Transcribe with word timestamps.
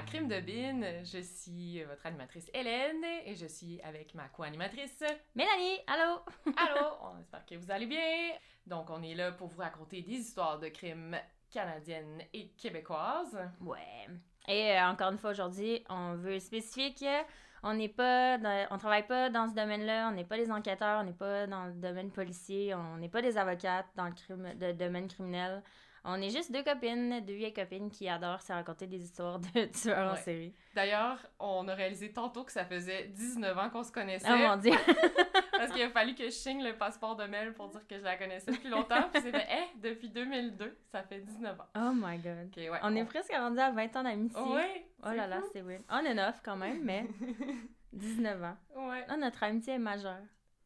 à 0.00 0.02
Crime 0.02 0.28
de 0.28 0.40
Bin. 0.40 1.04
Je 1.04 1.20
suis 1.20 1.82
votre 1.84 2.06
animatrice 2.06 2.50
Hélène 2.54 3.04
et 3.26 3.34
je 3.34 3.46
suis 3.46 3.80
avec 3.82 4.14
ma 4.14 4.28
co-animatrice 4.28 5.02
Mélanie, 5.34 5.78
allô? 5.86 6.20
Allô, 6.56 6.86
on 7.02 7.18
espère 7.20 7.44
que 7.44 7.54
vous 7.56 7.70
allez 7.70 7.84
bien. 7.86 8.32
Donc, 8.66 8.88
on 8.88 9.02
est 9.02 9.14
là 9.14 9.32
pour 9.32 9.48
vous 9.48 9.60
raconter 9.60 10.00
des 10.02 10.12
histoires 10.12 10.58
de 10.58 10.68
crimes 10.68 11.16
canadiennes 11.50 12.22
et 12.32 12.48
québécoises. 12.52 13.38
Ouais. 13.60 14.06
Et 14.48 14.72
euh, 14.72 14.86
encore 14.88 15.12
une 15.12 15.18
fois, 15.18 15.30
aujourd'hui, 15.30 15.84
on 15.90 16.14
veut 16.14 16.38
spécifier 16.38 16.94
que 16.94 17.24
on 17.62 17.74
n'est 17.74 17.88
pas, 17.90 18.38
dans- 18.38 18.68
on 18.70 18.78
travaille 18.78 19.06
pas 19.06 19.28
dans 19.28 19.48
ce 19.50 19.54
domaine-là, 19.54 20.08
on 20.08 20.12
n'est 20.12 20.24
pas 20.24 20.38
des 20.38 20.50
enquêteurs, 20.50 21.00
on 21.00 21.04
n'est 21.04 21.12
pas 21.12 21.46
dans 21.46 21.66
le 21.66 21.72
domaine 21.74 22.10
policier, 22.10 22.74
on 22.74 22.96
n'est 22.96 23.10
pas 23.10 23.20
des 23.20 23.36
avocates 23.36 23.88
dans 23.96 24.06
le 24.06 24.12
crime, 24.14 24.48
le 24.58 24.72
domaine 24.72 25.08
criminel. 25.08 25.62
On 26.04 26.20
est 26.20 26.30
juste 26.30 26.50
deux 26.50 26.62
copines, 26.62 27.20
deux 27.20 27.34
vieilles 27.34 27.52
copines 27.52 27.90
qui 27.90 28.08
adorent 28.08 28.40
se 28.40 28.52
raconter 28.52 28.86
des 28.86 29.02
histoires 29.02 29.38
de 29.38 29.64
tueurs 29.80 30.12
en 30.12 30.16
série. 30.16 30.54
D'ailleurs, 30.74 31.18
on 31.38 31.68
a 31.68 31.74
réalisé 31.74 32.12
tantôt 32.12 32.44
que 32.44 32.52
ça 32.52 32.64
faisait 32.64 33.08
19 33.08 33.58
ans 33.58 33.70
qu'on 33.70 33.82
se 33.82 33.92
connaissait. 33.92 34.26
Oh 34.30 34.36
mon 34.36 34.56
dieu! 34.56 34.72
Parce 35.52 35.72
qu'il 35.72 35.82
a 35.82 35.90
fallu 35.90 36.14
que 36.14 36.24
je 36.24 36.30
signe 36.30 36.64
le 36.64 36.74
passeport 36.74 37.16
de 37.16 37.24
Mel 37.24 37.52
pour 37.52 37.68
dire 37.68 37.86
que 37.86 37.98
je 37.98 38.02
la 38.04 38.16
connaissais 38.16 38.50
depuis 38.50 38.70
longtemps. 38.70 39.10
Puis 39.12 39.20
c'est 39.22 39.30
fait, 39.30 39.46
eh, 39.50 39.78
depuis 39.78 40.08
2002, 40.08 40.78
ça 40.90 41.02
fait 41.02 41.20
19 41.20 41.60
ans. 41.60 41.66
Oh 41.76 41.92
my 41.94 42.16
god. 42.18 42.50
Ouais. 42.56 42.80
On 42.82 42.96
est 42.96 43.04
presque 43.04 43.32
rendu 43.32 43.58
à 43.58 43.70
20 43.70 43.96
ans 43.96 44.02
d'amitié. 44.02 44.40
Ouais. 44.40 44.86
Oh 45.04 45.10
là 45.10 45.26
là, 45.26 45.42
c'est 45.52 45.60
weird. 45.60 45.82
On 45.90 46.06
and 46.06 46.28
off 46.28 46.40
quand 46.42 46.56
même, 46.56 46.82
mais 46.82 47.06
19 47.92 48.42
ans. 48.42 48.56
Ouais. 48.74 49.04
Notre 49.18 49.42
amitié 49.42 49.74
est 49.74 49.78
majeure. 49.78 50.22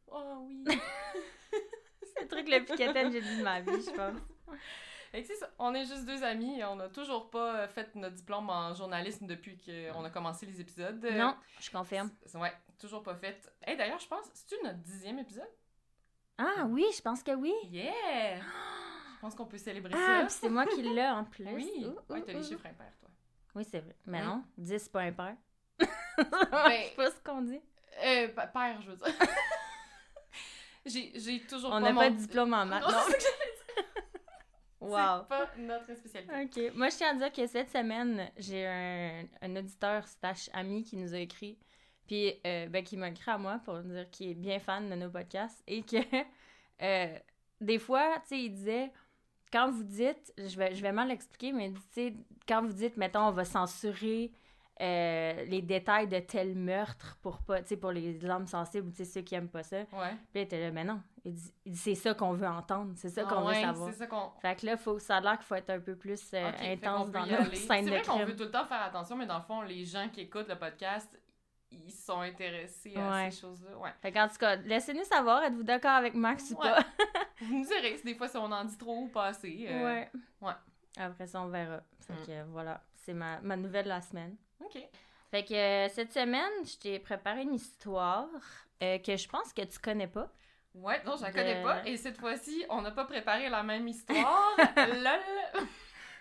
Oh 0.07 0.45
oui. 0.47 0.63
C'est 2.13 2.21
le 2.21 2.27
truc 2.29 2.47
le 2.47 2.63
plus 2.63 2.77
j'ai 3.11 3.21
dit 3.21 3.37
de 3.37 3.43
ma 3.43 3.59
vie, 3.59 3.71
je 3.85 3.91
pense. 3.91 4.21
Fait 5.15 5.21
que 5.21 5.27
c'est 5.29 5.35
ça, 5.35 5.49
on 5.59 5.73
est 5.73 5.85
juste 5.85 6.03
deux 6.05 6.21
amis 6.25 6.59
et 6.59 6.65
on 6.65 6.75
n'a 6.75 6.89
toujours 6.89 7.29
pas 7.29 7.55
euh, 7.61 7.67
fait 7.69 7.95
notre 7.95 8.15
diplôme 8.15 8.49
en 8.49 8.73
journalisme 8.73 9.25
depuis 9.27 9.57
qu'on 9.57 10.03
a 10.03 10.09
commencé 10.09 10.45
les 10.45 10.59
épisodes. 10.59 11.01
Non, 11.13 11.37
je 11.61 11.71
confirme. 11.71 12.11
c'est- 12.25 12.37
Ouais, 12.37 12.51
toujours 12.77 13.01
pas 13.01 13.15
fait. 13.15 13.37
Et 13.65 13.77
d'ailleurs, 13.77 13.99
je 13.99 14.07
pense, 14.07 14.25
c'est-tu 14.33 14.61
notre 14.61 14.79
dixième 14.79 15.17
épisode? 15.19 15.47
Ah 16.37 16.65
oui, 16.67 16.83
je 16.97 17.01
pense 17.01 17.23
que 17.23 17.31
oui. 17.31 17.53
Yeah! 17.63 18.39
Je 18.41 19.21
pense 19.21 19.35
qu'on 19.35 19.45
peut 19.45 19.57
célébrer 19.57 19.93
Ah, 19.95 20.23
ça. 20.23 20.29
c'est 20.29 20.49
moi 20.49 20.65
qui 20.65 20.81
l'ai 20.81 21.07
en 21.07 21.23
plus. 21.23 21.45
Oui, 21.47 21.85
Ouh, 21.87 22.13
ouais, 22.13 22.21
t'as 22.21 22.33
les 22.33 22.43
chiffres 22.43 22.65
impairs, 22.65 22.91
toi. 22.99 23.09
Oui, 23.55 23.63
c'est 23.63 23.79
vrai. 23.79 23.95
Mais 24.05 24.21
non, 24.21 24.43
10 24.57 24.77
c'est 24.83 24.91
pas 24.91 24.99
impair. 25.03 25.35
Ben- 25.79 25.87
je 26.17 26.89
sais 26.89 26.93
pas 26.97 27.11
ce 27.11 27.21
qu'on 27.23 27.41
dit. 27.41 27.61
Euh, 28.03 28.27
pa- 28.27 28.47
père, 28.47 28.81
je 28.81 28.91
veux 28.91 28.97
dire. 28.97 29.07
j'ai, 30.85 31.39
toujours 31.47 31.69
On 31.71 31.75
pas 31.75 31.79
n'a 31.79 31.93
mon 31.93 32.01
pas 32.01 32.09
de 32.09 32.15
diplôme 32.17 32.53
en 32.53 32.65
maths. 32.65 32.83
Non, 32.83 32.91
Non. 32.91 32.97
c'est 33.07 33.11
ça 33.13 33.17
que 33.17 33.23
j'allais 33.23 33.51
dire. 33.55 34.03
Wow. 34.85 35.21
C'est 35.21 35.27
pas 35.27 35.49
notre 35.57 35.95
spécialité. 35.95 36.69
OK. 36.69 36.75
Moi, 36.75 36.89
je 36.89 36.97
tiens 36.97 37.11
à 37.11 37.13
dire 37.15 37.31
que 37.31 37.47
cette 37.47 37.69
semaine, 37.69 38.29
j'ai 38.37 38.65
un, 38.65 39.25
un 39.41 39.55
auditeur 39.55 40.07
slash 40.07 40.49
ami 40.53 40.83
qui 40.83 40.97
nous 40.97 41.13
a 41.13 41.19
écrit, 41.19 41.57
puis 42.07 42.33
euh, 42.45 42.67
ben, 42.67 42.83
qui 42.83 42.97
m'a 42.97 43.09
écrit 43.09 43.31
à 43.31 43.37
moi 43.37 43.59
pour 43.63 43.79
dire 43.79 44.09
qu'il 44.11 44.29
est 44.29 44.35
bien 44.35 44.59
fan 44.59 44.89
de 44.89 44.95
nos 44.95 45.09
podcasts 45.09 45.63
et 45.67 45.81
que 45.81 45.97
euh, 46.81 47.17
des 47.61 47.79
fois, 47.79 48.19
tu 48.21 48.27
sais, 48.27 48.39
il 48.43 48.51
disait, 48.51 48.91
quand 49.51 49.71
vous 49.71 49.83
dites, 49.83 50.33
je 50.37 50.57
vais, 50.57 50.75
je 50.75 50.81
vais 50.81 50.91
mal 50.91 51.07
l'expliquer, 51.07 51.51
mais 51.51 51.71
tu 51.71 51.79
sais, 51.91 52.13
quand 52.47 52.61
vous 52.61 52.73
dites, 52.73 52.97
mettons, 52.97 53.27
on 53.27 53.31
va 53.31 53.45
censurer 53.45 54.31
euh, 54.81 55.45
les 55.45 55.61
détails 55.61 56.07
de 56.07 56.19
tel 56.19 56.53
meurtre 56.55 57.17
pour 57.21 57.39
pas, 57.39 57.61
tu 57.61 57.69
sais, 57.69 57.77
pour 57.77 57.91
les 57.91 58.23
âmes 58.29 58.47
sensibles, 58.47 58.91
tu 58.91 58.97
sais, 58.97 59.05
ceux 59.05 59.21
qui 59.21 59.35
aiment 59.35 59.47
pas 59.49 59.63
ça. 59.63 59.77
Ouais. 59.77 59.85
Puis 60.31 60.35
là, 60.35 60.41
était 60.41 60.59
là, 60.61 60.71
mais 60.71 60.83
non. 60.83 61.01
Il 61.23 61.33
dit, 61.33 61.75
c'est 61.77 61.95
ça 61.95 62.13
qu'on 62.13 62.33
veut 62.33 62.47
entendre, 62.47 62.91
c'est 62.97 63.09
ça 63.09 63.23
Ah 63.25 63.33
qu'on 63.33 63.45
ouais, 63.47 63.55
veut 63.55 63.61
savoir. 63.67 63.93
Ça. 63.93 64.33
Fait 64.41 64.55
que 64.59 64.65
là, 64.65 64.77
faut, 64.77 64.99
ça 64.99 65.17
a 65.17 65.21
l'air 65.21 65.37
qu'il 65.37 65.45
faut 65.45 65.55
être 65.55 65.69
un 65.69 65.79
peu 65.79 65.95
plus 65.95 66.21
euh, 66.33 66.51
intense 66.61 67.09
dans 67.09 67.25
nos 67.25 67.33
aller. 67.35 67.55
scènes 67.55 67.85
C'est 67.85 67.89
vrai 67.89 68.01
qu'on 68.03 68.15
crime. 68.17 68.25
veut 68.27 68.35
tout 68.35 68.43
le 68.43 68.51
temps 68.51 68.65
faire 68.65 68.81
attention, 68.83 69.15
mais 69.15 69.25
dans 69.25 69.37
le 69.37 69.43
fond, 69.43 69.61
les 69.61 69.85
gens 69.85 70.07
qui 70.09 70.21
écoutent 70.21 70.49
le 70.49 70.57
podcast, 70.59 71.09
ils 71.71 71.91
sont 71.91 72.19
intéressés 72.19 72.93
à 72.95 73.09
Ouais. 73.11 73.31
ces 73.31 73.41
choses-là. 73.41 73.77
Ouais. 73.77 73.89
Fait 74.01 74.11
qu'en 74.11 74.27
tout 74.27 74.35
cas, 74.37 74.55
laissez-nous 74.57 75.03
savoir, 75.05 75.41
êtes-vous 75.43 75.63
d'accord 75.63 75.91
avec 75.91 76.13
Max 76.13 76.51
ou 76.51 76.55
pas? 76.57 76.79
Vous 77.41 77.55
nous 77.59 77.65
direz 77.65 77.99
des 78.03 78.13
fois 78.15 78.27
si 78.27 78.37
on 78.37 78.51
en 78.51 78.63
dit 78.65 78.77
trop 78.77 78.97
ou 78.99 79.07
pas 79.07 79.27
assez. 79.27 79.65
euh, 79.69 79.83
Ouais. 79.85 80.11
ouais. 80.41 80.53
Après 80.97 81.27
ça, 81.27 81.41
on 81.41 81.47
verra. 81.47 81.81
Fait 82.01 82.13
Mm. 82.13 82.25
que 82.27 82.43
voilà, 82.51 82.81
c'est 82.93 83.13
ma, 83.13 83.39
ma 83.41 83.57
nouvelle 83.57 83.85
de 83.85 83.89
la 83.89 84.01
semaine. 84.01 84.35
Ok. 84.63 84.77
Fait 85.31 85.43
que 85.43 85.53
euh, 85.53 85.89
cette 85.89 86.13
semaine, 86.13 86.51
je 86.65 86.77
t'ai 86.77 86.99
préparé 86.99 87.41
une 87.43 87.55
histoire 87.55 88.27
euh, 88.83 88.97
que 88.99 89.15
je 89.17 89.27
pense 89.27 89.51
que 89.53 89.61
tu 89.63 89.79
connais 89.79 90.07
pas. 90.07 90.29
Ouais, 90.73 91.01
non, 91.05 91.15
je 91.17 91.23
la 91.23 91.31
De- 91.31 91.35
connais 91.35 91.63
pas. 91.63 91.85
Et 91.87 91.97
cette 91.97 92.17
fois-ci, 92.17 92.65
on 92.69 92.81
n'a 92.81 92.91
pas 92.91 93.05
préparé 93.05 93.49
la 93.49 93.63
même 93.63 93.87
histoire. 93.87 94.55
Lol. 94.77 95.63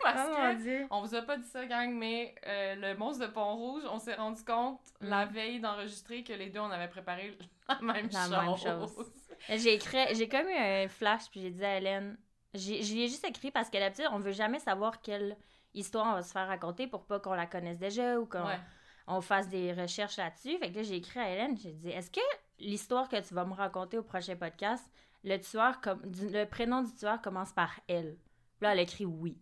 Parce 0.02 0.28
oh 0.30 0.34
que. 0.36 0.54
dieu! 0.62 0.86
On 0.90 1.00
vous 1.02 1.14
a 1.14 1.22
pas 1.22 1.36
dit 1.38 1.48
ça, 1.48 1.64
gang, 1.64 1.90
mais 1.94 2.34
euh, 2.46 2.74
le 2.74 2.94
monstre 2.96 3.26
de 3.26 3.32
Pont-Rouge, 3.32 3.84
on 3.90 3.98
s'est 3.98 4.14
rendu 4.14 4.42
compte 4.44 4.80
Mm. 5.00 5.08
la 5.08 5.24
veille 5.26 5.60
d'enregistrer 5.60 6.22
que 6.24 6.32
les 6.32 6.50
deux, 6.50 6.60
on 6.60 6.70
avait 6.70 6.88
préparé 6.88 7.36
la 7.68 7.80
même 7.80 8.08
La 8.12 8.20
chose. 8.20 8.30
même 8.30 8.56
chose. 8.56 9.12
J'ai 9.48 9.74
écrit, 9.74 9.98
j'ai 10.14 10.28
comme 10.28 10.48
eu 10.48 10.54
un 10.56 10.88
flash, 10.88 11.30
puis 11.30 11.40
j'ai 11.40 11.50
dit 11.50 11.64
à 11.64 11.78
Hélène, 11.78 12.16
j'ai- 12.52 12.82
je 12.82 12.92
lui 12.94 13.02
ai 13.04 13.08
juste 13.08 13.24
écrit 13.24 13.50
parce 13.50 13.70
que 13.70 13.78
d'habitude, 13.78 14.08
on 14.12 14.18
veut 14.18 14.32
jamais 14.32 14.58
savoir 14.58 15.00
quelle 15.00 15.36
histoire 15.74 16.06
on 16.06 16.12
va 16.14 16.22
se 16.22 16.32
faire 16.32 16.46
raconter 16.48 16.86
pour 16.86 17.04
pas 17.06 17.20
qu'on 17.20 17.34
la 17.34 17.46
connaisse 17.46 17.78
déjà 17.78 18.18
ou 18.18 18.26
qu'on 18.26 18.46
Ouais. 18.46 18.58
on 19.06 19.20
fasse 19.20 19.48
des 19.48 19.72
recherches 19.72 20.16
là-dessus. 20.16 20.56
Fait 20.58 20.70
que 20.70 20.76
là, 20.76 20.82
j'ai 20.82 20.96
écrit 20.96 21.20
à 21.20 21.30
Hélène, 21.30 21.56
j'ai 21.58 21.72
dit, 21.72 21.90
est-ce 21.90 22.10
que 22.10 22.20
l'histoire 22.58 23.08
que 23.08 23.20
tu 23.20 23.34
vas 23.34 23.44
me 23.44 23.52
raconter 23.54 23.98
au 23.98 24.02
prochain 24.02 24.36
podcast, 24.36 24.84
le 25.24 25.36
tueur, 25.38 25.80
le 26.04 26.44
prénom 26.44 26.82
du 26.82 26.94
tueur 26.94 27.20
commence 27.20 27.52
par 27.52 27.78
L? 27.88 28.16
Puis 28.58 28.64
là, 28.66 28.72
elle 28.72 28.80
écrit 28.80 29.04
oui. 29.06 29.38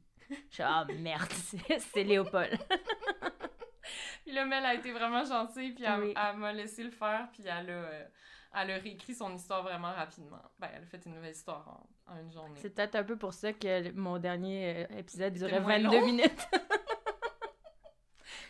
Je 0.48 0.54
suis 0.54 0.62
ah 0.62 0.86
merde, 0.98 1.30
c'est 1.30 1.78
c'est 1.78 2.04
Léopold. 2.04 2.58
Puis 4.24 4.32
là, 4.32 4.44
Mel 4.46 4.64
a 4.64 4.74
été 4.74 4.92
vraiment 4.92 5.24
gentille, 5.24 5.72
puis 5.72 5.84
elle, 5.84 6.00
Oui. 6.00 6.14
elle 6.16 6.36
m'a 6.36 6.52
laissé 6.52 6.84
le 6.84 6.90
faire, 6.90 7.28
puis 7.32 7.42
elle 7.44 7.68
a, 7.70 7.72
euh, 7.72 8.04
elle 8.54 8.70
a 8.70 8.76
réécrit 8.78 9.14
son 9.14 9.34
histoire 9.34 9.62
vraiment 9.62 9.92
rapidement. 9.92 10.40
Ben, 10.60 10.68
elle 10.74 10.84
a 10.84 10.86
fait 10.86 11.04
une 11.04 11.14
nouvelle 11.14 11.32
histoire 11.32 11.66
en, 11.68 11.86
en 12.12 12.20
une 12.20 12.32
journée. 12.32 12.54
C'est 12.56 12.70
peut-être 12.70 12.94
un 12.96 13.04
peu 13.04 13.16
pour 13.16 13.32
ça 13.34 13.52
que 13.52 13.82
le- 13.88 13.92
mon 13.92 14.18
dernier 14.18 14.86
euh, 14.90 14.98
épisode 14.98 15.32
durait 15.34 15.60
moins 15.60 15.78
22 15.78 15.98
long? 16.00 16.06
minutes? 16.06 16.48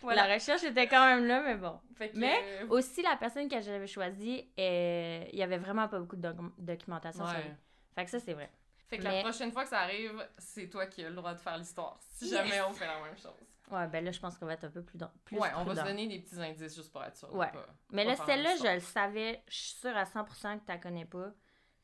Voilà. 0.03 0.27
La 0.27 0.35
recherche 0.35 0.65
était 0.65 0.89
quand 0.89 1.05
même 1.07 1.27
là, 1.27 1.43
mais 1.43 1.55
bon. 1.55 1.79
Fait 1.97 2.11
que, 2.11 2.19
Mais 2.19 2.37
euh, 2.63 2.67
Aussi, 2.71 3.03
la 3.03 3.17
personne 3.17 3.49
que 3.49 3.61
j'avais 3.61 3.87
choisie, 3.87 4.51
euh, 4.59 5.25
il 5.33 5.39
y 5.39 5.43
avait 5.45 5.59
vraiment 5.59 5.87
pas 5.89 6.01
beaucoup 6.01 6.17
de 6.17 6.23
doc- 6.23 6.53
documentation 6.59 7.25
sur 7.25 7.37
ouais. 7.37 7.45
lui. 7.45 7.53
Fait 7.95 8.05
que 8.05 8.11
ça, 8.11 8.19
c'est 8.19 8.33
vrai. 8.33 8.51
Fait 8.89 8.99
que 8.99 9.05
Mais- 9.05 9.19
la 9.23 9.29
prochaine 9.29 9.53
fois 9.53 9.63
que 9.63 9.69
ça 9.71 9.79
arrive, 9.81 10.29
c'est 10.39 10.69
toi 10.69 10.87
qui 10.87 11.05
as 11.05 11.09
le 11.09 11.15
droit 11.15 11.33
de 11.35 11.39
faire 11.39 11.57
l'histoire. 11.57 11.99
Si 12.01 12.25
Yes! 12.27 12.35
jamais 12.35 12.61
on 12.63 12.73
fait 12.73 12.87
la 12.87 13.01
même 13.01 13.17
chose. 13.17 13.33
Ouais, 13.71 13.87
ben 13.87 14.05
là, 14.05 14.11
je 14.11 14.19
pense 14.19 14.37
qu'on 14.37 14.47
va 14.47 14.55
être 14.55 14.65
un 14.65 14.71
peu 14.71 14.83
plus, 14.83 14.99
dans, 14.99 15.11
plus 15.25 15.39
ouais, 15.39 15.49
on 15.57 15.63
va 15.65 15.77
se 15.77 15.83
donner 15.85 16.09
des 16.09 16.19
petits 16.19 16.41
indices 16.41 16.75
juste 16.75 16.91
pour 16.93 17.03
être 17.05 17.17
sûr. 17.17 17.29
de 17.31 17.37
Ouais. 17.37 17.51
pas- 17.53 17.67
Mais 17.93 18.05
pas 18.05 18.11
là, 18.11 18.17
faire 18.17 18.27
celle-là, 18.27 18.57
je 18.57 18.75
le 18.75 18.81
savais, 18.81 19.43
je 19.49 19.55
suis 19.57 19.75
sûre 19.79 19.97
à 19.97 20.05
100% 20.05 20.59
que 20.59 20.65
tu 20.65 20.69
la 20.73 20.79
connais 20.79 21.05
pas, 21.07 21.31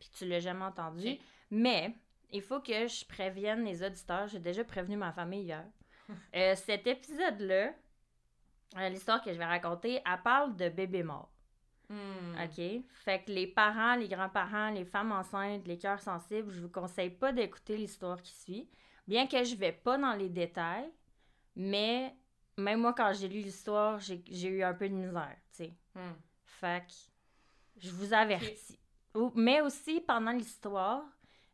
puis 0.00 0.09
que 0.11 0.17
tu 0.19 0.27
l'as 0.27 0.41
jamais 0.41 0.65
entendu. 0.65 1.09
Ok. 1.12 1.19
Mais 1.51 1.95
il 2.31 2.43
faut 2.43 2.61
que 2.61 2.87
je 2.87 3.05
prévienne 3.05 3.65
les 3.65 3.83
auditeurs. 3.83 4.29
J'ai 4.29 4.39
déjà 4.39 4.65
prévenu 4.65 4.97
ma 4.97 5.13
famille 5.13 5.43
hier. 5.43 5.65
Euh, 6.35 6.55
cet 6.57 6.87
épisode-là, 6.87 7.73
euh, 8.77 8.89
l'histoire 8.89 9.23
que 9.23 9.33
je 9.33 9.39
vais 9.39 9.45
raconter, 9.45 10.01
elle 10.05 10.23
parle 10.23 10.57
de 10.57 10.69
bébés 10.69 11.03
morts. 11.03 11.31
Hmm. 11.89 12.35
OK? 12.43 12.85
Fait 13.05 13.25
que 13.25 13.31
les 13.31 13.47
parents, 13.47 13.95
les 13.95 14.09
grands-parents, 14.09 14.71
les 14.71 14.85
femmes 14.85 15.13
enceintes, 15.13 15.67
les 15.67 15.79
cœurs 15.79 16.01
sensibles, 16.01 16.51
je 16.51 16.61
vous 16.61 16.69
conseille 16.69 17.11
pas 17.11 17.33
d'écouter 17.33 17.77
l'histoire 17.77 18.21
qui 18.23 18.35
suit. 18.35 18.69
Bien 19.06 19.27
que 19.27 19.43
je 19.43 19.55
vais 19.55 19.73
pas 19.73 19.97
dans 19.97 20.12
les 20.12 20.29
détails, 20.29 20.91
mais 21.56 22.15
même 22.59 22.81
moi, 22.81 22.93
quand 22.93 23.12
j'ai 23.15 23.29
lu 23.29 23.41
l'histoire, 23.41 23.99
j'ai 24.01 24.49
eu 24.49 24.62
un 24.62 24.75
peu 24.75 24.89
de 24.89 24.94
misère, 24.94 25.37
tu 25.51 25.65
sais. 25.65 25.75
Hmm. 25.94 26.12
Fait 26.44 26.85
que 26.87 26.93
je 27.81 27.91
vous 27.91 28.12
avertis. 28.12 28.79
Mais 29.35 29.62
aussi, 29.62 30.01
pendant 30.01 30.33
l'histoire, 30.33 31.05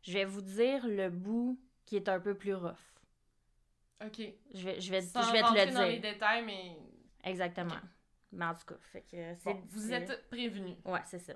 je 0.05 0.13
vais 0.13 0.25
vous 0.25 0.41
dire 0.41 0.87
le 0.87 1.09
bout 1.09 1.59
qui 1.85 1.95
est 1.95 2.07
un 2.09 2.19
peu 2.19 2.35
plus 2.35 2.53
rough. 2.53 2.75
Ok. 4.05 4.21
Je 4.53 4.65
vais, 4.65 4.79
je 4.79 4.91
vais, 4.91 5.01
Sans 5.01 5.21
je 5.23 5.31
vais 5.31 5.41
te 5.41 5.67
le 5.67 5.73
dans 5.73 5.83
les 5.83 5.99
dire. 5.99 6.13
détails, 6.13 6.45
mais 6.45 6.77
Exactement. 7.23 7.73
Ok. 7.75 7.81
Mais 8.33 8.45
en 8.45 8.53
tout 8.53 8.65
cas, 8.65 8.75
fait 8.91 9.01
que 9.01 9.33
c'est... 9.35 9.53
bon, 9.53 9.61
vous 9.69 9.93
êtes 9.93 10.27
prévenus. 10.29 10.75
Ouais, 10.85 10.99
c'est 11.05 11.19
ça. 11.19 11.33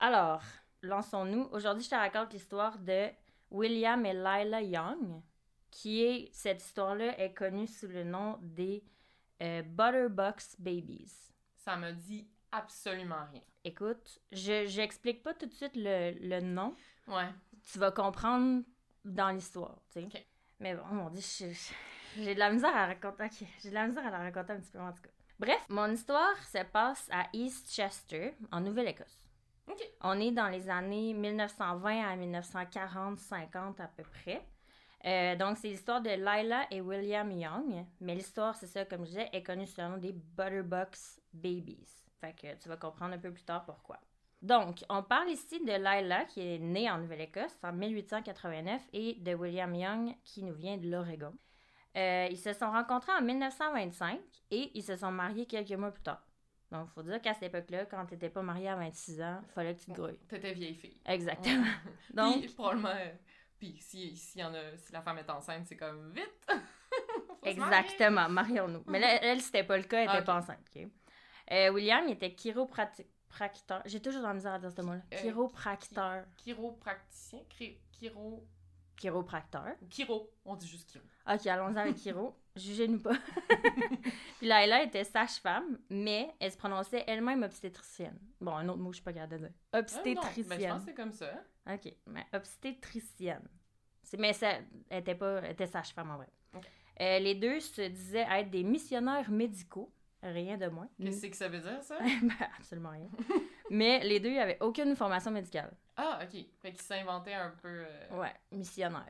Alors, 0.00 0.42
lançons-nous. 0.82 1.48
Aujourd'hui, 1.52 1.84
je 1.84 1.90
te 1.90 1.94
raconte 1.94 2.32
l'histoire 2.32 2.78
de 2.78 3.08
William 3.50 4.04
et 4.06 4.14
Lila 4.14 4.62
Young, 4.62 5.22
qui 5.70 6.02
est, 6.02 6.30
cette 6.32 6.62
histoire-là 6.62 7.18
est 7.20 7.34
connue 7.34 7.66
sous 7.66 7.86
le 7.88 8.02
nom 8.04 8.38
des 8.40 8.82
euh, 9.42 9.62
Butterbox 9.62 10.56
Babies. 10.58 11.12
Ça 11.56 11.76
me 11.76 11.92
dit 11.92 12.26
absolument 12.50 13.26
rien. 13.30 13.42
Écoute, 13.64 14.18
je 14.32 14.64
j'explique 14.66 15.22
pas 15.22 15.34
tout 15.34 15.46
de 15.46 15.52
suite 15.52 15.76
le, 15.76 16.12
le 16.18 16.40
nom. 16.40 16.74
Ouais. 17.08 17.28
Tu 17.70 17.78
vas 17.78 17.90
comprendre 17.90 18.62
dans 19.04 19.30
l'histoire, 19.30 19.76
tu 19.92 20.00
sais. 20.00 20.26
Mais 20.60 20.74
bon, 20.74 20.84
mon 20.86 21.10
dieu, 21.10 21.22
j'ai 22.16 22.34
de 22.34 22.38
la 22.38 22.50
misère 22.50 22.74
à 22.76 22.86
raconter. 22.86 23.24
ok, 23.24 23.48
J'ai 23.62 23.70
de 23.70 23.74
la 23.74 23.86
misère 23.86 24.06
à 24.06 24.10
la 24.10 24.18
raconter 24.18 24.52
un 24.52 24.60
petit 24.60 24.70
peu, 24.70 24.80
en 24.80 24.92
tout 24.92 25.02
cas. 25.02 25.10
Bref, 25.38 25.64
mon 25.68 25.90
histoire 25.90 26.36
se 26.44 26.62
passe 26.64 27.08
à 27.10 27.26
East 27.32 27.72
Chester, 27.72 28.36
en 28.52 28.60
Nouvelle-Écosse. 28.60 29.18
On 30.02 30.20
est 30.20 30.30
dans 30.32 30.48
les 30.48 30.68
années 30.68 31.14
1920 31.14 32.00
à 32.00 32.16
1940-50 32.16 33.80
à 33.80 33.88
peu 33.88 34.02
près. 34.02 34.46
Euh, 35.04 35.34
donc, 35.36 35.56
c'est 35.56 35.68
l'histoire 35.68 36.00
de 36.00 36.10
Lila 36.10 36.66
et 36.70 36.80
William 36.80 37.30
Young. 37.32 37.84
Mais 38.00 38.14
l'histoire, 38.14 38.54
c'est 38.54 38.66
ça, 38.66 38.84
comme 38.84 39.04
je 39.04 39.10
disais, 39.10 39.28
est 39.32 39.42
connue 39.42 39.66
sous 39.66 39.80
le 39.80 39.88
nom 39.88 39.96
des 39.96 40.12
Butterbox 40.12 41.20
Babies. 41.32 41.88
Fait 42.20 42.34
que 42.34 42.54
tu 42.62 42.68
vas 42.68 42.76
comprendre 42.76 43.14
un 43.14 43.18
peu 43.18 43.32
plus 43.32 43.42
tard 43.42 43.64
pourquoi. 43.64 43.98
Donc, 44.42 44.84
on 44.88 45.04
parle 45.04 45.30
ici 45.30 45.60
de 45.60 45.72
Lila, 45.72 46.24
qui 46.24 46.40
est 46.40 46.58
née 46.58 46.90
en 46.90 46.98
Nouvelle-Écosse 46.98 47.56
en 47.62 47.72
1889, 47.72 48.82
et 48.92 49.14
de 49.14 49.34
William 49.34 49.72
Young, 49.72 50.16
qui 50.24 50.42
nous 50.42 50.54
vient 50.54 50.76
de 50.76 50.90
l'Oregon. 50.90 51.32
Euh, 51.96 52.26
ils 52.30 52.38
se 52.38 52.52
sont 52.52 52.70
rencontrés 52.70 53.12
en 53.12 53.20
1925 53.20 54.18
et 54.50 54.70
ils 54.74 54.82
se 54.82 54.96
sont 54.96 55.12
mariés 55.12 55.46
quelques 55.46 55.72
mois 55.72 55.90
plus 55.90 56.02
tard. 56.02 56.26
Donc, 56.70 56.88
il 56.90 56.94
faut 56.94 57.02
dire 57.02 57.20
qu'à 57.20 57.34
cette 57.34 57.42
époque-là, 57.44 57.84
quand 57.84 58.06
tu 58.06 58.14
n'étais 58.14 58.30
pas 58.30 58.42
mariée 58.42 58.70
à 58.70 58.76
26 58.76 59.20
ans, 59.20 59.40
il 59.46 59.52
fallait 59.52 59.74
que 59.74 59.80
tu 59.80 59.86
te 59.86 59.92
grouilles. 59.92 60.18
T'étais 60.26 60.54
vieille 60.54 60.74
fille. 60.74 60.98
Exactement. 61.04 61.66
Donc, 62.12 62.14
Donc, 62.14 62.40
Puis, 62.40 62.54
probablement, 62.54 62.88
euh, 62.88 63.12
puis 63.58 63.76
si, 63.78 64.16
si, 64.16 64.38
y 64.38 64.44
en 64.44 64.54
a, 64.54 64.76
si 64.76 64.92
la 64.92 65.02
femme 65.02 65.18
est 65.18 65.30
enceinte, 65.30 65.66
c'est 65.66 65.76
comme 65.76 66.12
vite. 66.12 66.48
Exactement, 67.44 68.28
marions-nous. 68.28 68.84
Mais 68.86 68.98
là, 68.98 69.22
elle, 69.22 69.40
c'était 69.40 69.64
pas 69.64 69.76
le 69.76 69.84
cas, 69.84 69.98
elle 69.98 70.08
était 70.08 70.18
ok. 70.18 70.24
pas 70.24 70.36
enceinte. 70.38 70.58
Euh, 71.50 71.70
William, 71.70 72.04
il 72.08 72.12
était 72.12 72.34
chiropracteur. 73.32 73.82
J'ai 73.86 74.00
toujours 74.00 74.20
de 74.22 74.26
la 74.26 74.34
misère 74.34 74.52
à 74.52 74.58
dire 74.58 74.70
ce 74.72 74.82
mot-là. 74.82 75.00
Euh, 75.12 75.16
Chiropracteur. 75.18 76.24
Chiropracticien, 76.36 77.40
Chi- 77.56 77.78
chiro, 77.98 78.46
Chiropracteur. 78.96 79.74
chiro, 79.90 80.30
on 80.44 80.54
dit 80.56 80.66
juste 80.68 80.92
chiro. 80.92 81.04
Ok, 81.26 81.46
allons-y 81.46 81.78
avec 81.78 81.96
Chiro. 82.02 82.36
Jugez-nous 82.54 83.00
pas. 83.00 83.14
Puis 84.38 84.46
Laila 84.46 84.82
était 84.82 85.04
sage-femme, 85.04 85.78
mais 85.88 86.34
elle 86.38 86.52
se 86.52 86.56
prononçait 86.58 87.02
elle-même 87.06 87.42
obstétricienne. 87.42 88.18
Bon, 88.40 88.54
un 88.54 88.68
autre 88.68 88.78
mot, 88.80 88.92
je 88.92 88.96
suis 88.96 89.04
pas 89.04 89.12
capable 89.12 89.32
de 89.32 89.38
dire. 89.46 89.50
Ah, 89.72 89.80
non, 89.80 89.82
ben, 89.82 89.88
je 89.88 89.94
Obstétricienne. 90.18 90.70
pense 90.70 90.80
que 90.80 90.84
c'est 90.90 90.94
comme 90.94 91.12
ça. 91.12 91.32
ok, 91.72 91.94
mais 92.06 92.26
obstétricienne. 92.34 93.48
Mais 94.18 94.34
ça, 94.34 94.58
elle 94.90 95.00
était 95.00 95.14
pas, 95.14 95.40
elle 95.42 95.52
était 95.52 95.66
sage-femme 95.66 96.10
en 96.10 96.16
vrai. 96.18 96.28
Euh, 97.00 97.18
les 97.20 97.34
deux 97.34 97.60
se 97.60 97.80
disaient 97.82 98.26
être 98.30 98.50
des 98.50 98.62
missionnaires 98.62 99.30
médicaux, 99.30 99.90
rien 100.22 100.56
de 100.56 100.66
moins. 100.68 100.88
Qu'est-ce 101.00 101.26
que 101.26 101.36
ça 101.36 101.48
veut 101.48 101.58
dire, 101.60 101.82
ça? 101.82 101.98
Ben, 102.22 102.30
absolument 102.58 102.90
rien. 102.90 103.08
mais 103.70 104.00
les 104.04 104.20
deux 104.20 104.34
n'avaient 104.34 104.58
aucune 104.60 104.94
formation 104.96 105.30
médicale. 105.30 105.76
Ah, 105.96 106.18
ok. 106.22 106.44
Fait 106.60 106.72
qu'ils 106.72 106.80
s'inventaient 106.82 107.34
un 107.34 107.50
peu. 107.62 107.68
euh, 107.86 108.18
Ouais, 108.20 108.32
missionnaires. 108.50 109.04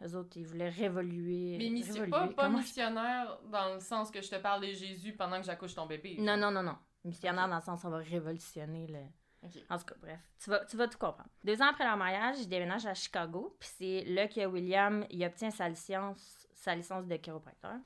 Les 0.00 0.14
autres, 0.14 0.36
ils 0.36 0.46
voulaient 0.46 0.68
révoluer. 0.68 1.56
Mais 1.58 1.70
mission- 1.70 1.94
révoluer. 1.94 2.10
pas, 2.10 2.28
pas 2.28 2.44
Comment- 2.44 2.58
missionnaire 2.58 3.38
dans 3.50 3.74
le 3.74 3.80
sens 3.80 4.10
que 4.10 4.20
je 4.22 4.30
te 4.30 4.36
parle 4.36 4.62
de 4.66 4.72
Jésus 4.72 5.12
pendant 5.14 5.38
que 5.40 5.46
j'accouche 5.46 5.74
ton 5.74 5.86
bébé. 5.86 6.16
Non, 6.20 6.36
non, 6.36 6.50
non, 6.50 6.62
non. 6.62 6.76
Missionnaire 7.04 7.48
dans 7.48 7.56
le 7.56 7.62
sens 7.62 7.84
on 7.84 7.90
va 7.90 7.98
révolutionner 7.98 8.86
le. 8.86 9.00
Ok. 9.42 9.52
En 9.70 9.78
tout 9.78 9.84
cas, 9.84 9.94
bref, 10.00 10.18
tu 10.42 10.50
vas, 10.50 10.64
tu 10.64 10.76
vas 10.76 10.88
tout 10.88 10.98
comprendre. 10.98 11.28
Deux 11.44 11.60
ans 11.62 11.66
après 11.70 11.84
leur 11.84 11.96
mariage, 11.96 12.36
ils 12.40 12.48
déménagent 12.48 12.86
à 12.86 12.94
Chicago, 12.94 13.56
puis 13.60 13.68
c'est 13.78 14.04
là 14.06 14.26
que 14.26 14.44
William 14.46 15.04
il 15.10 15.24
obtient 15.24 15.50
sa 15.52 15.68
licence, 15.68 16.48
sa 16.54 16.74
licence 16.74 17.06
de 17.06 17.16
chiropracteur. 17.16 17.76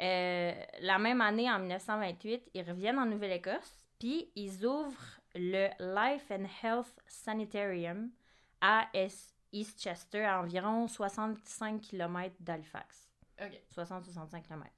Euh, 0.00 0.52
la 0.80 0.98
même 0.98 1.20
année, 1.20 1.50
en 1.50 1.58
1928, 1.58 2.50
ils 2.54 2.62
reviennent 2.62 2.98
en 2.98 3.06
Nouvelle-Écosse, 3.06 3.84
puis 3.98 4.30
ils 4.36 4.64
ouvrent 4.64 5.20
le 5.34 5.68
Life 5.80 6.30
and 6.30 6.46
Health 6.62 6.94
Sanitarium 7.06 8.10
à 8.60 8.88
Es- 8.94 9.34
Eastchester, 9.52 10.24
à 10.24 10.40
environ 10.40 10.86
65 10.86 11.80
km 11.80 12.34
d'Halifax. 12.40 13.08
Ok. 13.40 13.60
60-65 13.74 14.42
km. 14.42 14.70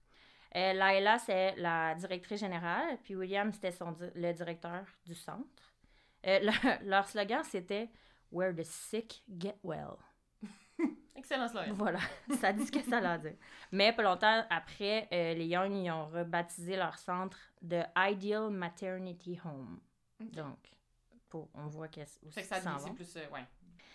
Euh, 0.56 0.72
Laila, 0.72 1.18
c'est 1.18 1.54
la 1.56 1.94
directrice 1.94 2.40
générale, 2.40 2.98
puis 3.04 3.14
William, 3.16 3.52
c'était 3.52 3.72
son 3.72 3.92
di- 3.92 4.10
le 4.14 4.32
directeur 4.32 4.84
du 5.06 5.14
centre. 5.14 5.74
Euh, 6.26 6.40
leur 6.82 7.08
slogan, 7.08 7.42
c'était 7.44 7.88
Where 8.32 8.54
the 8.54 8.64
sick 8.64 9.22
get 9.28 9.56
well. 9.64 9.96
Excellent 11.16 11.48
slogan. 11.48 11.72
Voilà, 11.74 11.98
ça 12.40 12.52
dit 12.52 12.64
ce 12.66 12.72
que 12.72 12.82
ça 12.82 13.00
veut 13.00 13.30
dire. 13.30 13.38
Mais 13.72 13.92
pas 13.92 14.02
longtemps 14.02 14.44
après, 14.48 15.08
euh, 15.12 15.34
les 15.34 15.46
Young 15.46 15.72
ils 15.74 15.90
ont 15.90 16.06
rebaptisé 16.06 16.76
leur 16.76 16.98
centre 16.98 17.38
de 17.62 17.80
Ideal 17.96 18.50
Maternity 18.50 19.38
Home. 19.44 19.80
Donc, 20.20 20.58
pour, 21.28 21.48
on 21.54 21.66
voit 21.66 21.88
qu'est-ce 21.88 22.18
que 22.18 22.30
ça 22.42 22.60
dit, 22.60 22.66
c'est 22.78 22.94
plus. 22.94 23.16
euh, 23.16 23.28
ouais. 23.32 23.44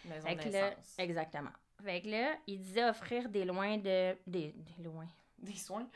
Maison 0.06 0.28
Fait 0.28 0.36
de 0.36 0.44
naissance. 0.50 0.96
exactement. 1.00 1.50
Fait 1.84 2.02
que 2.02 2.08
là, 2.10 2.36
il 2.48 2.60
disait 2.60 2.88
offrir 2.88 3.28
des 3.30 3.44
loins 3.44 3.78
de... 3.78 4.16
Des, 4.28 4.54
des 4.54 4.84
loins. 4.84 5.08
Des 5.40 5.56
soins? 5.56 5.88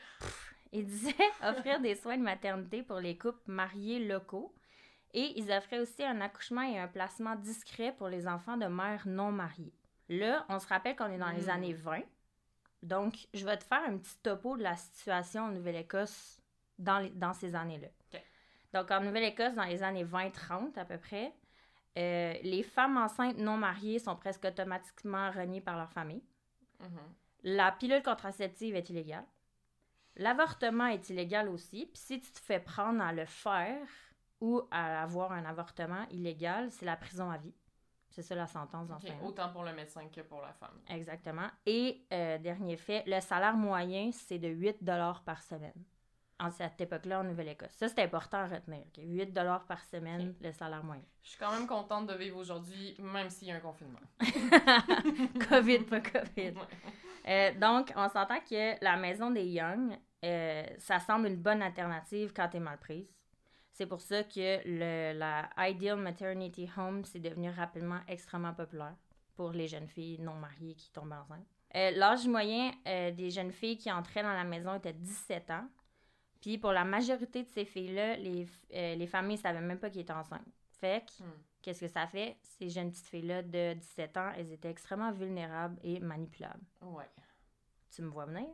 Il 0.72 0.84
disait 0.86 1.14
offrir 1.42 1.80
des 1.80 1.94
soins 1.94 2.18
de 2.18 2.22
maternité 2.22 2.82
pour 2.82 2.98
les 2.98 3.16
couples 3.16 3.40
mariés 3.50 4.04
locaux. 4.04 4.52
Et 5.12 5.32
ils 5.40 5.50
offraient 5.50 5.78
aussi 5.80 6.04
un 6.04 6.20
accouchement 6.20 6.62
et 6.62 6.78
un 6.78 6.86
placement 6.88 7.34
discret 7.36 7.92
pour 7.96 8.08
les 8.08 8.28
enfants 8.28 8.56
de 8.56 8.66
mères 8.66 9.06
non 9.06 9.32
mariées. 9.32 9.72
Là, 10.10 10.44
on 10.48 10.58
se 10.58 10.66
rappelle 10.66 10.96
qu'on 10.96 11.10
est 11.10 11.18
dans 11.18 11.30
les 11.30 11.46
Mm. 11.46 11.50
années 11.50 11.72
20. 11.72 12.02
Donc, 12.82 13.28
je 13.32 13.44
vais 13.46 13.56
te 13.56 13.64
faire 13.64 13.82
un 13.86 13.96
petit 13.96 14.16
topo 14.22 14.56
de 14.56 14.62
la 14.62 14.74
situation 14.76 15.44
en 15.44 15.48
Nouvelle-Écosse 15.50 16.40
dans, 16.78 16.98
les- 16.98 17.10
dans 17.10 17.32
ces 17.32 17.54
années-là. 17.54 17.88
Donc, 18.72 18.90
en 18.90 19.00
Nouvelle-Écosse, 19.00 19.54
dans 19.54 19.64
les 19.64 19.82
années 19.82 20.04
20-30 20.04 20.76
à 20.78 20.84
peu 20.84 20.98
près, 20.98 21.32
euh, 21.98 22.34
les 22.42 22.62
femmes 22.62 22.96
enceintes 22.96 23.36
non 23.38 23.56
mariées 23.56 23.98
sont 23.98 24.16
presque 24.16 24.44
automatiquement 24.44 25.30
reniées 25.30 25.60
par 25.60 25.76
leur 25.76 25.90
famille. 25.92 26.22
Mhm. 26.80 26.88
La 27.42 27.72
pilule 27.72 28.02
contraceptive 28.02 28.74
est 28.76 28.88
illégale. 28.90 29.24
L'avortement 30.16 30.86
est 30.86 31.08
illégal 31.10 31.48
aussi. 31.48 31.86
Puis 31.86 32.00
si 32.02 32.20
tu 32.20 32.30
te 32.32 32.40
fais 32.40 32.60
prendre 32.60 33.02
à 33.02 33.12
le 33.12 33.24
faire 33.26 33.86
ou 34.40 34.62
à 34.70 35.02
avoir 35.02 35.32
un 35.32 35.44
avortement 35.44 36.06
illégal, 36.10 36.70
c'est 36.70 36.86
la 36.86 36.96
prison 36.96 37.30
à 37.30 37.38
vie. 37.38 37.54
C'est 38.10 38.22
ça 38.22 38.34
la 38.34 38.46
sentence 38.46 38.88
dans. 38.88 38.98
Autant 39.24 39.50
pour 39.50 39.62
le 39.62 39.72
médecin 39.72 40.08
que 40.08 40.20
pour 40.22 40.40
la 40.42 40.52
femme. 40.52 40.80
Exactement. 40.88 41.48
Et 41.64 42.04
euh, 42.12 42.38
dernier 42.38 42.76
fait, 42.76 43.04
le 43.06 43.20
salaire 43.20 43.56
moyen, 43.56 44.10
c'est 44.12 44.38
de 44.38 44.48
8 44.48 44.78
par 45.24 45.42
semaine. 45.42 45.84
En 46.40 46.50
cette 46.50 46.80
époque-là, 46.80 47.20
en 47.20 47.24
Nouvelle-Écosse. 47.24 47.72
Ça, 47.72 47.86
c'est 47.88 48.02
important 48.02 48.38
à 48.38 48.46
retenir. 48.46 48.80
ok? 48.80 49.02
8 49.04 49.34
par 49.68 49.84
semaine, 49.84 50.34
le 50.40 50.52
salaire 50.52 50.82
moyen. 50.82 51.04
Je 51.22 51.30
suis 51.30 51.38
quand 51.38 51.52
même 51.52 51.66
contente 51.66 52.06
de 52.06 52.14
vivre 52.14 52.38
aujourd'hui, 52.38 52.96
même 52.98 53.28
s'il 53.28 53.48
y 53.48 53.52
a 53.52 53.56
un 53.56 53.60
confinement. 53.60 54.00
COVID, 55.50 55.80
pas 55.80 56.00
COVID. 56.00 56.54
Euh, 57.28 57.52
donc, 57.60 57.92
on 57.94 58.08
s'entend 58.08 58.40
que 58.40 58.82
la 58.82 58.96
maison 58.96 59.30
des 59.30 59.44
Young, 59.44 59.98
euh, 60.24 60.64
ça 60.78 60.98
semble 60.98 61.28
une 61.28 61.36
bonne 61.36 61.60
alternative 61.60 62.32
quand 62.34 62.48
t'es 62.48 62.58
mal 62.58 62.78
prise. 62.78 63.14
C'est 63.80 63.86
pour 63.86 64.02
ça 64.02 64.24
que 64.24 64.60
le, 64.66 65.18
la 65.18 65.48
Ideal 65.56 65.96
Maternity 65.98 66.68
Home, 66.76 67.02
c'est 67.06 67.18
devenu 67.18 67.48
rapidement 67.48 68.00
extrêmement 68.08 68.52
populaire 68.52 68.94
pour 69.34 69.52
les 69.52 69.68
jeunes 69.68 69.88
filles 69.88 70.18
non 70.20 70.34
mariées 70.34 70.74
qui 70.74 70.90
tombent 70.92 71.14
enceintes. 71.14 71.46
Euh, 71.74 71.90
L'âge 71.92 72.28
moyen 72.28 72.72
euh, 72.86 73.10
des 73.10 73.30
jeunes 73.30 73.52
filles 73.52 73.78
qui 73.78 73.90
entraient 73.90 74.22
dans 74.22 74.34
la 74.34 74.44
maison 74.44 74.74
était 74.74 74.92
17 74.92 75.50
ans. 75.52 75.66
Puis 76.42 76.58
pour 76.58 76.72
la 76.72 76.84
majorité 76.84 77.42
de 77.42 77.48
ces 77.48 77.64
filles-là, 77.64 78.16
les, 78.18 78.46
euh, 78.74 78.96
les 78.96 79.06
familles 79.06 79.38
ne 79.38 79.40
savaient 79.40 79.62
même 79.62 79.78
pas 79.78 79.88
qu'ils 79.88 80.02
étaient 80.02 80.12
enceintes. 80.12 80.44
Fait 80.78 81.06
que, 81.06 81.22
Hmm. 81.24 81.32
qu'est-ce 81.62 81.80
que 81.80 81.88
ça 81.88 82.06
fait? 82.06 82.36
Ces 82.42 82.68
jeunes 82.68 82.90
petites 82.90 83.06
filles-là 83.06 83.42
de 83.42 83.72
17 83.72 84.14
ans, 84.18 84.30
elles 84.36 84.52
étaient 84.52 84.68
extrêmement 84.68 85.10
vulnérables 85.12 85.80
et 85.82 86.00
manipulables. 86.00 86.66
Ouais. 86.82 87.08
Tu 87.90 88.02
me 88.02 88.10
vois 88.10 88.26
venir? 88.26 88.46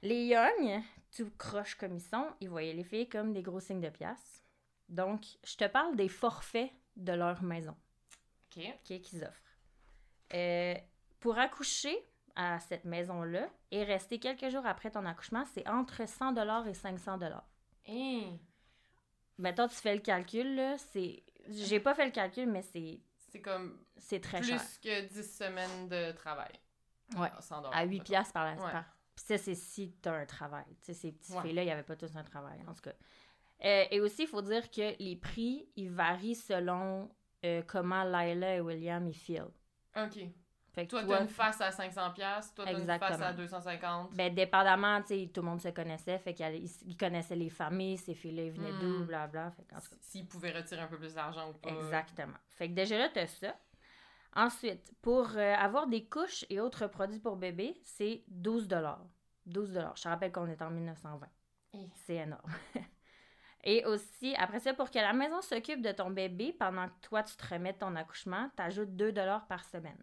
Les 0.00 0.24
Young, 0.28 0.82
tout 1.14 1.30
croche 1.36 1.74
comme 1.74 1.96
ils 1.96 2.00
sont, 2.00 2.28
ils 2.40 2.48
voyaient 2.48 2.72
les 2.72 2.84
filles 2.84 3.10
comme 3.10 3.34
des 3.34 3.42
gros 3.42 3.60
signes 3.60 3.82
de 3.82 3.90
pièces. 3.90 4.42
Donc, 4.90 5.24
je 5.44 5.56
te 5.56 5.66
parle 5.66 5.96
des 5.96 6.08
forfaits 6.08 6.70
de 6.96 7.12
leur 7.12 7.42
maison 7.42 7.76
Ok. 8.56 8.64
ok, 8.66 9.00
qu'ils 9.00 9.24
offrent. 9.24 9.40
Euh, 10.34 10.74
pour 11.20 11.38
accoucher 11.38 11.96
à 12.36 12.58
cette 12.60 12.84
maison-là 12.84 13.48
et 13.70 13.84
rester 13.84 14.18
quelques 14.18 14.48
jours 14.50 14.66
après 14.66 14.90
ton 14.90 15.06
accouchement, 15.06 15.44
c'est 15.54 15.66
entre 15.68 16.06
100 16.06 16.34
et 16.66 16.74
500 16.74 17.18
Hein, 17.88 18.36
Mettons, 19.38 19.68
tu 19.68 19.76
fais 19.76 19.94
le 19.94 20.00
calcul, 20.00 20.54
là, 20.56 20.76
c'est... 20.78 21.22
J'ai 21.48 21.80
pas 21.80 21.94
fait 21.94 22.04
le 22.04 22.12
calcul, 22.12 22.48
mais 22.48 22.62
c'est, 22.62 23.00
C'est 23.30 23.40
comme 23.40 23.82
c'est 23.96 24.20
très 24.20 24.40
plus 24.40 24.50
cher. 24.50 24.62
que 24.82 25.08
10 25.08 25.36
semaines 25.36 25.88
de 25.88 26.12
travail. 26.12 26.52
Ouais. 27.16 27.30
100 27.40 27.64
À 27.70 27.84
8 27.84 28.00
piastres 28.02 28.32
par 28.32 28.44
la 28.44 28.52
Ouais. 28.62 28.72
par- 28.72 28.84
Puis 29.16 29.24
ça, 29.26 29.38
c'est 29.38 29.54
si 29.54 29.92
t'as 30.02 30.12
un 30.12 30.26
travail. 30.26 30.66
Tu 30.82 30.86
sais, 30.86 30.94
ces 30.94 31.12
petites 31.12 31.34
Ouais. 31.34 31.42
filles-là, 31.42 31.62
il 31.62 31.66
n'y 31.66 31.72
avait 31.72 31.82
pas 31.82 31.96
tous 31.96 32.14
un 32.16 32.22
travail, 32.24 32.60
en 32.68 32.74
tout 32.74 32.82
cas. 32.82 32.92
Euh, 33.64 33.84
et 33.90 34.00
aussi, 34.00 34.22
il 34.22 34.28
faut 34.28 34.42
dire 34.42 34.70
que 34.70 34.96
les 35.02 35.16
prix, 35.16 35.68
ils 35.76 35.90
varient 35.90 36.34
selon 36.34 37.10
euh, 37.44 37.62
comment 37.66 38.04
Lila 38.04 38.56
et 38.56 38.60
William, 38.60 39.06
ils 39.06 39.14
filent. 39.14 39.44
Ok. 39.96 40.18
Fait 40.72 40.84
que 40.86 40.90
Toi, 40.90 41.02
toi, 41.02 41.16
t'as 41.16 41.22
une 41.22 41.28
face 41.28 41.60
à 41.60 41.70
500$, 41.70 42.12
piastres, 42.14 42.54
toi, 42.54 42.64
t'as 42.64 42.78
une 42.78 42.86
face 42.86 43.20
à 43.20 43.32
250$. 43.32 44.14
ben, 44.14 44.32
dépendamment, 44.32 45.00
tu 45.02 45.08
sais, 45.08 45.30
tout 45.34 45.40
le 45.40 45.48
monde 45.48 45.60
se 45.60 45.68
connaissait, 45.70 46.16
fait 46.20 46.32
qu'ils 46.32 46.64
ils 46.86 46.96
connaissaient 46.96 47.34
les 47.34 47.50
familles, 47.50 47.98
ces 47.98 48.14
filles-là, 48.14 48.42
ils 48.44 48.52
venaient 48.52 48.72
Hmm. 48.72 48.78
d'où, 48.80 49.04
blablabla. 49.04 49.52
Cas, 49.68 49.80
S'ils 50.00 50.28
pouvaient 50.28 50.52
retirer 50.52 50.80
un 50.82 50.86
peu 50.86 50.96
plus 50.96 51.12
d'argent 51.14 51.50
ou 51.50 51.54
pas. 51.54 51.70
Exactement. 51.70 52.36
Fait 52.50 52.68
que 52.68 52.74
déjà 52.74 52.98
là, 52.98 53.08
t'as 53.12 53.26
ça. 53.26 53.56
Ensuite, 54.36 54.92
pour 55.02 55.36
euh, 55.36 55.54
avoir 55.56 55.88
des 55.88 56.04
couches 56.06 56.44
et 56.50 56.60
autres 56.60 56.86
produits 56.86 57.18
pour 57.18 57.34
bébé, 57.36 57.74
c'est 57.82 58.22
12 58.28 58.68
12 59.46 59.72
Je 59.96 60.02
te 60.02 60.08
rappelle 60.08 60.30
qu'on 60.30 60.46
est 60.46 60.62
en 60.62 60.70
1920. 60.70 61.26
Eh. 61.74 61.78
C'est 62.06 62.14
énorme. 62.14 62.52
et 63.62 63.84
aussi, 63.84 64.34
après 64.36 64.60
ça, 64.60 64.72
pour 64.72 64.90
que 64.90 64.98
la 64.98 65.12
maison 65.12 65.40
s'occupe 65.42 65.82
de 65.82 65.92
ton 65.92 66.10
bébé 66.10 66.54
pendant 66.58 66.88
que 66.88 67.00
toi, 67.02 67.22
tu 67.22 67.36
te 67.36 67.46
remets 67.46 67.74
de 67.74 67.78
ton 67.78 67.94
accouchement, 67.94 68.50
t'ajoutes 68.56 68.96
2 68.96 69.12
par 69.48 69.64
semaine. 69.64 70.02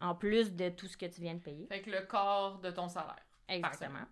En 0.00 0.14
plus 0.14 0.54
de 0.54 0.70
tout 0.70 0.86
ce 0.86 0.96
que 0.96 1.04
tu 1.04 1.20
viens 1.20 1.34
de 1.34 1.40
payer. 1.40 1.66
Fait 1.66 1.82
que 1.82 1.90
le 1.90 2.00
quart 2.06 2.58
de 2.58 2.70
ton 2.70 2.88
salaire. 2.88 3.22
Exactement. 3.48 4.06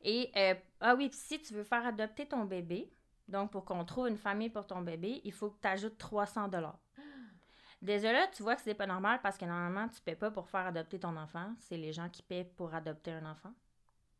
Et, 0.00 0.30
euh, 0.36 0.54
ah 0.80 0.94
oui, 0.94 1.10
puis 1.10 1.18
si 1.18 1.42
tu 1.42 1.52
veux 1.52 1.64
faire 1.64 1.84
adopter 1.84 2.26
ton 2.26 2.44
bébé, 2.44 2.90
donc 3.28 3.50
pour 3.50 3.64
qu'on 3.64 3.84
trouve 3.84 4.08
une 4.08 4.16
famille 4.16 4.48
pour 4.48 4.66
ton 4.66 4.80
bébé, 4.80 5.20
il 5.24 5.32
faut 5.32 5.50
que 5.50 5.60
tu 5.60 5.68
ajoutes 5.68 5.98
300 5.98 6.48
dollars. 6.48 6.78
Déjà 7.82 8.12
là, 8.12 8.26
tu 8.28 8.42
vois 8.42 8.56
que 8.56 8.62
c'est 8.62 8.74
pas 8.74 8.86
normal 8.86 9.20
parce 9.22 9.36
que 9.36 9.44
normalement, 9.44 9.88
tu 9.88 10.00
paies 10.00 10.16
pas 10.16 10.30
pour 10.30 10.48
faire 10.48 10.66
adopter 10.66 10.98
ton 11.00 11.16
enfant. 11.16 11.52
C'est 11.58 11.76
les 11.76 11.92
gens 11.92 12.08
qui 12.08 12.22
paient 12.22 12.44
pour 12.44 12.74
adopter 12.74 13.12
un 13.12 13.26
enfant. 13.30 13.52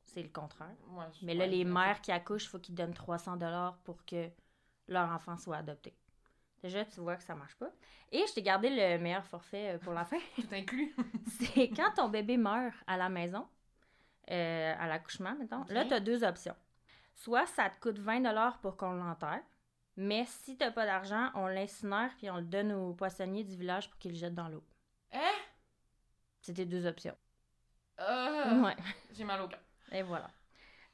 C'est 0.07 0.23
le 0.23 0.29
contraire. 0.29 0.75
Ouais, 0.89 1.05
Mais 1.23 1.35
là, 1.35 1.47
les 1.47 1.65
mères 1.65 2.01
qui 2.01 2.11
accouchent, 2.13 2.45
il 2.45 2.49
faut 2.49 2.59
qu'ils 2.59 2.75
donnent 2.75 2.95
300 2.95 3.37
dollars 3.37 3.77
pour 3.79 4.05
que 4.05 4.31
leur 4.89 5.09
enfant 5.11 5.37
soit 5.37 5.59
adopté. 5.59 5.95
Déjà, 6.63 6.85
tu 6.85 7.01
vois 7.01 7.17
que 7.17 7.23
ça 7.23 7.35
marche 7.35 7.55
pas. 7.57 7.71
Et 8.13 8.25
je 8.27 8.33
t'ai 8.35 8.43
gardé 8.43 8.71
le 8.71 8.99
meilleur 9.03 9.25
forfait 9.27 9.75
euh, 9.75 9.79
pour 9.79 9.93
la 9.93 10.05
fin. 10.05 10.19
Tout 10.37 10.47
inclus. 10.53 10.95
c'est 11.55 11.69
quand 11.71 11.93
ton 11.95 12.09
bébé 12.09 12.37
meurt 12.37 12.75
à 12.87 12.97
la 12.97 13.09
maison, 13.09 13.47
euh, 14.31 14.75
à 14.79 14.87
l'accouchement, 14.87 15.35
mettons. 15.39 15.65
Là, 15.69 15.85
tu 15.85 15.93
as 15.93 16.01
deux 16.01 16.25
options. 16.25 16.57
Soit 17.15 17.47
ça 17.47 17.69
te 17.69 17.79
coûte 17.81 17.99
20 17.99 18.21
dollars 18.21 18.59
pour 18.61 18.77
qu'on 18.77 18.93
l'enterre, 18.93 19.43
mais 19.97 20.25
si 20.27 20.57
t'as 20.57 20.71
pas 20.71 20.87
d'argent, 20.87 21.31
on 21.35 21.47
l'incinère 21.47 22.11
puis 22.17 22.31
on 22.31 22.37
le 22.37 22.45
donne 22.45 22.73
aux 22.73 22.95
poissonniers 22.95 23.45
du 23.45 23.57
village 23.57 23.89
pour 23.91 23.99
qu'ils 23.99 24.13
le 24.13 24.19
jettent 24.19 24.35
dans 24.35 24.49
l'eau. 24.49 24.65
Hein? 25.13 25.33
C'était 26.43 26.67
deux 26.67 26.87
options. 26.87 27.17
Euh, 28.01 28.63
Ouais. 28.63 28.77
J'ai 29.13 29.25
mal 29.25 29.41
au 29.41 29.49
cœur. 29.49 29.61
Et 29.93 30.03
voilà. 30.03 30.31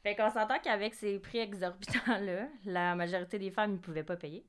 Fait 0.02 0.16
qu'on 0.16 0.30
s'entend 0.30 0.58
qu'avec 0.58 0.94
ces 0.94 1.18
prix 1.18 1.38
exorbitants-là, 1.38 2.48
la 2.64 2.94
majorité 2.94 3.38
des 3.38 3.50
femmes 3.50 3.72
ne 3.72 3.78
pouvaient 3.78 4.02
pas 4.04 4.16
payer. 4.16 4.44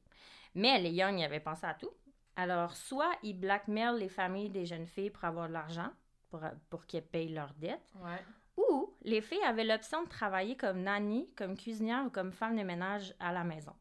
Mais 0.56 0.80
les 0.80 0.90
Young 0.92 1.20
y 1.20 1.24
avaient 1.24 1.40
pensé 1.40 1.66
à 1.66 1.74
tout. 1.74 1.92
Alors, 2.36 2.76
soit 2.76 3.12
ils 3.22 3.40
blackmailent 3.40 3.98
les 4.00 4.10
familles 4.10 4.50
des 4.50 4.66
jeunes 4.66 4.88
filles 4.88 5.12
pour 5.12 5.24
avoir 5.26 5.48
de 5.48 5.54
l'argent, 5.54 5.90
pour, 6.30 6.42
pour 6.70 6.86
qu'elles 6.88 7.06
payent 7.06 7.34
leurs 7.34 7.54
dettes, 7.54 7.92
Ouais. 8.02 8.24
ou 8.58 8.96
les 9.04 9.22
filles 9.22 9.44
avaient 9.46 9.64
l'option 9.64 10.04
de 10.04 10.10
travailler 10.10 10.58
comme 10.58 10.82
nanny, 10.82 11.30
comme 11.36 11.56
cuisinière 11.56 12.04
ou 12.06 12.10
comme 12.10 12.32
femme 12.32 12.56
de 12.58 12.64
ménage 12.64 13.14
à 13.20 13.32
la 13.32 13.44
maison 13.44 13.74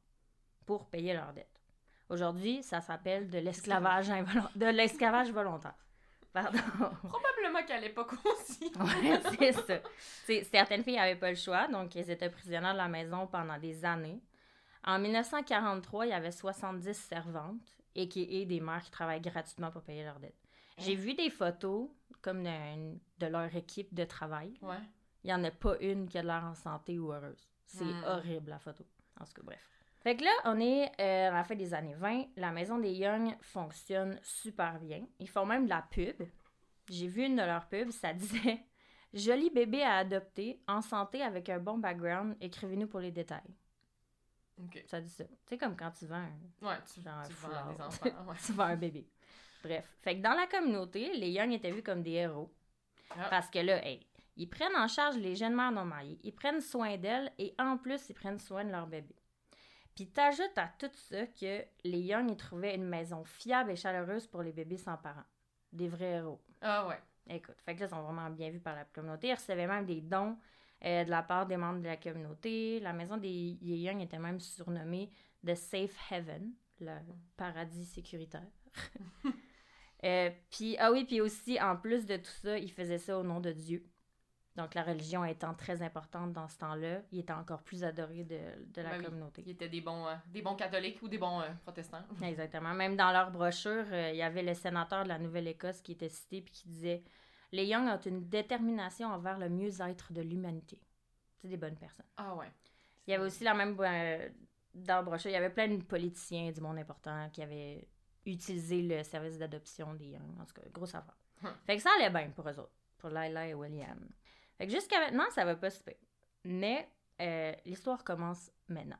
pour 0.67 0.87
payer 0.91 1.15
leurs 1.15 1.33
dettes. 1.33 1.49
Aujourd'hui, 2.11 2.63
ça 2.63 2.83
s'appelle 2.83 3.31
de 3.31 3.39
l'esclavage 3.39 4.11
involo- 4.11 4.49
de 4.55 4.67
l'esclavage 4.67 5.31
volontaire. 5.31 5.75
Pardon. 6.33 6.59
Probablement 7.09 7.63
qu'à 7.67 7.79
l'époque 7.79 8.13
aussi. 8.25 8.73
Ouais, 8.81 9.21
c'est 9.39 9.53
ça. 9.53 10.43
Certaines 10.51 10.83
filles 10.83 10.97
n'avaient 10.97 11.17
pas 11.17 11.31
le 11.31 11.37
choix, 11.37 11.69
donc 11.69 11.95
elles 11.97 12.11
étaient 12.11 12.31
prisonnières 12.31 12.73
de 12.73 12.79
la 12.79 12.89
maison 12.89 13.27
pendant 13.27 13.59
des 13.59 13.85
années. 13.85 14.21
En 14.85 14.99
1943, 14.99 16.07
il 16.07 16.11
y 16.11 16.13
avait 16.13 16.33
70 16.33 16.95
servantes 16.95 17.61
et 17.95 18.09
qui 18.09 18.47
des 18.47 18.61
mères 18.61 18.83
qui 18.83 18.91
travaillent 18.91 19.21
gratuitement 19.21 19.71
pour 19.71 19.83
payer 19.83 20.05
leurs 20.05 20.19
dettes. 20.19 20.35
J'ai 20.79 20.95
vu 20.97 21.15
des 21.15 21.29
photos 21.31 21.89
comme 22.23 22.43
de, 22.43 22.95
de 23.19 23.27
leur 23.27 23.55
équipe 23.55 23.93
de 23.95 24.05
travail. 24.05 24.55
Ouais. 24.63 24.77
Il 25.23 25.29
n'y 25.29 25.35
en 25.35 25.45
a 25.45 25.51
pas 25.51 25.77
une 25.81 26.09
qui 26.09 26.19
a 26.19 26.23
l'air 26.23 26.43
en 26.45 26.55
santé 26.55 26.99
ou 26.99 27.13
heureuse. 27.13 27.47
C'est 27.67 27.85
Hmm. 27.85 28.05
horrible, 28.07 28.51
la 28.51 28.59
photo. 28.59 28.85
En 29.21 29.25
tout 29.25 29.33
cas, 29.35 29.43
bref. 29.45 29.61
Fait 30.03 30.17
que 30.17 30.25
là, 30.25 30.31
on 30.45 30.59
est 30.61 30.91
euh, 31.01 31.29
à 31.29 31.33
la 31.33 31.45
fin 31.45 31.55
des 31.55 31.75
années 31.75 31.95
20. 31.95 32.25
La 32.37 32.51
maison 32.51 32.79
des 32.79 32.91
Young 32.93 33.37
fonctionne 33.41 34.19
super 34.23 34.81
bien. 34.81 35.07
Ils 35.21 35.29
font 35.29 35.47
même 35.47 35.65
de 35.65 35.71
la 35.71 35.83
pub. 35.83 36.17
J'ai 36.91 37.07
vu 37.07 37.25
une 37.25 37.37
de 37.37 37.43
leurs 37.43 37.67
pubs, 37.69 37.91
ça 37.91 38.13
disait 38.13 38.65
«Joli 39.15 39.51
bébé 39.51 39.83
à 39.83 39.99
adopter, 39.99 40.61
en 40.67 40.81
santé 40.83 41.23
avec 41.23 41.49
un 41.49 41.61
bon 41.61 41.79
background, 41.79 42.37
écrivez-nous 42.41 42.89
pour 42.89 42.99
les 43.01 43.13
détails. 43.13 43.55
Ok.» 44.59 44.83
Ça 44.87 45.01
dit 45.01 45.09
ça. 45.09 45.25
Tu 45.25 45.31
sais, 45.51 45.59
comme 45.59 45.77
quand 45.77 45.93
tu 45.93 46.07
vends 46.07 46.17
un, 46.17 46.67
Ouais, 46.67 46.75
tu, 46.93 47.01
Genre 47.01 47.15
un 47.15 47.23
tu 47.29 47.33
foulard. 47.35 47.67
vends 47.67 47.73
des 47.75 47.83
enfants. 47.83 48.07
Ouais. 48.27 48.37
tu 48.45 48.53
vends 48.53 48.65
un 48.65 48.77
bébé. 48.77 49.07
Bref. 49.63 49.97
Fait 50.03 50.17
que 50.17 50.23
dans 50.23 50.35
la 50.35 50.49
communauté, 50.49 51.13
les 51.15 51.31
Young 51.31 51.53
étaient 51.53 51.71
vus 51.71 51.85
comme 51.85 52.03
des 52.03 52.13
héros. 52.13 52.53
Ah. 53.11 53.29
Parce 53.31 53.49
que 53.49 53.61
là, 53.61 53.87
hey, 53.87 54.05
ils 54.37 54.49
prennent 54.49 54.75
en 54.77 54.89
charge 54.89 55.17
les 55.19 55.37
jeunes 55.37 55.55
mères 55.55 55.71
non 55.71 55.85
mariées. 55.85 56.19
Ils 56.25 56.35
prennent 56.35 56.61
soin 56.61 56.97
d'elles 56.97 57.31
et 57.39 57.55
en 57.61 57.77
plus, 57.77 58.09
ils 58.11 58.15
prennent 58.15 58.41
soin 58.41 58.65
de 58.65 58.71
leur 58.73 58.89
bébé. 58.89 59.15
Puis 59.95 60.07
t'ajoutes 60.09 60.57
à 60.57 60.69
tout 60.79 60.91
ça 60.95 61.27
que 61.27 61.65
les 61.85 62.01
Young, 62.01 62.31
ils 62.31 62.37
trouvaient 62.37 62.75
une 62.75 62.89
maison 62.89 63.25
fiable 63.25 63.73
et 63.73 63.77
chaleureuse 63.77 64.27
pour 64.27 64.43
les 64.43 64.53
bébés 64.53 64.79
sans 64.79 64.97
parents. 64.97 65.25
Des 65.73 65.89
vrais 65.89 66.13
héros. 66.13 66.41
Ah 66.61 66.87
ouais. 66.87 66.99
Écoute, 67.29 67.57
fait 67.65 67.75
que 67.75 67.81
là, 67.81 67.87
ils 67.87 67.91
sont 67.91 68.03
vraiment 68.03 68.31
bien 68.31 68.51
vus 68.51 68.61
par 68.61 68.75
la 68.75 68.85
communauté. 68.85 69.29
Ils 69.29 69.35
recevaient 69.35 69.67
même 69.67 69.87
des 69.87 70.01
dons 70.01 70.37
euh, 70.85 71.05
de 71.05 71.11
la 71.11 71.23
part 71.23 71.47
des 71.47 71.57
membres 71.57 71.81
de 71.81 71.87
la 71.87 71.97
communauté. 71.97 72.81
La 72.81 72.93
maison 72.93 73.17
des 73.17 73.59
des 73.61 73.77
Young 73.77 74.01
était 74.01 74.19
même 74.19 74.41
surnommée 74.41 75.11
The 75.47 75.55
Safe 75.55 76.11
Heaven, 76.11 76.53
le 76.81 76.93
paradis 77.37 77.85
sécuritaire. 77.85 78.51
Euh, 80.05 80.31
puis, 80.51 80.77
ah 80.79 80.91
oui, 80.91 81.05
puis 81.05 81.21
aussi, 81.21 81.61
en 81.61 81.77
plus 81.77 82.07
de 82.07 82.17
tout 82.17 82.33
ça, 82.43 82.59
ils 82.59 82.73
faisaient 82.73 82.99
ça 82.99 83.17
au 83.17 83.23
nom 83.23 83.39
de 83.39 83.53
Dieu. 83.53 83.89
Donc, 84.55 84.75
la 84.75 84.83
religion 84.83 85.25
étant 85.25 85.55
très 85.55 85.81
importante 85.81 86.33
dans 86.35 86.47
ce 86.47 86.59
temps-là, 86.59 87.01
il 87.11 87.21
était 87.21 87.33
encore 87.33 87.63
plus 87.63 87.85
adoré 87.85 88.25
de, 88.25 88.39
de 88.67 88.83
la 88.83 88.91
Ben 88.91 88.99
oui. 88.99 89.05
communauté. 89.07 89.43
Ils 89.47 89.53
étaient 89.53 89.69
des 89.71 89.81
bons, 89.81 90.07
euh, 90.07 90.15
des 90.27 90.43
bons 90.43 90.57
catholiques 90.57 91.01
ou 91.03 91.09
des 91.09 91.17
bons 91.17 91.41
euh, 91.41 91.49
protestants. 91.63 92.03
Exactement. 92.23 92.75
Même 92.75 92.95
dans 92.97 93.13
leur 93.13 93.31
brochure, 93.31 93.87
euh, 93.93 94.11
il 94.11 94.17
y 94.17 94.23
avait 94.23 94.43
le 94.43 94.53
sénateur 94.53 95.05
de 95.05 95.09
la 95.09 95.19
Nouvelle-Écosse 95.19 95.81
qui 95.81 95.93
était 95.93 96.11
cité 96.11 96.43
puis 96.43 96.53
qui 96.53 96.69
disait 96.69 97.03
Les 97.51 97.65
Young 97.65 97.89
ont 97.89 98.01
une 98.01 98.29
détermination 98.29 99.09
envers 99.09 99.39
le 99.39 99.49
mieux-être 99.49 100.13
de 100.13 100.21
l'humanité. 100.21 100.79
C'est 101.41 101.49
des 101.49 101.57
bonnes 101.57 101.77
personnes. 101.79 102.07
Ah 102.19 102.35
ouais. 102.35 102.53
Il 103.07 103.11
y 103.13 103.15
avait 103.15 103.25
aussi 103.25 103.45
la 103.45 103.55
même. 103.55 103.75
euh, 103.81 104.29
dans 104.75 104.97
la 104.97 105.03
brochure, 105.03 105.31
il 105.31 105.35
y 105.35 105.37
avait 105.37 105.51
plein 105.51 105.69
de 105.69 105.83
politiciens 105.83 106.51
du 106.53 106.61
monde 106.61 106.79
important 106.79 107.29
qui 107.31 107.43
avaient 107.43 107.89
utilisé 108.27 108.83
le 108.83 109.03
service 109.03 109.39
d'adoption 109.39 109.95
des 109.95 110.09
Young. 110.09 110.39
En 110.41 110.45
tout 110.45 110.55
cas, 110.55 110.63
grosse 110.73 110.95
affaire. 110.95 111.17
Hum. 111.43 111.51
Fait 111.65 111.77
que 111.77 111.83
ça 111.83 111.91
allait 111.99 112.11
bien 112.11 112.31
pour 112.31 112.47
eux 112.49 112.59
autres, 112.59 112.73
pour 112.99 113.09
Lila 113.09 113.49
et 113.49 113.55
William. 113.55 113.99
Fait 114.63 114.69
que 114.69 114.75
jusqu'à 114.75 115.01
maintenant, 115.01 115.25
ça 115.33 115.45
va 115.45 115.57
pas 115.57 115.71
se 115.71 115.83
faire. 115.83 115.97
Mais 116.45 116.89
euh, 117.21 117.53
l'histoire 117.65 118.05
commence 118.05 118.49
maintenant. 118.69 118.99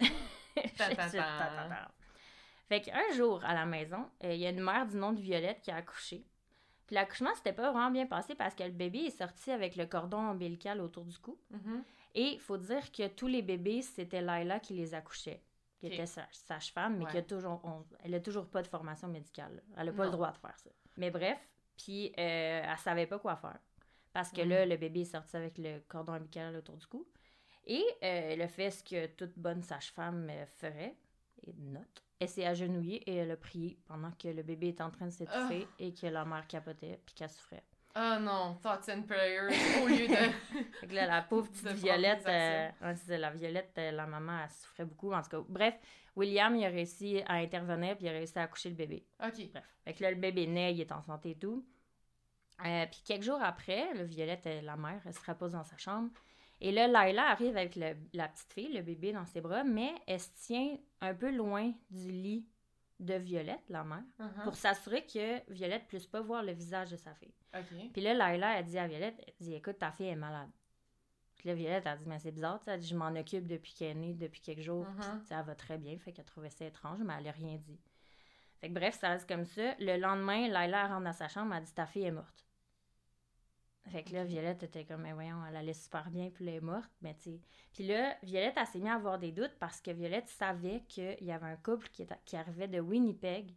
Fait 2.68 2.80
qu'un 2.80 3.12
jour, 3.14 3.44
à 3.44 3.54
la 3.54 3.64
maison, 3.64 4.10
euh, 4.24 4.32
il 4.32 4.40
y 4.40 4.46
a 4.46 4.50
une 4.50 4.60
mère 4.62 4.86
du 4.86 4.96
nom 4.96 5.12
de 5.12 5.20
Violette 5.20 5.60
qui 5.60 5.70
a 5.70 5.76
accouché. 5.76 6.26
Puis 6.88 6.94
l'accouchement, 6.96 7.30
c'était 7.36 7.52
pas 7.52 7.70
vraiment 7.70 7.92
bien 7.92 8.06
passé 8.06 8.34
parce 8.34 8.56
que 8.56 8.64
le 8.64 8.70
bébé 8.72 9.02
est 9.04 9.16
sorti 9.16 9.52
avec 9.52 9.76
le 9.76 9.86
cordon 9.86 10.18
ombilical 10.18 10.80
autour 10.80 11.04
du 11.04 11.16
cou. 11.18 11.38
Mhm. 11.50 11.84
Et 12.16 12.32
il 12.32 12.40
faut 12.40 12.56
dire 12.58 12.90
que 12.90 13.06
tous 13.06 13.28
les 13.28 13.42
bébés, 13.42 13.82
c'était 13.82 14.20
Laila 14.20 14.58
qui 14.58 14.74
les 14.74 14.94
accouchait, 14.94 15.44
qui 15.78 15.86
Ok. 15.86 15.92
était 15.92 16.06
sa- 16.06 16.26
sage-femme, 16.32 16.96
mais 16.98 17.04
Ouais. 17.04 17.10
qui 17.12 17.18
a 17.18 17.22
toujours, 17.22 17.60
on- 17.64 17.84
elle 18.02 18.14
a 18.16 18.20
toujours 18.20 18.48
pas 18.48 18.62
de 18.62 18.66
formation 18.68 19.06
médicale. 19.06 19.54
là. 19.54 19.62
Elle 19.76 19.90
a 19.90 19.92
pas 19.92 19.98
Non. 20.06 20.10
le 20.10 20.10
droit 20.16 20.32
de 20.32 20.38
faire 20.38 20.58
ça. 20.58 20.70
Mais 20.96 21.10
bref, 21.12 21.38
puis 21.76 22.08
euh, 22.18 22.62
elle 22.64 22.78
savait 22.78 23.06
pas 23.06 23.20
quoi 23.20 23.36
faire. 23.36 23.58
Parce 24.14 24.30
que 24.32 24.40
Mhm. 24.40 24.48
là, 24.48 24.64
le 24.66 24.76
bébé 24.78 25.00
est 25.02 25.04
sorti 25.04 25.36
avec 25.36 25.58
le 25.58 25.80
cordon 25.88 26.14
ombilical 26.14 26.56
autour 26.56 26.76
du 26.78 26.86
cou. 26.86 27.06
Et 27.66 27.82
euh, 27.82 28.30
elle 28.32 28.40
a 28.42 28.48
fait 28.48 28.70
ce 28.70 28.82
que 28.82 29.06
toute 29.08 29.36
bonne 29.38 29.62
sage-femme 29.62 30.28
euh, 30.30 30.46
ferait, 30.46 30.94
et 31.46 31.52
note. 31.58 32.02
Elle 32.20 32.28
s'est 32.28 32.46
agenouillée 32.46 33.02
et 33.10 33.16
elle 33.16 33.30
a 33.32 33.36
prié 33.36 33.76
pendant 33.86 34.12
que 34.12 34.28
le 34.28 34.42
bébé 34.42 34.68
était 34.68 34.82
en 34.82 34.90
train 34.90 35.06
de 35.06 35.10
s'étouffer 35.10 35.66
et 35.78 35.92
que 35.92 36.06
la 36.06 36.24
mère 36.24 36.46
capotait 36.46 37.00
puis 37.04 37.14
qu'elle 37.14 37.28
souffrait. 37.28 37.64
Ah 37.96 38.18
non, 38.18 38.54
thoughts 38.62 38.88
and 38.88 39.02
prayers 39.02 39.54
au 39.82 39.86
lieu 39.88 40.06
de. 40.08 40.14
Fait 40.80 40.86
que 40.86 40.94
là, 40.94 41.06
la 41.06 41.22
pauvre 41.22 41.48
petite 41.52 41.68
Violette, 41.72 42.24
euh, 42.26 42.68
ouais, 42.82 42.94
ça, 42.96 43.18
la 43.18 43.30
Violette, 43.30 43.72
euh, 43.78 43.90
la 43.92 44.06
maman, 44.06 44.40
elle 44.44 44.50
souffrait 44.50 44.84
beaucoup. 44.84 45.12
En 45.12 45.22
tout 45.22 45.30
cas, 45.30 45.40
bref, 45.48 45.74
William, 46.16 46.54
il 46.56 46.64
a 46.64 46.68
réussi 46.68 47.20
à 47.26 47.34
intervenir 47.34 47.96
puis 47.96 48.06
il 48.06 48.08
a 48.08 48.12
réussi 48.12 48.38
à 48.38 48.42
accoucher 48.42 48.68
le 48.70 48.74
bébé. 48.76 49.04
Ok. 49.24 49.48
Bref. 49.52 49.64
Fait 49.84 49.94
que 49.94 50.02
là, 50.02 50.10
le 50.10 50.16
bébé 50.16 50.46
naît, 50.46 50.72
il 50.74 50.80
est 50.80 50.92
en 50.92 51.02
santé 51.02 51.30
et 51.30 51.38
tout. 51.38 51.64
Euh, 52.64 52.86
puis 52.86 53.02
quelques 53.04 53.22
jours 53.24 53.42
après, 53.42 53.92
le 53.94 54.04
Violette, 54.04 54.46
euh, 54.46 54.60
la 54.62 54.76
mère, 54.76 55.00
elle 55.04 55.14
se 55.14 55.24
repose 55.30 55.52
dans 55.52 55.64
sa 55.64 55.76
chambre. 55.76 56.10
Et 56.60 56.70
là, 56.72 56.86
Laila 56.86 57.28
arrive 57.30 57.56
avec 57.56 57.74
le- 57.76 57.96
la 58.12 58.28
petite 58.28 58.52
fille, 58.52 58.72
le 58.72 58.82
bébé 58.82 59.12
dans 59.12 59.26
ses 59.26 59.40
bras, 59.40 59.64
mais 59.64 59.92
elle 60.06 60.20
se 60.20 60.30
tient 60.46 60.78
un 61.00 61.14
peu 61.14 61.30
loin 61.34 61.72
du 61.90 62.10
lit 62.10 62.46
de 63.00 63.14
Violette, 63.14 63.68
la 63.68 63.82
mère, 63.82 64.04
Mhm. 64.20 64.44
pour 64.44 64.54
s'assurer 64.54 65.04
que 65.04 65.52
Violette 65.52 65.82
ne 65.82 65.88
puisse 65.88 66.06
pas 66.06 66.20
voir 66.20 66.42
le 66.44 66.52
visage 66.52 66.90
de 66.92 66.96
sa 66.96 67.12
fille. 67.14 67.34
Puis 67.92 68.00
là, 68.02 68.14
Laila, 68.14 68.58
elle 68.58 68.64
dit 68.66 68.78
à 68.78 68.86
Violette, 68.86 69.16
elle 69.26 69.34
dit, 69.40 69.54
écoute, 69.54 69.78
ta 69.78 69.90
fille 69.90 70.06
est 70.06 70.16
malade. 70.16 70.48
Puis 71.36 71.48
là, 71.48 71.54
Violette, 71.56 71.84
elle 71.86 71.98
dit, 71.98 72.04
mais 72.06 72.20
c'est 72.20 72.30
bizarre, 72.30 72.60
elle 72.68 72.78
dit, 72.80 72.86
je 72.86 72.96
m'en 72.96 73.08
occupe 73.16 73.46
depuis 73.48 73.74
qu'elle 73.74 73.90
est 73.90 73.94
née, 74.00 74.14
depuis 74.14 74.40
quelques 74.40 74.60
jours. 74.62 74.84
Mhm. 74.86 74.96
Puis, 75.00 75.08
tu 75.22 75.26
sais, 75.26 75.34
elle 75.34 75.44
va 75.44 75.54
très 75.56 75.76
bien, 75.76 75.98
fait 75.98 76.12
qu'elle 76.12 76.24
trouvait 76.24 76.50
ça 76.50 76.64
étrange, 76.64 77.00
mais 77.04 77.14
elle 77.18 77.24
n'a 77.24 77.32
rien 77.32 77.56
dit. 77.56 77.78
Fait 78.64 78.70
que 78.70 78.74
bref, 78.76 78.98
ça 78.98 79.10
reste 79.10 79.28
comme 79.28 79.44
ça. 79.44 79.74
Le 79.78 79.98
lendemain, 79.98 80.48
Laila 80.48 80.86
rentre 80.88 81.04
dans 81.04 81.12
sa 81.12 81.28
chambre, 81.28 81.54
elle 81.54 81.64
dit, 81.64 81.74
ta 81.74 81.84
fille 81.84 82.04
est 82.04 82.10
morte. 82.10 82.46
Fait 83.90 84.02
que 84.02 84.14
là. 84.14 84.24
Violette 84.24 84.62
était 84.62 84.86
comme, 84.86 85.02
mais 85.02 85.12
voyons, 85.12 85.44
elle 85.46 85.56
allait 85.56 85.74
super 85.74 86.08
bien, 86.10 86.30
puis 86.30 86.48
elle 86.48 86.54
est 86.54 86.60
morte, 86.62 86.90
mais 87.02 87.12
tu 87.14 87.24
sais. 87.32 87.40
Puis 87.74 87.86
là, 87.86 88.16
Violette, 88.22 88.54
elle 88.56 88.66
s'est 88.66 88.78
mise 88.78 88.88
à 88.90 88.94
avoir 88.94 89.18
des 89.18 89.32
doutes 89.32 89.54
parce 89.60 89.82
que 89.82 89.90
Violette 89.90 90.30
savait 90.30 90.82
qu'il 90.88 91.18
y 91.22 91.30
avait 91.30 91.44
un 91.44 91.56
couple 91.56 91.90
qui, 91.90 92.04
était- 92.04 92.18
qui 92.24 92.36
arrivait 92.38 92.66
de 92.66 92.80
Winnipeg 92.80 93.54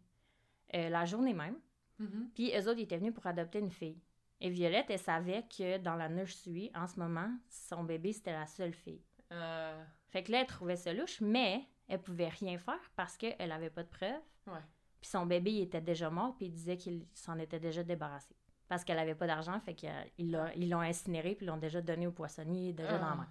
euh, 0.74 0.90
la 0.90 1.06
journée 1.06 1.32
même. 1.32 1.56
Mhm. 1.98 2.30
Puis 2.34 2.52
eux 2.54 2.68
autres, 2.68 2.78
ils 2.78 2.82
étaient 2.82 2.98
venus 2.98 3.14
pour 3.14 3.26
adopter 3.26 3.60
une 3.60 3.70
fille. 3.70 3.98
Et 4.42 4.50
Violette, 4.50 4.90
elle 4.90 4.98
savait 4.98 5.44
que 5.48 5.78
dans 5.78 5.96
la 5.96 6.10
nursery, 6.10 6.70
en 6.74 6.86
ce 6.86 7.00
moment, 7.00 7.30
son 7.48 7.82
bébé, 7.82 8.12
c'était 8.12 8.32
la 8.34 8.46
seule 8.46 8.74
fille. 8.74 9.00
Euh, 9.32 9.82
Fait 10.10 10.22
que 10.22 10.32
là, 10.32 10.42
elle 10.42 10.46
trouvait 10.46 10.76
ça 10.76 10.92
louche, 10.92 11.22
mais 11.22 11.64
elle 11.88 12.02
pouvait 12.02 12.28
rien 12.28 12.58
faire 12.58 12.90
parce 12.94 13.16
qu'elle 13.16 13.50
avait 13.52 13.70
pas 13.70 13.82
de 13.84 13.88
preuves. 13.88 14.20
Ouais. 14.46 14.60
Puis 15.00 15.10
son 15.10 15.26
bébé, 15.26 15.52
il 15.52 15.62
était 15.62 15.80
déjà 15.80 16.10
mort, 16.10 16.34
puis 16.36 16.46
il 16.46 16.52
disait 16.52 16.76
qu'il 16.76 17.06
s'en 17.14 17.38
était 17.38 17.60
déjà 17.60 17.82
débarrassé. 17.82 18.34
parce 18.68 18.84
qu'elle 18.84 18.98
avait 18.98 19.14
pas 19.14 19.26
d'argent, 19.26 19.58
fait 19.60 19.74
qu'ils 19.74 20.30
l'ont, 20.30 20.50
ils 20.54 20.68
l'ont 20.68 20.80
incinérée, 20.80 21.34
puis 21.34 21.46
ils 21.46 21.48
l'ont 21.48 21.56
déjà 21.56 21.80
donné 21.80 22.06
au 22.06 22.12
poissonnier, 22.12 22.74
déjà 22.74 22.98
dans 22.98 23.06
la 23.06 23.12
Ah. 23.12 23.16
main. 23.16 23.28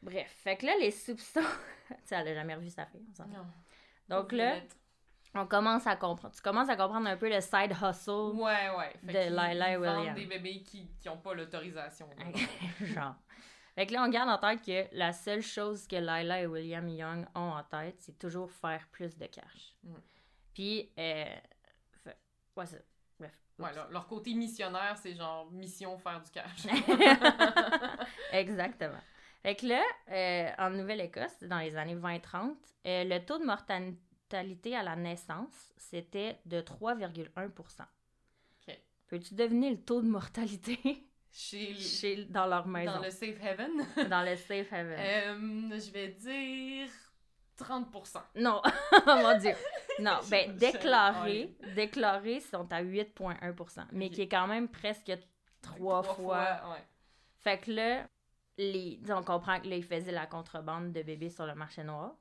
Bref, 0.00 0.30
fait 0.42 0.56
que 0.56 0.64
là, 0.64 0.72
les 0.80 0.90
soupçons... 0.92 1.40
tu 1.88 1.94
sais, 2.04 2.14
elle 2.14 2.28
a 2.28 2.34
jamais 2.34 2.54
revu 2.54 2.70
sa 2.70 2.86
fille, 2.86 3.04
on 3.10 3.14
s'entend. 3.14 3.36
Non. 3.36 3.46
Donc 4.08 4.32
là, 4.32 4.54
on 5.34 5.44
commence 5.46 5.86
à 5.86 5.94
comprendre. 5.96 6.34
Tu 6.34 6.40
commences 6.40 6.70
à 6.70 6.76
comprendre 6.76 7.06
un 7.06 7.16
peu 7.18 7.28
le 7.28 7.40
side 7.42 7.72
hustle, 7.82 8.10
Ouais, 8.36 8.70
ouais. 8.78 8.94
Fait 9.04 9.26
de 9.26 9.30
Lila 9.30 9.70
et 9.70 9.74
ils 9.74 9.78
vendent 9.78 9.98
William. 9.98 10.14
des 10.14 10.24
bébés 10.26 10.62
qui 10.62 10.88
n'ont 11.04 11.18
pas 11.18 11.34
l'autorisation. 11.34 12.08
là. 12.16 12.24
genre. 12.86 13.14
Fait 13.74 13.86
que 13.86 13.92
là, 13.92 14.04
on 14.04 14.08
garde 14.08 14.30
en 14.30 14.38
tête 14.38 14.64
que 14.64 14.96
la 14.96 15.12
seule 15.12 15.42
chose 15.42 15.86
que 15.86 15.96
Lila 15.96 16.40
et 16.40 16.46
William 16.46 16.88
Young 16.88 17.26
ont 17.34 17.52
en 17.52 17.62
tête, 17.64 17.96
c'est 17.98 18.18
toujours 18.18 18.50
faire 18.50 18.88
plus 18.90 19.18
de 19.18 19.26
cash. 19.26 19.76
Mm. 19.84 19.92
Puis, 20.58 20.90
euh... 20.98 21.24
fait- 22.02 22.18
ouais, 22.56 22.66
c'est... 22.66 22.84
Bref. 23.16 23.30
Ouais, 23.60 23.72
leur, 23.72 23.88
leur 23.92 24.08
côté 24.08 24.34
missionnaire, 24.34 24.96
c'est 25.00 25.14
genre 25.14 25.48
mission 25.52 25.96
faire 25.98 26.20
du 26.20 26.32
cash. 26.32 26.66
Exactement. 28.32 28.98
Fait 29.40 29.54
que 29.54 29.66
là, 29.66 29.84
euh, 30.10 30.50
en 30.58 30.70
Nouvelle-Écosse, 30.70 31.44
dans 31.44 31.60
les 31.60 31.76
années 31.76 31.94
20-30, 31.94 32.56
euh, 32.88 33.04
le 33.04 33.24
taux 33.24 33.38
de 33.38 33.44
mortalité 33.44 34.74
à 34.74 34.82
la 34.82 34.96
naissance, 34.96 35.72
c'était 35.76 36.40
de 36.44 36.60
3,1 36.60 37.46
Ok. 38.66 38.80
Peux-tu 39.06 39.34
deviner 39.36 39.70
le 39.70 39.80
taux 39.80 40.02
de 40.02 40.08
mortalité 40.08 40.80
Chez, 41.30 41.76
chez, 41.76 42.24
dans 42.24 42.46
leur 42.46 42.66
maison, 42.66 42.94
dans 42.94 43.02
le 43.04 43.10
safe 43.10 43.40
haven, 43.44 44.08
dans 44.10 44.28
le 44.28 44.34
safe 44.34 44.72
haven? 44.72 44.98
euh, 44.98 45.78
je 45.78 45.92
vais 45.92 46.08
dire 46.08 46.88
30%. 47.58 48.20
Non, 48.36 48.62
mon 49.06 49.38
Dieu. 49.38 49.52
Non, 50.00 50.18
ben 50.30 50.54
déclarés, 50.56 51.56
déclarés 51.74 52.40
sont 52.40 52.72
à 52.72 52.82
8,1% 52.82 53.86
mais 53.92 54.10
qui 54.10 54.22
est 54.22 54.28
quand 54.28 54.46
même 54.46 54.68
presque 54.68 55.12
trois, 55.60 56.02
fois. 56.02 56.38
ouais. 56.70 56.84
Fait 57.40 57.58
que 57.58 57.70
là, 57.72 58.06
les, 58.58 59.00
on 59.10 59.22
comprend 59.22 59.60
que 59.60 59.68
là, 59.68 59.76
ils 59.76 59.84
faisaient 59.84 60.12
la 60.12 60.26
contrebande 60.26 60.92
de 60.92 61.02
bébés 61.02 61.30
sur 61.30 61.46
le 61.46 61.54
marché 61.54 61.82
noir. 61.84 62.12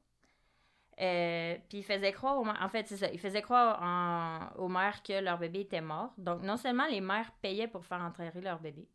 Euh, 1.00 1.56
puis 1.70 1.80
ils 1.80 1.84
faisaient 1.84 2.12
croire 2.12 2.40
aux 2.40 2.44
mères, 2.44 2.58
en 2.60 2.70
fait, 2.70 2.88
c'est 2.88 2.98
ça, 2.98 3.08
ils 3.12 3.20
faisaient 3.20 3.44
croire 3.44 3.80
en- 3.84 4.60
aux 4.60 4.68
mères 4.68 5.04
que 5.04 5.20
leur 5.22 5.38
bébé 5.38 5.60
était 5.62 5.82
mort. 5.82 6.12
Donc, 6.18 6.42
non 6.42 6.58
seulement 6.58 6.88
les 6.88 7.02
mères 7.02 7.32
payaient 7.42 7.68
pour 7.68 7.86
faire 7.86 8.02
enterrer 8.02 8.42
leur 8.42 8.60
bébé, 8.60 8.88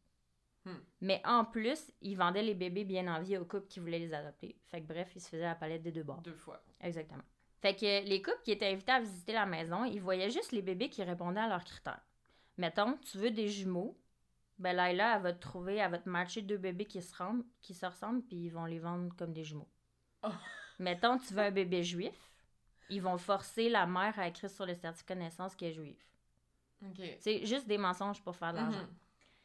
Hmm. 0.64 0.76
mais 1.00 1.21
en 1.25 1.45
plus, 1.45 1.90
ils 2.02 2.16
vendaient 2.16 2.42
les 2.42 2.54
bébés 2.54 2.85
bien 2.85 3.12
en 3.12 3.21
vie 3.21 3.37
aux 3.37 3.45
couples 3.45 3.66
qui 3.66 3.81
voulaient 3.81 3.99
les 3.99 4.14
adopter. 4.14 4.57
Fait 4.66 4.81
que 4.81 4.87
bref, 4.87 5.11
ils 5.16 5.21
se 5.21 5.28
faisaient 5.28 5.42
la 5.42 5.57
palette 5.57 5.83
des 5.83 5.90
deux 5.90 6.04
bords. 6.04 6.21
Deux 6.23 6.37
fois. 6.37 6.62
Exactement. 6.81 7.25
Fait 7.61 7.75
que 7.75 8.07
les 8.09 8.23
couples 8.23 8.42
qui 8.45 8.52
étaient 8.52 8.73
invités 8.73 8.92
à 8.92 9.00
visiter 9.00 9.33
la 9.33 9.47
maison, 9.47 9.85
ils 9.85 10.00
voyaient 10.00 10.31
juste 10.31 10.52
les 10.52 10.62
bébés 10.62 10.88
qui 10.88 11.02
répondaient 11.02 11.40
à 11.40 11.49
leurs 11.49 11.64
critères. 11.64 12.04
Mettons, 12.59 12.97
tu 12.99 13.19
veux 13.19 13.31
des 13.31 13.49
jumeaux, 13.49 13.99
ben 14.59 14.76
Laila, 14.76 15.16
elle 15.16 15.23
va 15.23 15.33
te 15.33 15.40
trouver, 15.40 15.76
elle 15.76 15.90
va 15.90 15.99
te 15.99 16.09
matcher 16.09 16.42
deux 16.42 16.59
bébés 16.59 16.85
qui 16.85 17.02
se, 17.02 17.12
ressemblent, 17.12 17.45
qui 17.61 17.75
se 17.75 17.87
ressemblent, 17.87 18.23
puis 18.23 18.37
ils 18.37 18.50
vont 18.50 18.64
les 18.64 18.78
vendre 18.78 19.14
comme 19.16 19.33
des 19.33 19.45
jumeaux. 19.45 19.69
Oh. 20.23 20.28
Mettons, 20.78 21.19
tu 21.19 21.35
veux 21.35 21.42
un 21.42 21.50
bébé 21.50 21.83
juif, 21.83 22.14
ils 22.90 23.02
vont 23.02 23.19
forcer 23.19 23.69
la 23.69 23.87
mère 23.87 24.19
à 24.19 24.28
écrire 24.28 24.50
sur 24.50 24.66
le 24.66 24.75
certificat 24.75 25.14
de 25.14 25.21
naissance 25.21 25.57
qu'elle 25.57 25.71
est 25.71 25.75
juive. 25.75 26.04
OK. 26.85 27.00
C'est 27.19 27.47
juste 27.47 27.66
des 27.66 27.78
mensonges 27.78 28.23
pour 28.23 28.37
faire 28.37 28.52
de 28.52 28.59
l'argent. 28.59 28.78
Mhm. 28.78 28.95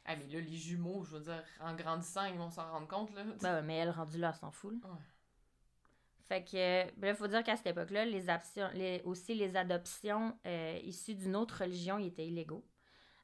Ah, 0.09 0.15
mais 0.15 0.25
là, 0.27 0.39
les 0.39 0.55
jumeaux, 0.55 1.03
je 1.03 1.17
veux 1.17 1.21
dire, 1.23 1.43
en 1.59 1.75
grandissant, 1.75 2.23
ils 2.25 2.37
vont 2.37 2.49
s'en 2.49 2.71
rendre 2.71 2.87
compte, 2.87 3.13
là. 3.13 3.23
Ben 3.41 3.55
ouais, 3.55 3.61
mais 3.61 3.75
elle, 3.75 3.89
rendue 3.89 4.17
là, 4.17 4.29
elle 4.33 4.39
s'en 4.39 4.51
fout. 4.51 4.73
là. 4.81 4.89
Ouais. 4.89 4.99
Fait 6.23 6.43
que, 6.43 7.07
il 7.09 7.15
faut 7.15 7.27
dire 7.27 7.43
qu'à 7.43 7.55
cette 7.55 7.67
époque-là, 7.67 8.05
les, 8.05 9.01
aussi 9.05 9.33
les 9.35 9.55
adoptions 9.55 10.37
euh, 10.45 10.79
issues 10.83 11.15
d'une 11.15 11.35
autre 11.37 11.61
religion 11.61 11.97
ils 11.99 12.07
étaient 12.07 12.27
illégaux. 12.27 12.65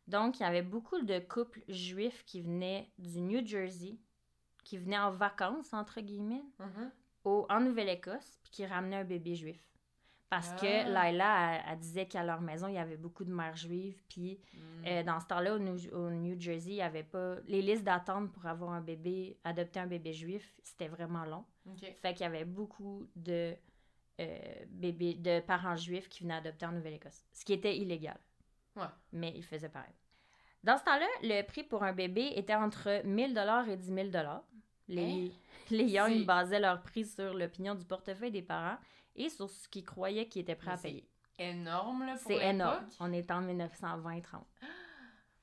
Donc, 0.08 0.40
il 0.40 0.44
y 0.44 0.46
avait 0.46 0.62
beaucoup 0.62 1.02
de 1.02 1.20
couples 1.20 1.62
juifs 1.70 2.24
qui 2.26 2.42
venaient 2.42 2.92
du 2.98 3.22
New 3.22 3.46
Jersey, 3.46 3.98
qui 4.64 4.78
venaient 4.78 4.98
en 5.00 5.12
vacances, 5.12 5.74
entre 5.74 6.00
guillemets, 6.02 6.44
Mhm. 6.60 6.92
au, 7.26 7.46
en 7.50 7.60
Nouvelle-Écosse, 7.62 8.38
puis 8.44 8.52
qui 8.52 8.66
ramenaient 8.66 8.98
un 8.98 9.04
bébé 9.06 9.36
juif. 9.36 9.73
Parce 10.36 10.62
que 10.62 10.66
Ah. 10.66 10.90
Laila, 10.90 11.54
elle, 11.56 11.64
elle 11.72 11.80
disait 11.80 12.06
qu'à 12.08 12.24
leur 12.24 12.42
maison, 12.42 12.68
il 12.68 12.74
y 12.76 12.78
avait 12.78 12.98
beaucoup 12.98 13.24
de 13.24 13.32
mères 13.34 13.56
juives, 13.56 14.02
puis 14.10 14.40
Mm. 14.54 14.58
euh, 14.88 15.04
dans 15.04 15.20
ce 15.20 15.28
temps-là, 15.28 15.56
au 15.56 15.60
New, 15.60 15.78
au 15.94 16.10
New 16.10 16.40
Jersey, 16.40 16.72
il 16.72 16.76
y 16.76 16.82
avait 16.82 17.04
pas... 17.04 17.36
Les 17.48 17.62
listes 17.62 17.84
d'attente 17.84 18.32
pour 18.32 18.46
avoir 18.46 18.72
un 18.72 18.82
bébé, 18.82 19.38
adopter 19.44 19.80
un 19.80 19.88
bébé 19.88 20.14
juif, 20.14 20.54
c'était 20.64 20.88
vraiment 20.88 21.26
long. 21.26 21.46
OK. 21.70 21.82
Fait 22.02 22.14
qu'il 22.14 22.22
y 22.24 22.28
avait 22.28 22.46
beaucoup 22.46 23.08
de 23.16 23.56
euh, 24.20 24.38
bébés, 24.70 25.16
de 25.16 25.40
parents 25.40 25.76
juifs 25.76 26.08
qui 26.10 26.24
venaient 26.24 26.36
adopter 26.36 26.66
en 26.66 26.72
Nouvelle-Écosse. 26.72 27.26
Ce 27.32 27.44
qui 27.46 27.54
était 27.54 27.76
illégal. 27.78 28.18
Ouais. 28.76 28.84
Mais 29.12 29.32
ils 29.36 29.44
faisaient 29.44 29.70
pareil. 29.70 29.94
Dans 30.64 30.78
ce 30.78 30.84
temps-là, 30.84 31.08
le 31.24 31.42
prix 31.44 31.64
pour 31.64 31.84
un 31.84 31.94
bébé 31.94 32.32
était 32.36 32.56
entre 32.56 33.02
1000 33.06 33.38
et 33.70 33.76
10 33.78 33.86
000 33.94 34.08
Les, 34.88 35.32
les 35.72 35.84
Young 35.86 36.12
Hein? 36.12 36.24
Basaient 36.26 36.60
leur 36.60 36.82
prix 36.82 37.06
sur 37.06 37.34
l'opinion 37.34 37.76
du 37.76 37.86
portefeuille 37.86 38.32
des 38.32 38.42
parents 38.42 38.78
et 39.16 39.30
sur 39.30 39.50
ce 39.50 39.68
qu'ils 39.68 39.86
croyaient 39.86 40.28
qu'ils 40.28 40.42
étaient 40.44 40.56
prêts 40.56 40.68
Mais 40.68 40.74
à 40.74 40.78
c'est 40.78 40.88
payer. 40.90 41.10
Énorme, 41.40 42.06
là, 42.06 42.14
pour 42.14 42.28
C'est 42.28 42.50
énorme. 42.50 42.88
On 43.00 43.12
est 43.12 43.30
en 43.32 43.42
1920-30. 43.42 44.44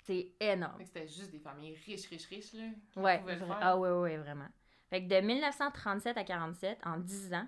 C'est 0.03 0.33
énorme. 0.41 0.83
C'était 0.85 1.07
juste 1.07 1.31
des 1.31 1.39
familles 1.39 1.77
riches, 1.87 2.09
riches, 2.09 2.27
riches, 2.27 2.53
là. 2.55 2.65
Ouais, 2.97 3.23
le 3.25 3.37
faire. 3.37 3.59
ah 3.61 3.79
ouais, 3.79 3.91
ouais, 3.91 4.17
vraiment. 4.17 4.49
Fait 4.89 5.07
que 5.07 5.09
de 5.09 5.25
1937 5.25 6.17
à 6.17 6.25
47, 6.25 6.79
en 6.85 6.99
10 6.99 7.35
ans, 7.35 7.47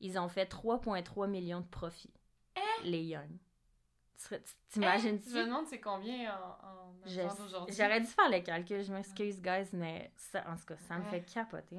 ils 0.00 0.18
ont 0.18 0.28
fait 0.28 0.48
3,3 0.48 1.28
millions 1.28 1.60
de 1.60 1.66
profits. 1.66 2.12
Les 2.84 3.02
Young. 3.02 3.30
Tu 4.28 4.34
T'imagines-tu? 4.70 5.30
Je 5.30 5.36
me 5.38 5.44
demande 5.46 5.66
c'est 5.66 5.80
combien 5.80 6.34
en, 6.34 6.66
en 6.66 6.92
d'aujourd'hui? 7.38 7.74
J'aurais 7.74 8.00
dû 8.00 8.06
faire 8.06 8.30
le 8.30 8.40
calcul, 8.40 8.82
je 8.82 8.92
m'excuse, 8.92 9.40
guys, 9.40 9.68
mais 9.72 10.12
ça, 10.16 10.44
en 10.48 10.56
tout 10.56 10.66
cas, 10.66 10.76
ça 10.76 10.98
me 10.98 11.04
fait 11.04 11.22
capoter. 11.22 11.78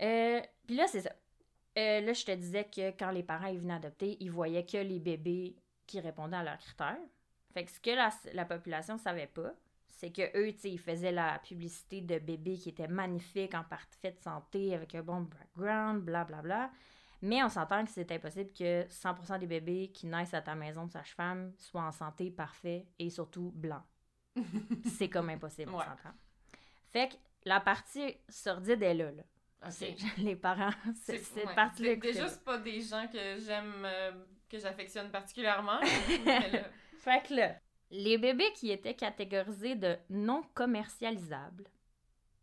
Euh, 0.00 0.40
Puis 0.66 0.76
là, 0.76 0.86
c'est 0.86 1.02
ça. 1.02 1.12
Euh, 1.78 2.00
là, 2.00 2.12
je 2.12 2.24
te 2.24 2.32
disais 2.32 2.64
que 2.64 2.90
quand 2.98 3.10
les 3.10 3.22
parents 3.22 3.46
ils 3.46 3.58
venaient 3.60 3.74
adopter, 3.74 4.16
ils 4.20 4.30
voyaient 4.30 4.66
que 4.66 4.76
les 4.78 4.98
bébés 4.98 5.56
qui 5.86 6.00
répondaient 6.00 6.36
à 6.36 6.42
leurs 6.42 6.58
critères. 6.58 6.98
Fait 7.54 7.64
que 7.64 7.70
ce 7.70 7.80
que 7.80 7.90
la, 7.90 8.10
la 8.32 8.44
population 8.44 8.98
savait 8.98 9.26
pas, 9.28 9.52
c'est 9.88 10.10
que 10.10 10.22
eux, 10.38 10.52
tu 10.52 10.58
sais, 10.60 10.70
ils 10.70 10.78
faisaient 10.78 11.12
la 11.12 11.38
publicité 11.40 12.00
de 12.00 12.18
bébés 12.18 12.56
qui 12.56 12.70
étaient 12.70 12.88
magnifiques, 12.88 13.54
en 13.54 13.64
parfaite 13.64 14.20
santé, 14.22 14.74
avec 14.74 14.94
un 14.94 15.02
bon 15.02 15.22
background, 15.22 16.02
blablabla. 16.02 16.42
Bla, 16.42 16.66
bla. 16.68 16.70
Mais 17.22 17.42
on 17.44 17.48
s'entend 17.50 17.84
que 17.84 17.90
c'est 17.90 18.10
impossible 18.12 18.50
que 18.52 18.86
100% 18.88 19.38
des 19.38 19.46
bébés 19.46 19.90
qui 19.92 20.06
naissent 20.06 20.32
à 20.34 20.40
ta 20.40 20.54
maison 20.54 20.86
de 20.86 20.90
sage-femme 20.92 21.52
soient 21.58 21.82
en 21.82 21.92
santé, 21.92 22.30
parfait 22.30 22.86
et 22.98 23.10
surtout 23.10 23.52
blancs. 23.54 23.82
c'est 24.96 25.10
comme 25.10 25.28
impossible, 25.28 25.70
on 25.74 25.78
Ouais. 25.78 25.84
s'entend. 25.84 26.14
Fait 26.88 27.10
que 27.10 27.16
la 27.44 27.60
partie 27.60 28.16
sordide 28.28 28.82
est 28.82 28.94
là, 28.94 29.12
là. 29.12 29.22
Ok. 29.62 29.70
C'est- 29.72 29.96
Les 30.18 30.36
parents, 30.36 30.70
c'est 31.04 31.18
C'est- 31.18 31.34
cette 31.34 31.46
ouais. 31.46 31.54
partie-là. 31.54 31.96
Déjà, 31.96 32.28
c'est 32.28 32.44
pas 32.44 32.58
des 32.58 32.80
gens 32.80 33.06
que 33.08 33.38
j'aime, 33.38 33.82
euh, 33.84 34.12
que 34.48 34.58
j'affectionne 34.58 35.10
particulièrement. 35.10 35.80
mais 36.24 36.50
là, 36.50 36.64
Fait 36.98 37.26
que 37.26 37.34
là, 37.34 37.56
les 37.90 38.18
bébés 38.18 38.52
qui 38.54 38.70
étaient 38.70 38.94
catégorisés 38.94 39.74
de 39.74 39.96
non 40.08 40.42
commercialisables, 40.54 41.64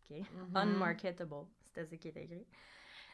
ok, 0.09 0.17
mhm. 0.19 0.55
unmarketable, 0.55 1.45
c'était 1.63 1.85
ce 1.85 1.95
qui 1.95 2.07
était 2.09 2.23
écrit, 2.25 2.45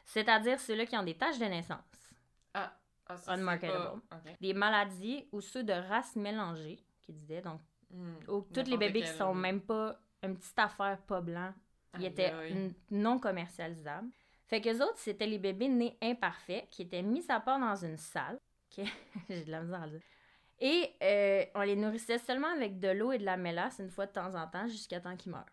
c'est-à-dire 0.06 0.60
ceux-là 0.60 0.86
qui 0.86 0.98
ont 0.98 1.04
des 1.04 1.16
taches 1.18 1.40
de 1.40 1.46
naissance, 1.46 2.14
Ah, 2.54 2.78
ça, 3.08 3.18
c'est 3.18 3.30
unmarketable. 3.32 4.02
pas- 4.10 4.20
des 4.42 4.54
maladies 4.54 5.28
ou 5.32 5.42
ceux 5.42 5.64
de 5.64 5.74
race 5.74 6.16
mélangée, 6.16 6.80
qui 7.02 7.14
disaient, 7.14 7.42
donc, 7.42 7.62
Hmm. 7.90 8.16
ou 8.28 8.42
tous 8.42 8.68
les 8.70 8.78
bébés 8.78 9.02
qui 9.02 9.06
quel, 9.08 9.18
sont 9.18 9.36
euh, 9.36 9.40
même 9.40 9.62
pas 9.62 10.00
une 10.24 10.36
petite 10.36 10.58
affaire 10.58 10.98
pas 11.04 11.22
blanc, 11.22 11.54
ils 12.00 12.06
étaient 12.06 12.34
non 12.92 13.20
commercialisables. 13.20 14.10
Fait 14.48 14.62
que 14.62 14.70
autres, 14.84 14.98
c'était 14.98 15.26
les 15.28 15.40
bébés 15.40 15.70
nés 15.70 15.98
imparfaits 16.02 16.70
qui 16.70 16.84
étaient 16.84 17.02
mis 17.02 17.26
à 17.30 17.40
part 17.40 17.60
dans 17.60 17.76
une 17.76 17.98
salle. 17.98 18.40
J'ai 19.30 19.44
de 19.46 19.52
la 19.52 19.62
misère 19.62 19.84
à 19.84 19.88
dire. 19.88 20.02
Et 20.60 20.94
euh, 21.02 21.46
on 21.56 21.62
les 21.62 21.76
nourrissait 21.76 22.20
seulement 22.20 22.48
avec 22.54 22.80
de 22.80 22.90
l'eau 22.90 23.12
et 23.12 23.18
de 23.18 23.26
la 23.26 23.38
mélasse 23.38 23.80
une 23.80 23.90
fois 23.90 24.06
de 24.06 24.12
temps 24.12 24.34
en 24.36 24.48
temps 24.48 24.68
jusqu'à 24.68 25.00
temps 25.00 25.16
qu'ils 25.16 25.32
meurent. 25.32 25.46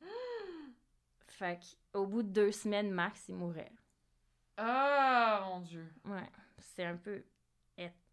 Fait 1.26 1.58
qu'au 1.92 2.06
bout 2.06 2.22
de 2.22 2.28
deux 2.30 2.52
semaines 2.52 2.90
max, 2.90 3.28
ils 3.28 3.34
mouraient. 3.34 3.72
Ah, 4.56 5.44
mon 5.48 5.60
Dieu. 5.60 5.86
Ouais, 6.04 6.28
c'est 6.58 6.84
un 6.84 6.96
peu... 6.96 7.22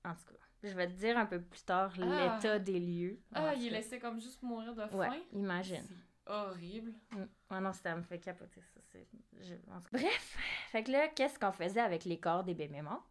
En 0.05 0.13
tout 0.15 0.25
cas, 0.33 0.39
je 0.63 0.73
vais 0.73 0.87
te 0.87 0.91
dire 0.93 1.17
un 1.17 1.25
peu 1.25 1.41
plus 1.41 1.63
tard 1.63 1.93
Ah. 2.01 2.35
l'état 2.35 2.59
des 2.59 2.77
lieux. 2.77 3.21
Ah, 3.33 3.53
il 3.55 3.67
est 3.67 3.69
laissé 3.69 3.99
comme 3.99 4.19
juste 4.19 4.41
mourir 4.43 4.75
de 4.75 4.85
faim? 4.85 4.97
Ouais, 4.97 5.23
imagine. 5.31 5.87
Horrible. 6.25 6.93
Mm. 7.11 7.23
Ah 7.49 7.59
non, 7.61 7.73
ça 7.73 7.95
me 7.95 8.01
fait 8.03 8.19
capoter, 8.19 8.61
ça. 8.61 8.79
c'est- 8.91 9.07
je-. 9.41 9.55
Bref, 9.91 10.37
fait 10.71 10.83
que 10.83 10.91
là, 10.91 11.07
qu'est-ce 11.09 11.37
qu'on 11.37 11.51
faisait 11.51 11.81
avec 11.81 12.05
les 12.05 12.19
corps 12.19 12.43
des 12.43 12.53
bébés 12.53 12.81
morts? 12.81 13.05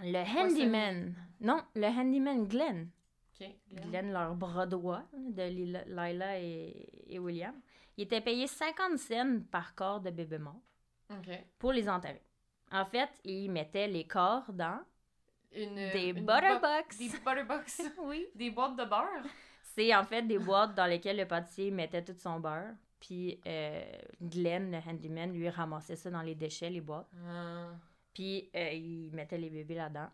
Le 0.00 0.18
handyman. 0.18 1.14
Non, 1.40 1.62
le 1.74 1.86
handyman 1.86 2.46
Glenn. 2.46 2.90
Glenn. 3.38 3.90
Glenn, 3.90 4.12
leur 4.12 4.34
bras 4.34 4.66
droit 4.66 5.02
de 5.12 5.42
Lila- 5.42 6.38
et, 6.38 7.14
et 7.14 7.18
William. 7.18 7.54
Il 7.96 8.04
était 8.04 8.20
payé 8.20 8.46
50 8.46 8.98
cents 8.98 9.40
par 9.50 9.74
corps 9.74 10.00
de 10.00 10.10
bébé 10.10 10.38
mort 10.38 10.60
pour 11.58 11.72
les 11.72 11.88
enterrer. 11.88 12.22
En 12.70 12.84
fait, 12.86 13.10
il 13.24 13.50
mettait 13.50 13.88
les 13.88 14.06
corps 14.06 14.50
dans 14.52 14.80
Une, 15.52 15.74
des 15.74 16.08
une 16.08 16.24
butterbox. 16.24 16.98
bo- 16.98 17.04
Des 17.04 17.18
butterbox. 17.18 17.82
Oui. 17.98 18.26
des 18.34 18.50
boîtes 18.50 18.76
de 18.76 18.84
beurre. 18.84 19.24
C'est 19.74 19.94
en 19.94 20.04
fait 20.04 20.22
des 20.22 20.38
boîtes 20.38 20.74
dans 20.74 20.86
lesquelles 20.86 21.16
le 21.16 21.26
pâtissier 21.26 21.70
mettait 21.70 22.04
tout 22.04 22.18
son 22.18 22.40
beurre. 22.40 22.74
Puis 23.00 23.40
euh, 23.46 23.82
Glenn, 24.20 24.70
le 24.70 24.78
handyman, 24.78 25.32
lui 25.32 25.48
ramassait 25.48 25.96
ça 25.96 26.10
dans 26.10 26.20
les 26.20 26.34
déchets, 26.34 26.68
les 26.68 26.82
boîtes. 26.82 27.10
Ah. 27.26 27.70
Puis 28.12 28.50
euh, 28.54 28.70
il 28.72 29.10
mettait 29.12 29.38
les 29.38 29.48
bébés 29.48 29.76
là-dedans. 29.76 30.08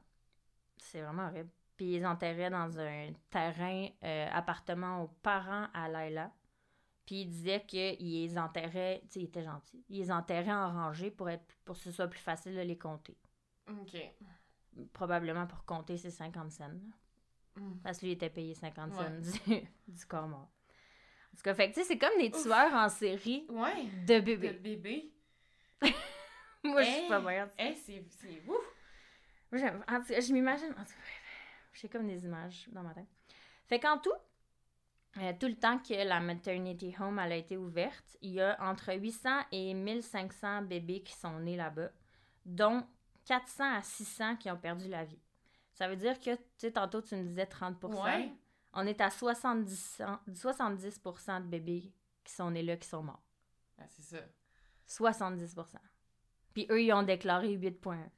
C'est 0.77 1.03
vraiment 1.03 1.27
horrible. 1.27 1.51
Puis 1.77 1.87
ils 1.87 1.99
les 1.99 2.07
enterraient 2.07 2.51
dans 2.51 2.79
un 2.79 3.13
terrain 3.31 3.89
euh, 4.05 4.29
appartement 4.33 5.03
aux 5.03 5.09
parents 5.23 5.67
à 5.75 5.89
Laila. 5.89 6.31
Puis 7.05 7.23
il 7.23 7.27
disait 7.27 7.65
qu'ils 7.67 7.99
les 7.99 8.39
enterraient, 8.39 9.01
tu 9.05 9.09
sais, 9.13 9.21
il 9.21 9.25
était 9.25 9.43
gentil. 9.43 9.85
Ils 9.89 9.99
les 9.99 10.13
enterraient 10.13 10.53
en 10.53 10.71
rangée 10.73 11.11
pour, 11.11 11.29
être, 11.31 11.45
pour 11.65 11.77
que 11.77 11.83
ce 11.83 11.91
soit 11.91 12.09
plus 12.09 12.21
facile 12.21 12.55
de 12.55 12.61
les 12.61 12.79
compter. 12.79 13.17
Ok. 13.69 13.97
Probablement 14.93 15.47
pour 15.47 15.65
compter 15.65 15.97
ses 15.97 16.11
50 16.11 16.53
cents. 16.53 16.71
Mm. 17.59 17.79
Parce 17.83 17.99
que 17.99 18.07
lui 18.07 18.13
était 18.13 18.31
payé 18.31 18.55
50 18.55 18.91
Ouais. 18.93 18.97
cents 18.97 19.47
du, 19.47 19.61
du 19.89 20.07
corps 20.07 20.29
mort. 20.29 20.49
En 21.33 21.37
tout 21.37 21.43
cas, 21.43 21.55
fait 21.55 21.69
que, 21.71 21.75
tu 21.75 21.81
sais, 21.83 21.87
c'est 21.87 21.99
comme 21.99 22.19
des 22.19 22.31
tueurs 22.31 22.73
en 22.75 22.89
série 22.89 23.47
Ouais. 23.49 23.85
de 24.07 24.21
bébés. 24.21 24.53
bébé. 24.53 25.13
Moi, 26.65 26.83
je 26.83 26.89
suis 26.89 27.01
Hey! 27.03 27.09
pas. 27.09 27.49
Eh, 27.59 27.75
c'est. 27.75 28.05
c'est 28.11 28.43
ouf! 28.49 28.57
Moi, 29.51 29.61
j'aime- 29.61 29.85
en 29.89 30.01
tout 30.01 30.09
cas, 30.09 30.21
je 30.21 30.33
m'imagine. 30.33 30.71
en 30.71 30.85
tout 30.85 30.93
cas, 30.93 31.73
J'ai 31.73 31.89
comme 31.89 32.07
des 32.09 32.25
images 32.25 32.67
dans 32.73 32.83
ma 32.83 32.93
tête. 32.93 33.07
Fait 33.69 33.79
qu'en 33.79 33.99
tout, 33.99 34.11
euh, 35.19 35.33
tout 35.39 35.47
le 35.47 35.55
temps 35.55 35.79
que 35.79 35.95
la 35.95 36.19
maternity 36.21 36.95
home 36.99 37.19
elle 37.21 37.33
a 37.33 37.37
été 37.37 37.57
ouverte, 37.57 38.17
il 38.21 38.33
y 38.33 38.41
a 38.41 38.57
entre 38.61 38.93
800 38.95 39.31
et 39.53 39.75
1500 39.75 40.63
bébés 40.63 41.03
qui 41.03 41.13
sont 41.15 41.39
nés 41.39 41.57
là-bas, 41.57 41.91
dont 42.45 42.85
400 43.27 43.77
à 43.77 43.83
600 43.83 44.37
qui 44.37 44.51
ont 44.51 44.57
perdu 44.57 44.89
la 44.89 45.05
vie. 45.05 45.21
Ça 45.79 45.87
veut 45.87 45.95
dire 45.95 46.19
que, 46.19 46.35
tu 46.35 46.43
sais, 46.57 46.73
tantôt 46.73 47.01
tu 47.01 47.15
me 47.15 47.23
disais 47.23 47.47
30 47.47 47.85
Ouais. 47.85 48.33
On 48.73 48.85
est 48.85 49.01
à 49.01 49.11
70, 49.11 50.03
70 50.35 51.01
de 51.05 51.47
bébés 51.47 51.93
qui 52.25 52.33
sont 52.33 52.51
nés 52.51 52.65
là 52.65 52.77
qui 52.77 52.89
sont 52.89 53.05
morts. 53.05 53.23
Ah, 53.79 53.85
c'est 53.87 54.03
ça. 54.03 54.19
70% 54.89 55.77
Puis 56.53 56.67
eux, 56.71 56.83
ils 56.83 56.93
ont 56.93 57.05
déclaré 57.05 57.57
8,1. 57.57 58.11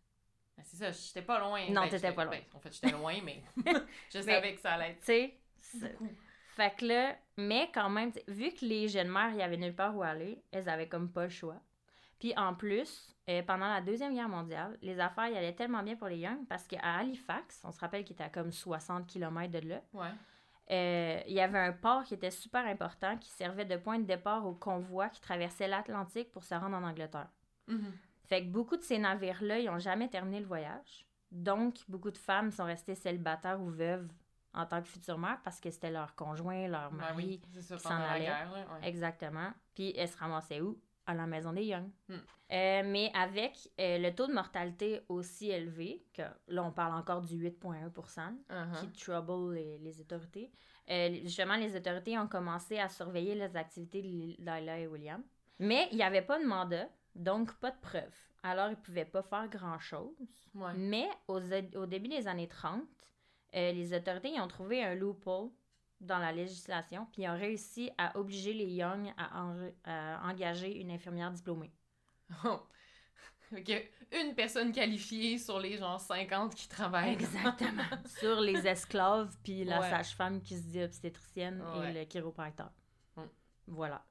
Ah, 0.57 0.63
c'est 0.65 0.79
ça, 0.79 0.91
j'étais 0.91 1.21
pas 1.21 1.39
loin. 1.39 1.69
Non, 1.69 1.83
Ben, 1.83 1.91
t'étais 1.91 2.15
pas 2.15 2.25
loin. 2.25 2.39
ben, 2.39 2.45
en 2.55 2.61
fait, 2.61 2.73
j'étais 2.73 2.93
loin, 2.93 3.21
mais 3.23 3.43
je 4.11 4.23
savais 4.23 4.55
que 4.55 4.61
ça 4.63 4.73
allait 4.73 4.93
être 4.93 5.01
Tu 5.01 5.05
sais. 5.79 5.99
Fait 6.57 6.75
que 6.75 6.87
là, 6.87 7.19
mais 7.37 7.71
quand 7.75 7.91
même, 7.91 8.11
vu 8.27 8.55
que 8.55 8.65
les 8.65 8.89
jeunes 8.89 9.11
mères, 9.11 9.33
il 9.33 9.37
y 9.39 9.43
avait 9.43 9.59
nulle 9.59 9.77
part 9.77 9.95
où 9.95 10.03
aller, 10.03 10.43
elles 10.51 10.71
avaient 10.71 10.89
comme 10.89 11.13
pas 11.13 11.25
le 11.25 11.31
choix. 11.31 11.61
Puis 12.21 12.33
en 12.37 12.55
plus, 12.55 13.13
euh, 13.29 13.43
pendant 13.43 13.67
la 13.69 13.81
Deuxième 13.81 14.15
Guerre 14.15 14.29
mondiale, 14.29 14.79
les 14.83 15.01
affaires 15.01 15.27
y 15.29 15.37
allaient 15.37 15.55
tellement 15.55 15.83
bien 15.83 15.97
pour 15.97 16.07
les 16.07 16.19
Young 16.19 16.47
parce 16.49 16.67
qu'à 16.69 16.79
Halifax, 16.99 17.63
on 17.65 17.73
se 17.73 17.81
rappelle 17.81 18.05
qu'il 18.05 18.15
était 18.15 18.25
à 18.25 18.29
comme 18.29 18.53
60 18.53 19.07
km 19.09 19.51
de 19.51 19.69
là, 19.69 19.81
Ouais. 19.95 20.11
euh, 20.71 21.21
il 21.27 21.33
y 21.33 21.41
avait 21.41 21.59
un 21.59 21.73
port 21.73 22.05
qui 22.05 22.15
était 22.15 22.31
super 22.31 22.65
important 22.67 23.17
qui 23.17 23.31
servait 23.31 23.65
de 23.65 23.77
point 23.77 23.99
de 23.99 24.05
départ 24.05 24.47
aux 24.47 24.55
convois 24.55 25.09
qui 25.09 25.21
traversaient 25.21 25.67
l'Atlantique 25.67 26.31
pour 26.31 26.45
se 26.45 26.55
rendre 26.55 26.77
en 26.77 26.85
Angleterre. 26.85 27.31
Mhm. 27.67 27.93
Fait 28.29 28.45
que 28.45 28.51
beaucoup 28.51 28.77
de 28.77 28.83
ces 28.83 28.99
navires-là, 28.99 29.59
ils 29.59 29.69
ont 29.71 29.79
jamais 29.81 30.09
terminé 30.09 30.39
le 30.41 30.47
voyage. 30.47 31.07
Donc, 31.33 31.79
beaucoup 31.89 32.11
de 32.11 32.19
femmes 32.19 32.51
sont 32.53 32.65
restées 32.65 32.95
célibataires 32.95 33.61
ou 33.61 33.71
veuves 33.71 34.09
en 34.53 34.67
tant 34.67 34.83
que 34.83 34.89
futures 34.89 35.19
mères 35.19 35.41
parce 35.43 35.59
que 35.61 35.71
c'était 35.71 35.91
leur 35.91 36.15
conjoint, 36.17 36.69
leur 36.69 36.91
Ben 36.91 36.97
mari, 36.99 37.41
oui, 37.55 37.61
qui 37.61 37.63
s'en 37.79 37.91
allait. 37.91 38.27
guerre, 38.27 38.51
là. 38.53 38.59
Ouais. 38.75 38.89
Exactement. 38.89 39.53
Puis 39.75 39.95
elle 39.97 40.09
se 40.09 40.17
ramassait 40.19 40.61
où? 40.61 40.79
À 41.07 41.15
la 41.15 41.27
maison 41.27 41.53
des 41.53 41.65
Young. 41.65 41.89
Hmm. 42.09 42.15
Euh, 42.53 42.83
mais 42.85 43.11
avec 43.15 43.57
euh, 43.81 43.99
le 43.99 44.15
taux 44.15 44.27
de 44.27 44.33
mortalité 44.33 45.01
aussi 45.09 45.51
élevé, 45.51 46.05
que 46.13 46.23
là 46.49 46.65
on 46.65 46.73
parle 46.73 46.95
encore 46.95 47.21
du 47.23 47.37
8,1 47.37 47.91
Uh-huh. 48.51 48.81
qui 48.93 49.05
trouble 49.05 49.55
les, 49.55 49.79
les 49.79 50.01
autorités, 50.01 50.51
euh, 50.91 51.15
justement 51.23 51.57
les 51.57 51.75
autorités 51.77 52.19
ont 52.19 52.27
commencé 52.29 52.79
à 52.79 52.89
surveiller 52.89 53.35
les 53.35 53.57
activités 53.57 54.03
de 54.03 54.09
Lila 54.09 54.79
et 54.81 54.87
William. 54.87 55.23
Mais 55.59 55.89
il 55.93 55.97
n'y 55.97 56.03
avait 56.03 56.23
pas 56.23 56.39
de 56.41 56.45
mandat, 56.47 56.89
donc 57.15 57.55
pas 57.61 57.71
de 57.71 57.81
preuves. 57.81 58.17
Alors 58.43 58.69
ils 58.69 58.73
ne 58.73 58.77
pouvaient 58.77 59.05
pas 59.05 59.23
faire 59.23 59.49
grand-chose. 59.49 60.15
Ouais. 60.55 60.73
Mais 60.75 61.09
aux- 61.29 61.41
au 61.77 61.87
début 61.87 62.09
des 62.09 62.27
années 62.27 62.49
30, 62.49 62.83
euh, 63.55 63.73
les 63.73 63.95
autorités 63.95 64.41
ont 64.41 64.49
trouvé 64.49 64.83
un 64.83 64.95
loophole 64.95 65.51
dans 66.01 66.19
la 66.19 66.33
législation, 66.33 67.07
puis 67.13 67.23
ils 67.23 67.29
ont 67.29 67.37
réussi 67.39 67.91
à 67.99 68.17
obliger 68.19 68.53
les 68.55 68.67
Young 68.67 69.13
à, 69.19 69.43
en- 69.45 69.71
à 69.85 70.29
engager 70.31 70.81
une 70.81 70.91
infirmière 70.91 71.31
diplômée. 71.31 71.73
Que 73.51 73.73
une 74.21 74.35
personne 74.37 74.71
qualifiée 74.73 75.37
sur 75.37 75.59
les 75.59 75.77
genre 75.77 76.01
50 76.01 76.55
qui 76.55 76.69
travaillent. 76.69 77.13
Exactement. 77.15 77.83
Sur 78.21 78.41
les 78.41 78.65
esclaves, 78.67 79.37
puis 79.43 79.65
la 79.65 79.81
Ouais. 79.81 79.91
sage-femme 79.91 80.41
qui 80.41 80.57
se 80.57 80.63
dit 80.63 80.83
obstétricienne 80.83 81.61
Ouais. 81.77 81.91
et 81.91 81.93
le 81.93 82.05
chiropracteur. 82.05 82.71
Mm. 83.17 83.23
Voilà. 83.67 84.05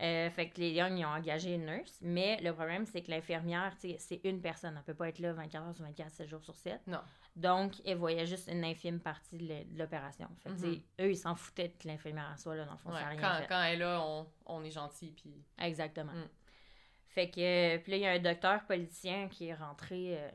Euh, 0.00 0.30
fait 0.30 0.50
que 0.50 0.60
les 0.60 0.70
Young, 0.72 0.96
ils 0.96 1.04
ont 1.04 1.08
engagé 1.08 1.54
une 1.54 1.66
nurse, 1.66 1.98
mais 2.00 2.40
le 2.42 2.52
problème, 2.52 2.86
c'est 2.86 3.02
que 3.02 3.10
l'infirmière, 3.10 3.72
c'est 3.98 4.20
une 4.24 4.40
personne. 4.40 4.76
Elle 4.76 4.84
peut 4.84 4.94
pas 4.94 5.08
être 5.08 5.18
là 5.18 5.32
24 5.32 5.66
heures 5.66 5.74
sur 5.74 5.84
24, 5.84 6.12
7 6.12 6.28
jours 6.28 6.44
sur 6.44 6.54
7. 6.54 6.86
Non. 6.86 7.00
Donc, 7.36 7.74
elle 7.84 7.98
voyait 7.98 8.26
juste 8.26 8.48
une 8.50 8.64
infime 8.64 8.98
partie 8.98 9.36
de 9.36 9.46
de 9.46 9.78
l'opération. 9.78 10.28
Fait 10.42 10.48
que, 10.48 10.54
Mhm. 10.54 10.80
eux, 11.00 11.10
ils 11.10 11.16
s'en 11.18 11.34
foutaient 11.34 11.70
que 11.70 11.86
l'infirmière 11.86 12.38
soit 12.38 12.56
là, 12.56 12.64
dans 12.64 12.72
le 12.72 12.78
fond, 12.78 12.90
Ouais, 12.92 13.00
ça 13.00 13.08
rien 13.08 13.20
quand, 13.20 13.38
fait. 13.42 13.46
quand 13.46 13.62
elle 13.62 13.74
est 13.74 13.78
là, 13.78 14.02
on, 14.02 14.26
on 14.46 14.64
est 14.64 14.70
gentil, 14.70 15.12
puis... 15.12 15.44
Exactement. 15.58 16.12
Mm. 16.12 16.28
Fait 17.08 17.30
que, 17.30 17.40
euh, 17.76 17.78
puis 17.78 17.92
là, 17.92 17.96
il 17.98 18.02
y 18.02 18.06
a 18.06 18.12
un 18.12 18.18
docteur 18.18 18.64
politicien 18.66 19.28
qui 19.28 19.46
est 19.48 19.54
rentré 19.54 20.18
euh, 20.18 20.30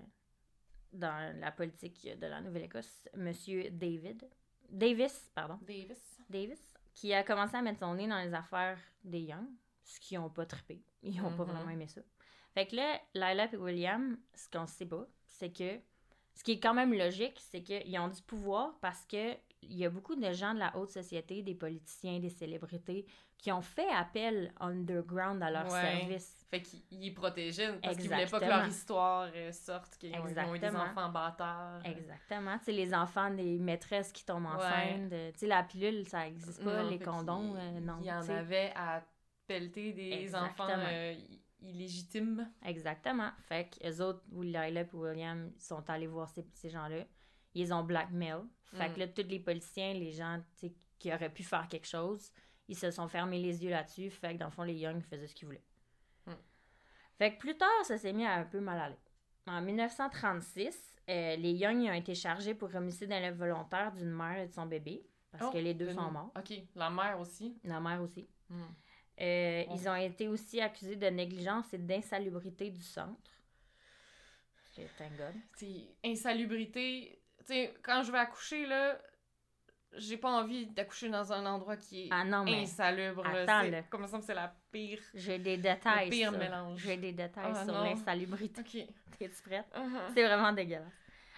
dans 0.93 1.39
la 1.39 1.51
politique 1.51 2.07
de 2.19 2.27
la 2.27 2.39
Nouvelle-Écosse, 2.41 3.07
Monsieur 3.15 3.69
David. 3.71 4.29
Davis, 4.69 5.31
pardon. 5.33 5.57
Davis. 5.63 6.21
Davis, 6.29 6.73
qui 6.93 7.13
a 7.13 7.23
commencé 7.23 7.55
à 7.55 7.61
mettre 7.61 7.79
son 7.79 7.95
nez 7.95 8.07
dans 8.07 8.19
les 8.21 8.33
affaires 8.33 8.77
des 9.03 9.21
Young, 9.21 9.47
ce 9.83 9.99
qu'ils 9.99 10.19
n'ont 10.19 10.29
pas 10.29 10.45
trippé. 10.45 10.83
Ils 11.03 11.19
n'ont 11.21 11.35
pas 11.35 11.45
Mhm. 11.45 11.51
vraiment 11.51 11.69
aimé 11.71 11.87
ça. 11.87 12.01
Fait 12.53 12.67
que 12.67 12.75
là, 12.75 12.99
Lila 13.15 13.51
et 13.51 13.57
William, 13.57 14.17
ce 14.35 14.49
qu'on 14.49 14.67
sait 14.67 14.85
pas, 14.85 15.07
c'est 15.25 15.51
que, 15.51 15.79
ce 16.33 16.43
qui 16.43 16.53
est 16.53 16.59
quand 16.59 16.73
même 16.73 16.93
logique, 16.93 17.39
c'est 17.51 17.61
qu'ils 17.61 17.99
ont 17.99 18.07
du 18.07 18.21
pouvoir 18.21 18.73
parce 18.81 19.05
que 19.05 19.35
il 19.63 19.77
y 19.77 19.85
a 19.85 19.89
beaucoup 19.91 20.15
de 20.15 20.31
gens 20.31 20.55
de 20.55 20.59
la 20.59 20.75
haute 20.75 20.89
société, 20.89 21.43
des 21.43 21.53
politiciens, 21.53 22.19
des 22.19 22.29
célébrités, 22.29 23.05
qui 23.37 23.51
ont 23.51 23.61
fait 23.61 23.87
appel 23.89 24.51
underground 24.59 25.41
à 25.43 25.51
leur 25.51 25.71
Ouais. 25.71 25.99
service. 25.99 26.45
Fait 26.49 26.61
qu'ils 26.61 26.81
ils 26.91 27.13
protégeaient 27.13 27.73
parce 27.81 27.95
qu'ils 27.97 28.09
voulaient 28.09 28.25
pas 28.25 28.39
que 28.39 28.45
leur 28.45 28.65
histoire 28.67 29.29
euh, 29.35 29.51
sorte, 29.51 29.97
qu'ils 29.97 30.15
ont, 30.15 30.55
eu 30.55 30.59
des 30.59 30.75
enfants 30.75 31.09
bâtards. 31.09 31.85
Exactement. 31.85 32.57
Tu 32.59 32.65
sais, 32.65 32.71
les 32.71 32.93
enfants 32.93 33.29
des 33.29 33.57
maîtresses 33.59 34.11
qui 34.11 34.25
tombent 34.25 34.45
Ouais. 34.45 34.51
enceintes. 34.55 35.13
euh, 35.13 35.31
Tu 35.33 35.39
sais, 35.39 35.47
la 35.47 35.61
pilule, 35.63 36.07
ça 36.07 36.27
existe 36.27 36.63
pas. 36.63 36.83
Non, 36.83 36.89
les 36.89 36.99
condoms, 36.99 37.51
qu'il- 37.51 37.59
euh, 37.59 37.79
non. 37.81 37.97
Il 38.01 38.05
y 38.07 38.11
en 38.11 38.29
avait 38.29 38.71
à 38.75 39.03
pelleter 39.47 39.93
des 39.93 40.11
Exactement. 40.11 40.65
enfants 40.65 40.67
euh, 40.69 41.15
i- 41.62 41.69
illégitimes. 41.69 42.50
Exactement. 42.63 43.32
Fait 43.47 43.69
que 43.69 43.88
eux 43.89 44.02
autres, 44.02 44.24
Lila 44.32 44.69
et 44.69 44.88
William, 44.93 45.52
sont 45.60 45.88
allés 45.89 46.08
voir 46.08 46.30
ces, 46.30 46.45
ces 46.54 46.69
gens-là. 46.69 47.06
Ils 47.54 47.74
ont 47.74 47.84
blackmail. 47.84 48.41
Fait 48.74 48.89
Mm. 48.89 48.93
que 48.93 49.00
là, 49.00 49.08
tous 49.10 49.28
les 49.28 49.39
politiciens, 49.39 49.93
les 49.93 50.12
gens 50.12 50.41
qui 51.00 51.12
auraient 51.13 51.34
pu 51.34 51.43
faire 51.43 51.67
quelque 51.67 51.88
chose, 51.88 52.32
ils 52.67 52.78
se 52.78 52.89
sont 52.91 53.08
fermés 53.08 53.39
les 53.39 53.63
yeux 53.63 53.69
là-dessus. 53.71 54.10
Fait 54.10 54.34
que 54.34 54.39
dans 54.39 54.45
le 54.45 54.52
fond, 54.52 54.63
les 54.63 54.76
Young 54.76 55.02
faisaient 55.04 55.28
ce 55.28 55.36
qu'ils 55.36 55.47
voulaient. 55.47 55.65
Mm. 56.28 56.32
Fait 57.17 57.34
que 57.34 57.39
plus 57.39 57.58
tard, 57.58 57.69
ça 57.84 57.97
s'est 57.97 58.13
mis 58.13 58.26
à 58.26 58.36
un 58.36 58.45
peu 58.45 58.60
mal 58.60 58.80
aller. 58.80 58.97
En 59.47 59.62
1936, 59.62 60.95
euh, 61.10 61.36
les 61.36 61.52
Young 61.54 61.78
ont 61.89 61.93
été 61.93 62.15
chargés 62.15 62.54
pour 62.54 62.74
homicide 62.76 63.12
involontaire 63.12 63.91
d'une 63.91 64.12
mère 64.12 64.39
et 64.39 64.47
de 64.47 64.54
son 64.54 64.65
bébé. 64.65 65.04
Parce 65.32 65.45
Oh, 65.47 65.52
que 65.52 65.58
les 65.58 65.74
deux 65.74 65.88
une- 65.89 65.95
sont 65.95 66.12
morts. 66.12 66.32
Ok, 66.38 66.54
la 66.76 66.89
mère 66.89 67.19
aussi. 67.19 67.58
La 67.63 67.80
mère 67.80 68.02
aussi. 68.02 68.28
Hmm. 68.50 68.63
Euh, 69.21 69.63
Oh. 69.69 69.73
Ils 69.75 69.88
ont 69.88 69.95
été 69.95 70.27
aussi 70.27 70.60
accusés 70.62 70.95
de 70.95 71.07
négligence 71.07 71.71
et 71.73 71.77
d'insalubrité 71.77 72.69
du 72.71 72.81
centre. 72.81 73.19
C'est 74.73 74.84
God. 75.17 75.36
C'est 75.55 75.88
insalubrité. 76.05 77.21
Quand 77.84 78.03
je 78.03 78.12
vais 78.12 78.17
accoucher, 78.19 78.65
là, 78.65 78.97
j'ai 79.97 80.17
pas 80.17 80.29
envie 80.31 80.67
d'accoucher 80.67 81.10
dans 81.10 81.31
un 81.34 81.45
endroit 81.45 81.75
qui 81.75 82.03
est 82.05 82.10
Ah 82.12 82.23
non, 82.23 82.45
mais 82.45 82.62
insalubre. 82.63 83.25
attends, 83.27 83.63
là. 83.69 83.84
Comme 83.84 84.07
ça, 84.07 84.21
c'est 84.21 84.34
la 84.34 84.53
pire. 84.71 85.01
j'ai 85.13 85.38
des 85.39 85.57
détails. 85.57 86.05
Le 86.05 86.12
pire 86.12 86.29
sur- 86.29 86.39
mélange. 86.39 86.79
J'ai 86.79 86.97
des 86.97 87.12
détails 87.12 87.51
Ah, 87.53 87.65
sur 87.65 87.73
l'insalubrité. 87.73 88.62
Ok. 88.62 88.88
T'es-tu 89.19 89.41
prête? 89.43 89.65
Uh-huh. 89.75 90.13
C'est 90.13 90.23
vraiment 90.25 90.53
dégueulasse. 90.53 90.93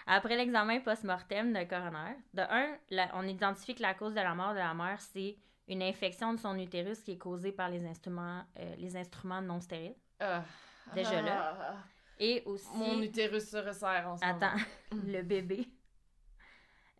Après 0.06 0.36
l'examen 0.36 0.80
post-mortem 0.80 1.52
de 1.52 1.64
coroner, 1.64 2.16
de 2.34 2.42
un, 2.42 2.78
la- 2.90 3.10
on 3.14 3.26
identifie 3.26 3.74
que 3.74 3.82
la 3.82 3.94
cause 3.94 4.12
de 4.14 4.20
la 4.20 4.34
mort 4.34 4.52
de 4.52 4.58
la 4.58 4.72
mère, 4.74 5.00
c'est 5.00 5.36
une 5.68 5.82
infection 5.82 6.32
de 6.34 6.38
son 6.38 6.58
utérus 6.58 7.00
qui 7.02 7.12
est 7.12 7.18
causée 7.18 7.52
par 7.52 7.68
les 7.70 7.84
instruments, 7.86 8.44
euh, 8.58 8.74
les 8.76 8.96
instruments 8.96 9.40
non 9.42 9.60
stériles. 9.60 9.96
Ah. 10.20 10.44
Déjà 10.94 11.22
là. 11.22 11.56
Ah. 11.60 11.76
Et 12.18 12.42
aussi... 12.46 12.68
Mon 12.76 13.00
utérus 13.02 13.48
se 13.48 13.56
resserre 13.56 14.08
en 14.08 14.16
ce 14.16 14.24
Attends, 14.24 14.56
moment. 14.92 15.02
le 15.06 15.22
bébé. 15.22 15.66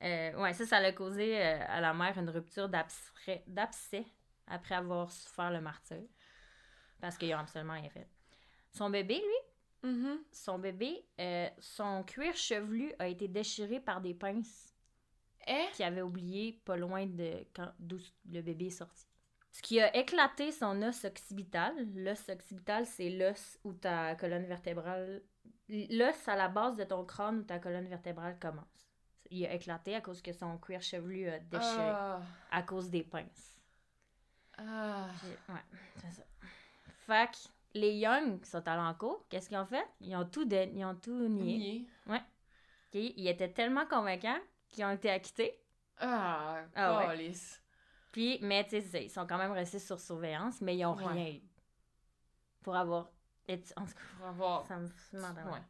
Euh, 0.02 0.34
ouais, 0.42 0.52
ça, 0.52 0.66
ça 0.66 0.80
l'a 0.80 0.92
causé 0.92 1.40
euh, 1.40 1.60
à 1.68 1.80
la 1.80 1.94
mère 1.94 2.18
une 2.18 2.28
rupture 2.30 2.68
d'abcès 2.68 4.04
après 4.46 4.74
avoir 4.74 5.10
souffert 5.10 5.50
le 5.50 5.60
martyr. 5.60 6.02
Parce 7.00 7.16
qu'ils 7.16 7.34
ont 7.34 7.38
absolument 7.38 7.74
rien 7.74 7.88
fait. 7.90 8.08
Son 8.72 8.90
bébé, 8.90 9.14
lui, 9.16 9.90
Mhm. 9.90 10.18
son 10.32 10.58
bébé, 10.58 11.06
euh, 11.20 11.48
son 11.58 12.04
cuir 12.04 12.34
chevelu 12.34 12.92
a 12.98 13.06
été 13.06 13.28
déchiré 13.28 13.80
par 13.80 14.00
des 14.00 14.14
pinces. 14.14 14.73
Eh? 15.46 15.66
qu'il 15.74 15.84
avait 15.84 16.02
oublié 16.02 16.60
pas 16.64 16.76
loin 16.76 17.06
de 17.06 17.44
quand 17.54 17.70
d'où 17.78 17.98
le 18.32 18.40
bébé 18.42 18.66
est 18.66 18.70
sorti. 18.70 19.06
Ce 19.52 19.62
qui 19.62 19.80
a 19.80 19.94
éclaté 19.96 20.50
son 20.52 20.80
os 20.82 21.04
occipital. 21.04 21.72
L'os 21.94 22.28
occipital, 22.28 22.86
c'est 22.86 23.10
l'os 23.10 23.58
où 23.64 23.72
ta 23.72 24.14
colonne 24.16 24.46
vertébrale. 24.46 25.22
L'os 25.68 26.28
à 26.28 26.34
la 26.36 26.48
base 26.48 26.76
de 26.76 26.84
ton 26.84 27.04
crâne 27.04 27.38
où 27.40 27.42
ta 27.42 27.58
colonne 27.58 27.86
vertébrale 27.86 28.38
commence. 28.40 28.64
Il 29.30 29.46
a 29.46 29.52
éclaté 29.54 29.94
à 29.94 30.00
cause 30.00 30.20
que 30.22 30.32
son 30.32 30.58
cuir 30.58 30.82
chevelu 30.82 31.28
a 31.28 31.38
déchiré 31.38 31.76
Ah. 31.78 32.20
à 32.50 32.62
cause 32.62 32.90
des 32.90 33.02
pinces. 33.02 33.60
Ah. 34.58 35.06
Ouais, 35.48 35.54
c'est 36.00 36.10
ça. 36.12 36.22
Fait 37.06 37.30
que 37.30 37.78
les 37.78 37.94
Young 37.98 38.44
sont 38.44 38.66
allés 38.68 38.80
en 38.82 38.94
cours. 38.94 39.24
Qu'est-ce 39.28 39.48
qu'ils 39.48 39.58
ont 39.58 39.66
fait? 39.66 39.84
Ils 40.00 40.14
ont 40.16 40.24
tout, 40.24 40.44
dé- 40.44 40.70
ils 40.74 40.84
ont 40.84 40.94
tout 40.94 41.28
nié. 41.28 41.58
Nier. 41.58 41.86
Ok? 42.08 42.20
Ils 42.94 43.28
étaient 43.28 43.52
tellement 43.52 43.86
convaincants 43.86 44.38
qu'ils 44.74 44.84
ont 44.84 44.90
été 44.90 45.10
acquittés. 45.10 45.58
Ah, 45.98 46.64
Ah 46.74 47.06
ouais. 47.08 47.32
Puis, 48.12 48.38
mais 48.42 48.64
tu 48.66 48.80
sais, 48.80 49.04
ils 49.04 49.10
sont 49.10 49.26
quand 49.26 49.38
même 49.38 49.52
restés 49.52 49.78
sur 49.78 49.98
surveillance, 50.00 50.60
mais 50.60 50.76
ils 50.76 50.84
ont 50.84 50.94
Ouais. 50.96 51.06
rien 51.06 51.28
eu. 51.34 51.42
Pour 52.62 52.76
avoir. 52.76 53.10
En 53.48 53.56
tout 53.56 53.62
cas, 53.76 53.84
Pour 54.18 54.26
avoir. 54.26 54.66
ça 54.66 54.76
me 54.78 54.86
Ouais. 54.86 55.20
tête. 55.52 55.62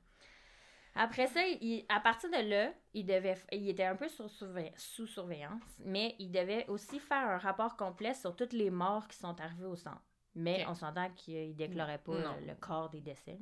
Après 0.96 1.26
ça, 1.26 1.42
il- 1.44 1.84
à 1.88 1.98
partir 2.00 2.30
de 2.30 2.36
là, 2.48 2.72
il, 2.92 3.04
devait, 3.04 3.36
il 3.50 3.68
était 3.68 3.84
un 3.84 3.96
peu 3.96 4.08
sur 4.08 4.30
sous 4.30 5.06
surveillance, 5.06 5.62
mais 5.80 6.14
il 6.20 6.30
devait 6.30 6.66
aussi 6.68 7.00
faire 7.00 7.26
un 7.30 7.38
rapport 7.38 7.76
complet 7.76 8.14
sur 8.14 8.36
toutes 8.36 8.52
les 8.52 8.70
morts 8.70 9.08
qui 9.08 9.16
sont 9.18 9.38
arrivées 9.40 9.64
au 9.66 9.74
centre. 9.76 10.02
Mais 10.36 10.64
on 10.68 10.74
s'entend 10.74 11.10
qu'il 11.10 11.48
ne 11.48 11.52
déclarait 11.54 11.98
pas 11.98 12.38
le 12.40 12.54
corps 12.54 12.90
des 12.90 13.00
décès. 13.00 13.38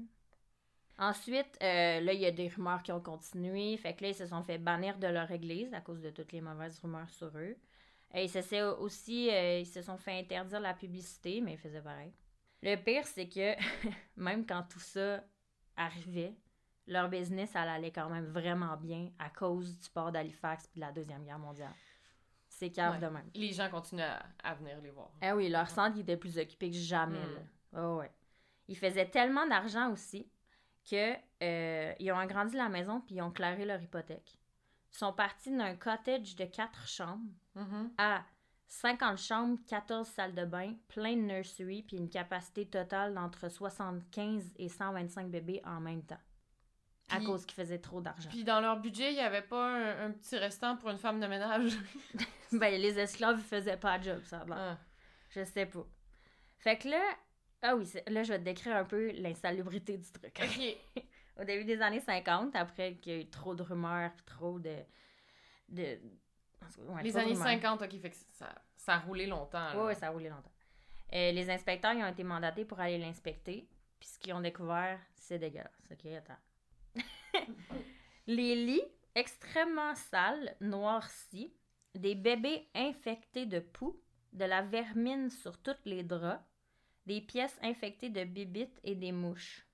Ensuite, 0.98 1.59
euh, 1.62 2.00
là, 2.00 2.12
il 2.12 2.20
y 2.20 2.26
a 2.26 2.31
des 2.31 2.48
rumeurs 2.48 2.83
qui 2.83 2.92
ont 2.92 3.00
continué. 3.00 3.76
Fait 3.76 3.94
que 3.94 4.02
là, 4.02 4.11
ils 4.11 4.14
se 4.14 4.26
sont 4.26 4.42
fait 4.42 4.59
bannir 4.59 4.98
de 4.98 5.07
leur 5.07 5.31
église 5.31 5.72
à 5.74 5.81
cause 5.81 6.00
de 6.00 6.11
toutes 6.11 6.33
les 6.33 6.40
mauvaises 6.40 6.78
rumeurs 6.81 7.11
sur 7.11 7.28
eux. 7.37 7.57
Et 8.14 8.24
ils 8.24 8.28
se, 8.31 8.72
aussi, 8.78 9.31
euh, 9.31 9.61
ils 9.61 9.66
se 9.66 9.81
sont 9.83 9.96
fait 9.96 10.18
interdire 10.18 10.61
la 10.61 10.74
publicité, 10.74 11.40
mais 11.40 11.52
ils 11.55 11.59
faisaient 11.59 11.81
pareil. 11.81 12.12
Le 12.62 12.76
pire, 12.76 13.07
c'est 13.07 13.28
que 13.28 13.55
même 14.16 14.46
quand 14.46 14.62
tout 14.70 14.81
ça 14.81 15.24
arrivait, 15.76 16.37
leur 16.87 17.09
business, 17.09 17.50
elle 17.55 17.68
allait 17.68 17.90
quand 17.90 18.11
même 18.11 18.26
vraiment 18.26 18.76
bien 18.76 19.11
à 19.18 19.31
cause 19.31 19.78
du 19.78 19.88
port 19.90 20.12
d'Halifax 20.12 20.66
et 20.66 20.74
de 20.76 20.81
la 20.81 20.92
Deuxième 20.92 21.24
Guerre 21.24 21.38
mondiale. 21.38 21.72
C'est 22.48 22.70
cave 22.70 22.94
Ouais. 22.94 23.00
de 23.00 23.07
même. 23.07 23.31
Les 23.35 23.52
gens 23.52 23.70
continuent 23.70 24.02
à, 24.02 24.22
à 24.44 24.55
venir 24.55 24.78
les 24.83 24.90
voir. 24.90 25.11
Ah 25.22 25.35
oui, 25.35 25.48
leur 25.48 25.70
centre 25.70 25.96
il 25.96 26.02
était 26.02 26.18
plus 26.18 26.37
occupé 26.38 26.70
que 26.70 26.76
jamais. 26.76 27.18
Mm. 27.18 27.35
Là. 27.35 27.81
Oh, 27.83 27.96
ouais. 27.96 28.11
Ils 28.68 28.76
faisaient 28.76 29.09
tellement 29.09 29.46
d'argent 29.46 29.90
aussi 29.90 30.28
que 30.88 31.14
euh, 31.42 31.92
ils 31.98 32.12
ont 32.12 32.18
agrandi 32.18 32.56
la 32.56 32.68
maison 32.68 33.00
puis 33.00 33.16
ils 33.16 33.22
ont 33.22 33.30
claré 33.30 33.64
leur 33.64 33.80
hypothèque. 33.82 34.38
Ils 34.92 34.96
sont 34.98 35.12
partis 35.12 35.50
d'un 35.56 35.74
cottage 35.76 36.36
de 36.36 36.44
quatre 36.44 36.86
chambres 36.86 37.30
Mhm. 37.54 37.90
à 37.98 38.24
50 38.68 39.18
chambres, 39.18 39.58
14 39.68 40.08
salles 40.08 40.34
de 40.34 40.44
bain, 40.46 40.74
plein 40.88 41.14
de 41.14 41.20
nursery 41.22 41.82
puis 41.82 41.98
une 41.98 42.08
capacité 42.08 42.66
totale 42.66 43.12
d'entre 43.14 43.48
75 43.50 44.52
et 44.56 44.68
125 44.68 45.30
bébés 45.30 45.60
en 45.66 45.80
même 45.80 46.02
temps. 46.02 46.20
À 47.10 47.20
cause 47.20 47.44
qu'ils 47.44 47.56
faisaient 47.62 47.80
trop 47.80 48.00
d'argent. 48.00 48.30
Puis 48.30 48.42
dans 48.44 48.60
leur 48.60 48.80
budget, 48.80 49.10
il 49.12 49.16
n'y 49.16 49.20
avait 49.20 49.42
pas 49.42 49.68
un, 49.68 50.06
un 50.06 50.10
petit 50.12 50.38
restant 50.38 50.76
pour 50.78 50.88
une 50.88 50.96
femme 50.98 51.20
de 51.20 51.26
ménage? 51.26 51.72
ben, 52.52 52.80
les 52.80 52.98
esclaves 52.98 53.38
faisaient 53.40 53.76
pas 53.76 53.98
de 53.98 54.04
job, 54.04 54.22
ça. 54.24 54.46
Ah. 54.50 54.78
Je 55.28 55.44
sais 55.44 55.66
pas. 55.66 55.84
Fait 56.56 56.78
que 56.78 56.88
là, 56.88 57.02
ah 57.62 57.77
oui, 57.77 57.87
là, 58.09 58.22
je 58.22 58.33
vais 58.33 58.38
te 58.38 58.44
décrire 58.44 58.77
un 58.77 58.85
peu 58.85 59.12
l'insalubrité 59.12 59.96
du 59.96 60.11
truc. 60.11 60.38
Ok. 60.42 61.03
Au 61.40 61.44
début 61.44 61.64
des 61.64 61.81
années 61.81 62.01
50, 62.01 62.55
après 62.57 62.94
qu'il 62.96 63.12
y 63.12 63.16
a 63.16 63.18
eu 63.20 63.31
trop 63.31 63.55
de 63.55 63.62
rumeurs, 63.62 64.11
trop 64.27 64.59
de. 64.59 64.77
ouais, 65.70 65.98
Les 67.03 67.16
années 67.16 67.33
rumeurs. 67.33 67.46
50, 67.46 67.83
ok, 67.83 68.01
fait 68.01 68.11
que 68.11 68.16
ça, 68.33 68.55
ça 68.77 68.94
a 68.94 68.98
roulé 68.98 69.27
longtemps. 69.27 69.75
Ouais, 69.77 69.87
ouais, 69.87 69.94
ça 69.94 70.09
a 70.09 70.11
roulé 70.11 70.29
longtemps. 70.29 70.53
Euh, 71.14 71.31
les 71.33 71.51
inspecteurs 71.51 71.92
ils 71.92 72.03
ont 72.03 72.09
été 72.09 72.25
mandatés 72.25 72.64
pour 72.64 72.81
aller 72.81 72.98
l'inspecter, 72.98 73.68
puis 73.98 74.09
ce 74.09 74.18
qu'ils 74.18 74.33
ont 74.35 74.40
découvert, 74.40 74.98
c'est 75.14 75.38
dégueulasse. 75.38 75.88
Ok, 75.90 76.07
attends. 76.07 77.05
les 78.27 78.55
lits 78.55 78.85
extrêmement 79.14 79.94
sales, 79.94 80.57
noircis, 80.61 81.55
des 81.94 82.14
bébés 82.14 82.68
infectés 82.75 83.46
de 83.46 83.61
poux, 83.61 84.01
de 84.33 84.44
la 84.44 84.62
vermine 84.62 85.31
sur 85.31 85.59
tous 85.59 85.77
les 85.85 86.03
draps, 86.03 86.42
des 87.06 87.20
pièces 87.20 87.58
infectées 87.62 88.10
de 88.10 88.24
bibites 88.24 88.78
et 88.84 88.94
des 88.94 89.12
mouches. 89.12 89.66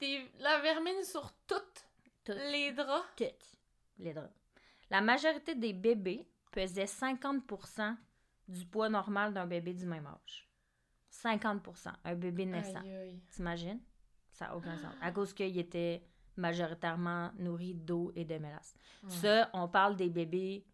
Des- 0.00 0.30
la 0.38 0.60
vermine 0.60 1.02
sur 1.02 1.32
toutes 1.46 1.86
Toutes. 2.24 2.36
les 2.36 2.72
draps? 2.72 3.04
Toutes 3.16 3.58
les 3.98 4.12
draps. 4.12 4.32
La 4.90 5.00
majorité 5.00 5.54
des 5.54 5.72
bébés 5.72 6.26
pesaient 6.52 6.86
50% 6.86 7.96
du 8.46 8.64
poids 8.64 8.88
normal 8.88 9.34
d'un 9.34 9.46
bébé 9.46 9.74
du 9.74 9.84
même 9.86 10.06
âge. 10.06 10.48
50%. 11.10 11.90
Un 12.04 12.14
bébé 12.14 12.46
naissant. 12.46 12.82
T'imagines? 13.30 13.80
Ça 14.30 14.46
n'a 14.46 14.56
aucun 14.56 14.76
sens. 14.78 14.94
À 15.02 15.10
cause 15.10 15.32
qu'il 15.34 15.58
était 15.58 16.02
majoritairement 16.36 17.32
nourri 17.38 17.74
d'eau 17.74 18.12
et 18.14 18.24
de 18.24 18.38
mélasse. 18.38 18.74
Ouais. 19.02 19.10
Ça, 19.10 19.50
on 19.52 19.66
parle 19.68 19.96
des 19.96 20.08
bébés, 20.08 20.64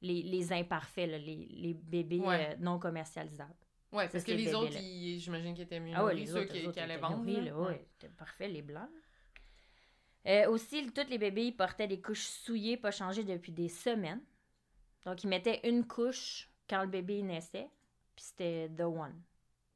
les, 0.00 0.22
les 0.22 0.52
imparfaits, 0.52 1.08
là, 1.08 1.18
les, 1.18 1.46
les 1.50 1.74
bébés 1.74 2.18
Ouais. 2.18 2.54
euh, 2.54 2.56
non 2.58 2.78
commercialisables. 2.80 3.54
Ouais, 3.92 4.08
parce 4.08 4.24
que 4.24 4.32
les 4.32 4.54
autres, 4.54 4.72
j'imagine 4.78 5.54
qu'ils 5.54 5.64
étaient 5.64 5.78
mieux 5.80 5.92
Ah 5.94 6.04
ouais, 6.04 6.14
les 6.14 6.26
ceux 6.26 6.40
autres, 6.42 6.52
qui, 6.72 6.80
allaient 6.80 6.96
vendre. 6.96 7.24
ouais, 7.26 7.86
c'était 7.92 8.08
parfait, 8.14 8.48
les 8.48 8.62
blancs. 8.62 8.88
Euh, 10.26 10.48
aussi, 10.50 10.90
tous 10.92 11.08
les 11.10 11.18
bébés, 11.18 11.46
ils 11.46 11.56
portaient 11.56 11.88
des 11.88 12.00
couches 12.00 12.26
souillées, 12.26 12.76
pas 12.76 12.90
changées 12.92 13.24
depuis 13.24 13.52
des 13.52 13.68
semaines. 13.68 14.22
Donc, 15.04 15.22
ils 15.24 15.28
mettaient 15.28 15.60
une 15.68 15.86
couche 15.86 16.48
quand 16.70 16.80
le 16.82 16.88
bébé 16.88 17.22
naissait, 17.22 17.68
puis 18.14 18.24
c'était 18.24 18.68
the 18.70 18.82
one. 18.82 19.20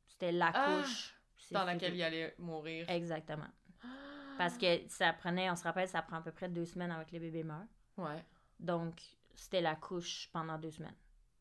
C'était 0.06 0.32
la 0.32 0.52
Ah! 0.54 0.82
couche. 0.82 1.12
Dans 1.50 1.64
laquelle 1.64 1.94
il 1.94 2.02
allait 2.02 2.34
mourir. 2.38 2.88
Exactement. 2.90 3.46
Parce 4.38 4.56
que 4.56 4.88
ça 4.88 5.12
prenait, 5.12 5.50
on 5.50 5.56
se 5.56 5.62
rappelle, 5.64 5.88
ça 5.88 6.02
prend 6.02 6.16
à 6.16 6.20
peu 6.22 6.32
près 6.32 6.48
deux 6.48 6.64
semaines 6.64 6.90
avec 6.90 7.10
les 7.12 7.18
bébés 7.20 7.44
meurent. 7.44 7.66
Ouais. 7.96 8.24
Donc, 8.58 9.00
c'était 9.34 9.60
la 9.60 9.74
couche 9.76 10.28
pendant 10.32 10.58
deux 10.58 10.70
semaines. 10.70 10.96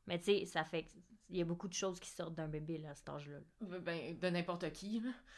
Mais 0.07 0.17
tu 0.19 0.25
sais, 0.25 0.45
ça 0.45 0.63
fait 0.63 0.83
que- 0.83 0.89
il 1.29 1.37
y 1.37 1.41
a 1.41 1.45
beaucoup 1.45 1.67
de 1.67 1.73
choses 1.73 1.99
qui 1.99 2.09
sortent 2.09 2.35
d'un 2.35 2.47
bébé 2.47 2.77
là, 2.77 2.91
à 2.91 2.95
cet 2.95 3.09
âge-là. 3.09 3.37
Ben, 3.79 4.17
de 4.19 4.29
n'importe 4.29 4.71
qui. 4.73 5.01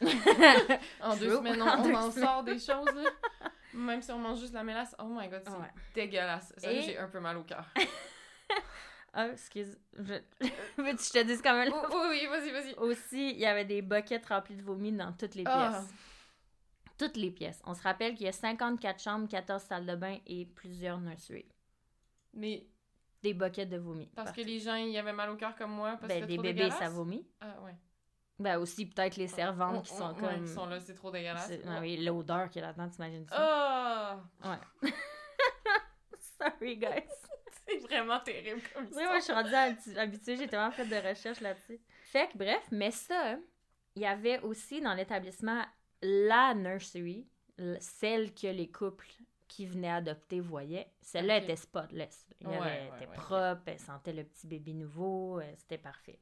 en 1.00 1.16
deux 1.16 1.36
semaines, 1.36 1.60
on, 1.62 1.66
En 1.66 1.80
on 1.80 1.82
deux 1.82 1.94
en 1.94 2.10
semaines. 2.10 2.24
sort 2.26 2.42
des 2.44 2.58
choses. 2.58 2.94
là. 2.94 3.10
Même 3.74 4.00
si 4.02 4.10
on 4.12 4.18
mange 4.18 4.40
juste 4.40 4.54
la 4.54 4.64
mélasse. 4.64 4.94
Oh 4.98 5.04
my 5.08 5.28
god, 5.28 5.42
c'est 5.44 5.52
Ouais. 5.52 5.70
dégueulasse. 5.94 6.52
Ça, 6.56 6.72
Et- 6.72 6.82
j'ai 6.82 6.98
un 6.98 7.08
peu 7.08 7.20
mal 7.20 7.36
au 7.36 7.44
cœur. 7.44 7.66
Ah, 9.14 9.28
excuse. 9.28 9.76
Je... 9.96 10.02
Veux-tu 10.76 10.96
que 10.96 11.02
je 11.02 11.12
te 11.12 11.22
dise 11.24 11.40
quand 11.42 11.54
même? 11.54 11.72
oui, 11.72 11.80
oui, 11.92 12.06
oui, 12.10 12.26
vas-y, 12.28 12.50
vas-y. 12.52 12.74
Aussi, 12.74 13.30
il 13.30 13.38
y 13.38 13.46
avait 13.46 13.64
des 13.64 13.80
buckets 13.80 14.24
remplis 14.26 14.54
de 14.54 14.62
vomi 14.62 14.92
dans 14.92 15.12
toutes 15.12 15.34
les 15.34 15.44
Ah. 15.46 15.70
pièces. 15.80 15.94
Toutes 16.98 17.16
les 17.16 17.30
pièces. 17.30 17.60
On 17.64 17.74
se 17.74 17.82
rappelle 17.82 18.14
qu'il 18.14 18.26
y 18.26 18.28
a 18.28 18.32
54 18.32 19.02
chambres, 19.02 19.26
14 19.26 19.62
salles 19.62 19.86
de 19.86 19.96
bain 19.96 20.18
et 20.26 20.44
plusieurs 20.44 21.00
nurseries. 21.00 21.48
Mais 22.34 22.66
Des 23.22 23.34
buckets 23.34 23.68
de 23.68 23.76
vomi. 23.78 24.06
parce 24.14 24.30
que 24.32 24.40
les 24.40 24.60
gens, 24.60 24.76
ils 24.76 24.96
avaient 24.96 25.12
mal 25.12 25.30
au 25.30 25.36
cœur 25.36 25.54
comme 25.56 25.72
moi. 25.72 25.96
Parce 26.00 26.08
Ben, 26.12 26.26
que 26.26 26.40
bébés, 26.40 26.70
ça 26.70 26.88
vomit. 26.88 27.26
Ah, 27.40 27.60
ouais. 27.62 27.74
Ben, 28.38 28.56
aussi, 28.58 28.86
peut-être 28.86 29.16
les 29.16 29.26
servantes 29.26 29.84
qui 29.86 29.92
Oh, 29.96 29.98
sont 29.98 30.14
oh, 30.16 30.20
comme. 30.20 30.28
ouais, 30.28 30.40
qui 30.46 30.48
sont 30.54 30.66
là, 30.66 30.78
c'est 30.78 30.94
trop 30.94 31.10
dégueulasse. 31.10 31.50
Ah 31.66 31.78
oui, 31.80 31.96
l'odeur 31.96 32.48
qu'il 32.48 32.60
y 32.60 32.64
a 32.64 32.68
là-dedans, 32.68 32.88
t'imagines 32.88 33.26
ça? 33.26 33.34
Ah! 33.36 34.20
Ouais. 34.44 34.90
Sorry, 36.38 36.76
guys. 36.76 37.02
C'est 37.66 37.78
vraiment 37.80 38.20
terrible 38.20 38.62
comme 38.72 38.86
Oui, 38.86 38.92
ça. 38.94 39.04
moi, 39.04 39.18
je 39.18 39.24
suis 39.24 39.32
rendue 39.32 39.50
habi- 39.52 39.98
habituée, 39.98 40.36
j'ai 40.36 40.46
tellement 40.48 40.70
fait 40.70 40.86
de 40.86 40.96
recherches 41.08 41.40
là-dessus. 41.40 41.78
Fait 42.04 42.28
que, 42.28 42.38
bref, 42.38 42.62
mais 42.70 42.90
ça, 42.90 43.36
il 43.94 44.02
y 44.02 44.06
avait 44.06 44.38
aussi 44.40 44.80
dans 44.80 44.94
l'établissement 44.94 45.62
la 46.00 46.54
nursery, 46.54 47.26
celle 47.80 48.32
que 48.32 48.46
les 48.46 48.70
couples 48.70 49.10
qui 49.48 49.66
venaient 49.66 49.90
adopter 49.90 50.40
voyaient. 50.40 50.90
Celle-là 51.00 51.38
était 51.38 51.56
spotless. 51.56 52.26
Ouais, 52.44 52.54
elle 52.54 52.86
était 52.96 53.06
ouais, 53.08 53.16
propre, 53.16 53.62
elle 53.66 53.78
sentait 53.80 54.12
le 54.12 54.24
petit 54.24 54.46
bébé 54.46 54.74
nouveau, 54.74 55.40
euh, 55.40 55.52
c'était 55.56 55.78
parfait. 55.78 56.20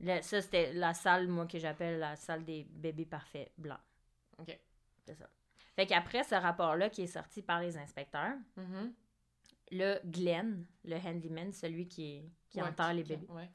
Là, 0.00 0.22
ça, 0.22 0.40
c'était 0.40 0.72
la 0.72 0.94
salle, 0.94 1.26
moi, 1.28 1.46
que 1.46 1.58
j'appelle 1.58 1.98
la 1.98 2.16
salle 2.16 2.44
des 2.44 2.64
bébés 2.64 3.06
parfaits 3.06 3.50
blancs. 3.58 3.80
Ok. 4.38 4.58
C'est 5.04 5.14
ça. 5.14 5.28
Fait 5.74 5.86
qu'après 5.86 6.22
ce 6.24 6.34
rapport-là 6.34 6.88
qui 6.90 7.02
est 7.02 7.06
sorti 7.06 7.42
par 7.42 7.60
les 7.60 7.76
inspecteurs, 7.76 8.34
Mhm. 8.56 8.94
le 9.72 9.98
Glenn, 10.04 10.66
le 10.84 10.96
handyman, 10.96 11.52
celui 11.52 11.88
qui, 11.88 12.22
qui 12.48 12.60
Ouais, 12.62 12.68
enterre 12.68 12.94
les 12.94 13.04
bébés, 13.04 13.26
Ouais. 13.28 13.50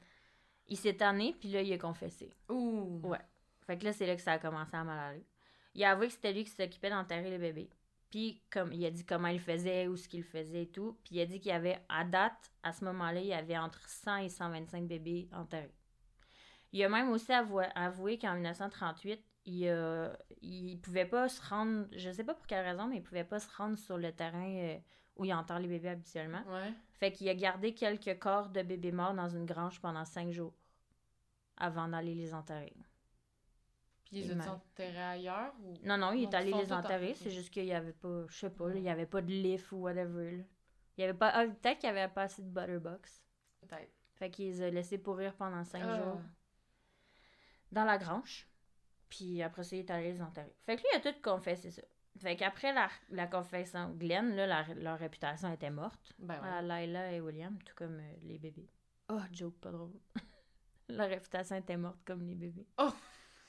il 0.68 0.76
s'est 0.76 0.94
tanné, 0.96 1.34
puis 1.38 1.48
là, 1.50 1.62
il 1.62 1.72
a 1.72 1.78
confessé. 1.78 2.32
Ouh. 2.48 3.00
Ouais. 3.04 3.18
Fait 3.66 3.78
que 3.78 3.84
là, 3.84 3.92
c'est 3.92 4.06
là 4.06 4.14
que 4.16 4.22
ça 4.22 4.32
a 4.32 4.38
commencé 4.38 4.76
à 4.76 4.84
mal 4.84 4.98
aller. 4.98 5.24
Il 5.74 5.82
a 5.84 5.92
avoué 5.92 6.08
que 6.08 6.12
c'était 6.12 6.32
lui 6.32 6.44
qui 6.44 6.50
s'occupait 6.50 6.90
d'enterrer 6.90 7.30
les 7.30 7.38
bébés. 7.38 7.70
Puis, 8.12 8.42
comme 8.50 8.74
il 8.74 8.84
a 8.84 8.90
dit 8.90 9.06
comment 9.06 9.28
il 9.28 9.40
faisait, 9.40 9.88
où 9.88 9.96
ce 9.96 10.06
qu'il 10.06 10.22
faisait 10.22 10.64
et 10.64 10.70
tout. 10.70 10.98
Puis, 11.02 11.14
il 11.14 11.20
a 11.22 11.24
dit 11.24 11.40
qu'il 11.40 11.50
y 11.50 11.54
avait, 11.54 11.82
à 11.88 12.04
date, 12.04 12.52
à 12.62 12.70
ce 12.70 12.84
moment-là, 12.84 13.20
il 13.20 13.26
y 13.26 13.32
avait 13.32 13.56
entre 13.56 13.88
100 13.88 14.16
et 14.18 14.28
125 14.28 14.86
bébés 14.86 15.30
enterrés. 15.32 15.72
Il 16.72 16.84
a 16.84 16.90
même 16.90 17.08
aussi 17.08 17.32
avoué, 17.32 17.64
avoué 17.74 18.18
qu'en 18.18 18.34
1938, 18.34 19.18
il, 19.46 19.66
a, 19.66 20.12
il 20.42 20.78
pouvait 20.82 21.06
pas 21.06 21.30
se 21.30 21.40
rendre, 21.40 21.86
je 21.92 22.10
sais 22.10 22.22
pas 22.22 22.34
pour 22.34 22.46
quelle 22.46 22.66
raison, 22.66 22.86
mais 22.86 22.96
il 22.96 23.02
pouvait 23.02 23.24
pas 23.24 23.40
se 23.40 23.48
rendre 23.56 23.78
sur 23.78 23.96
le 23.96 24.12
terrain 24.12 24.46
euh, 24.46 24.78
où 25.16 25.24
il 25.24 25.32
enterre 25.32 25.58
les 25.58 25.68
bébés 25.68 25.88
habituellement. 25.88 26.42
Ouais. 26.48 26.70
Fait 26.92 27.12
qu'il 27.12 27.30
a 27.30 27.34
gardé 27.34 27.72
quelques 27.72 28.18
corps 28.18 28.50
de 28.50 28.60
bébés 28.60 28.92
morts 28.92 29.14
dans 29.14 29.30
une 29.30 29.46
grange 29.46 29.80
pendant 29.80 30.04
cinq 30.04 30.32
jours 30.32 30.52
avant 31.56 31.88
d'aller 31.88 32.14
les 32.14 32.34
enterrer. 32.34 32.74
Ils 34.12 34.30
ont 34.32 34.36
mal. 34.36 34.48
enterrés 34.50 35.02
ailleurs 35.02 35.52
ou. 35.62 35.74
Non, 35.84 35.96
non, 35.96 36.12
il 36.12 36.24
est 36.24 36.34
allé 36.34 36.52
les 36.52 36.72
enterrer, 36.72 37.14
c'est 37.14 37.30
juste 37.30 37.50
qu'il 37.50 37.64
y 37.64 37.72
avait 37.72 37.92
pas, 37.94 38.26
je 38.28 38.36
sais 38.38 38.50
pas, 38.50 38.70
il 38.74 38.82
y 38.82 38.88
avait 38.90 39.06
pas 39.06 39.22
de 39.22 39.30
lift 39.32 39.72
ou 39.72 39.76
whatever. 39.78 40.36
là. 40.38 40.44
Il 40.96 41.00
y 41.00 41.04
avait 41.04 41.14
pas, 41.18 41.30
ah, 41.34 41.46
peut-être 41.46 41.78
qu'il 41.78 41.88
y 41.88 41.90
avait 41.92 42.12
pas 42.12 42.22
assez 42.24 42.42
de 42.42 42.48
butterbox. 42.48 43.22
Peut-être. 43.62 43.90
Fait 44.14 44.30
qu'il 44.30 44.46
les 44.46 44.62
a 44.62 44.70
laissés 44.70 44.98
pourrir 44.98 45.34
pendant 45.34 45.64
cinq 45.64 45.82
Ah. 45.86 45.96
jours 45.96 46.20
dans 47.72 47.84
la 47.84 47.98
grange. 47.98 48.46
Puis 49.08 49.42
après 49.42 49.64
ça, 49.64 49.76
il 49.76 49.80
est 49.80 49.90
allé 49.90 50.12
les 50.12 50.22
enterrer. 50.22 50.54
Fait 50.64 50.76
que 50.76 50.82
lui, 50.82 50.88
il 50.92 50.96
a 50.96 51.12
tout 51.12 51.18
confessé 51.22 51.70
ça. 51.70 51.82
Fait 52.18 52.36
qu'après 52.36 52.72
la, 52.74 52.88
la 53.10 53.26
confession, 53.26 53.90
Glenn, 53.96 54.34
là, 54.36 54.46
la- 54.46 54.74
leur 54.74 54.98
réputation 54.98 55.50
était 55.52 55.70
morte. 55.70 56.12
Ben 56.18 56.40
ouais. 56.42 56.48
À 56.48 56.60
Lila 56.62 57.12
et 57.12 57.20
William, 57.20 57.56
tout 57.64 57.74
comme 57.74 57.98
euh, 57.98 58.12
les 58.22 58.38
bébés. 58.38 58.68
Oh, 59.08 59.20
joke, 59.32 59.58
pas 59.60 59.70
drôle. 59.70 59.92
leur 60.90 61.08
réputation 61.08 61.56
était 61.56 61.76
morte 61.78 61.98
comme 62.04 62.22
les 62.26 62.34
bébés. 62.34 62.66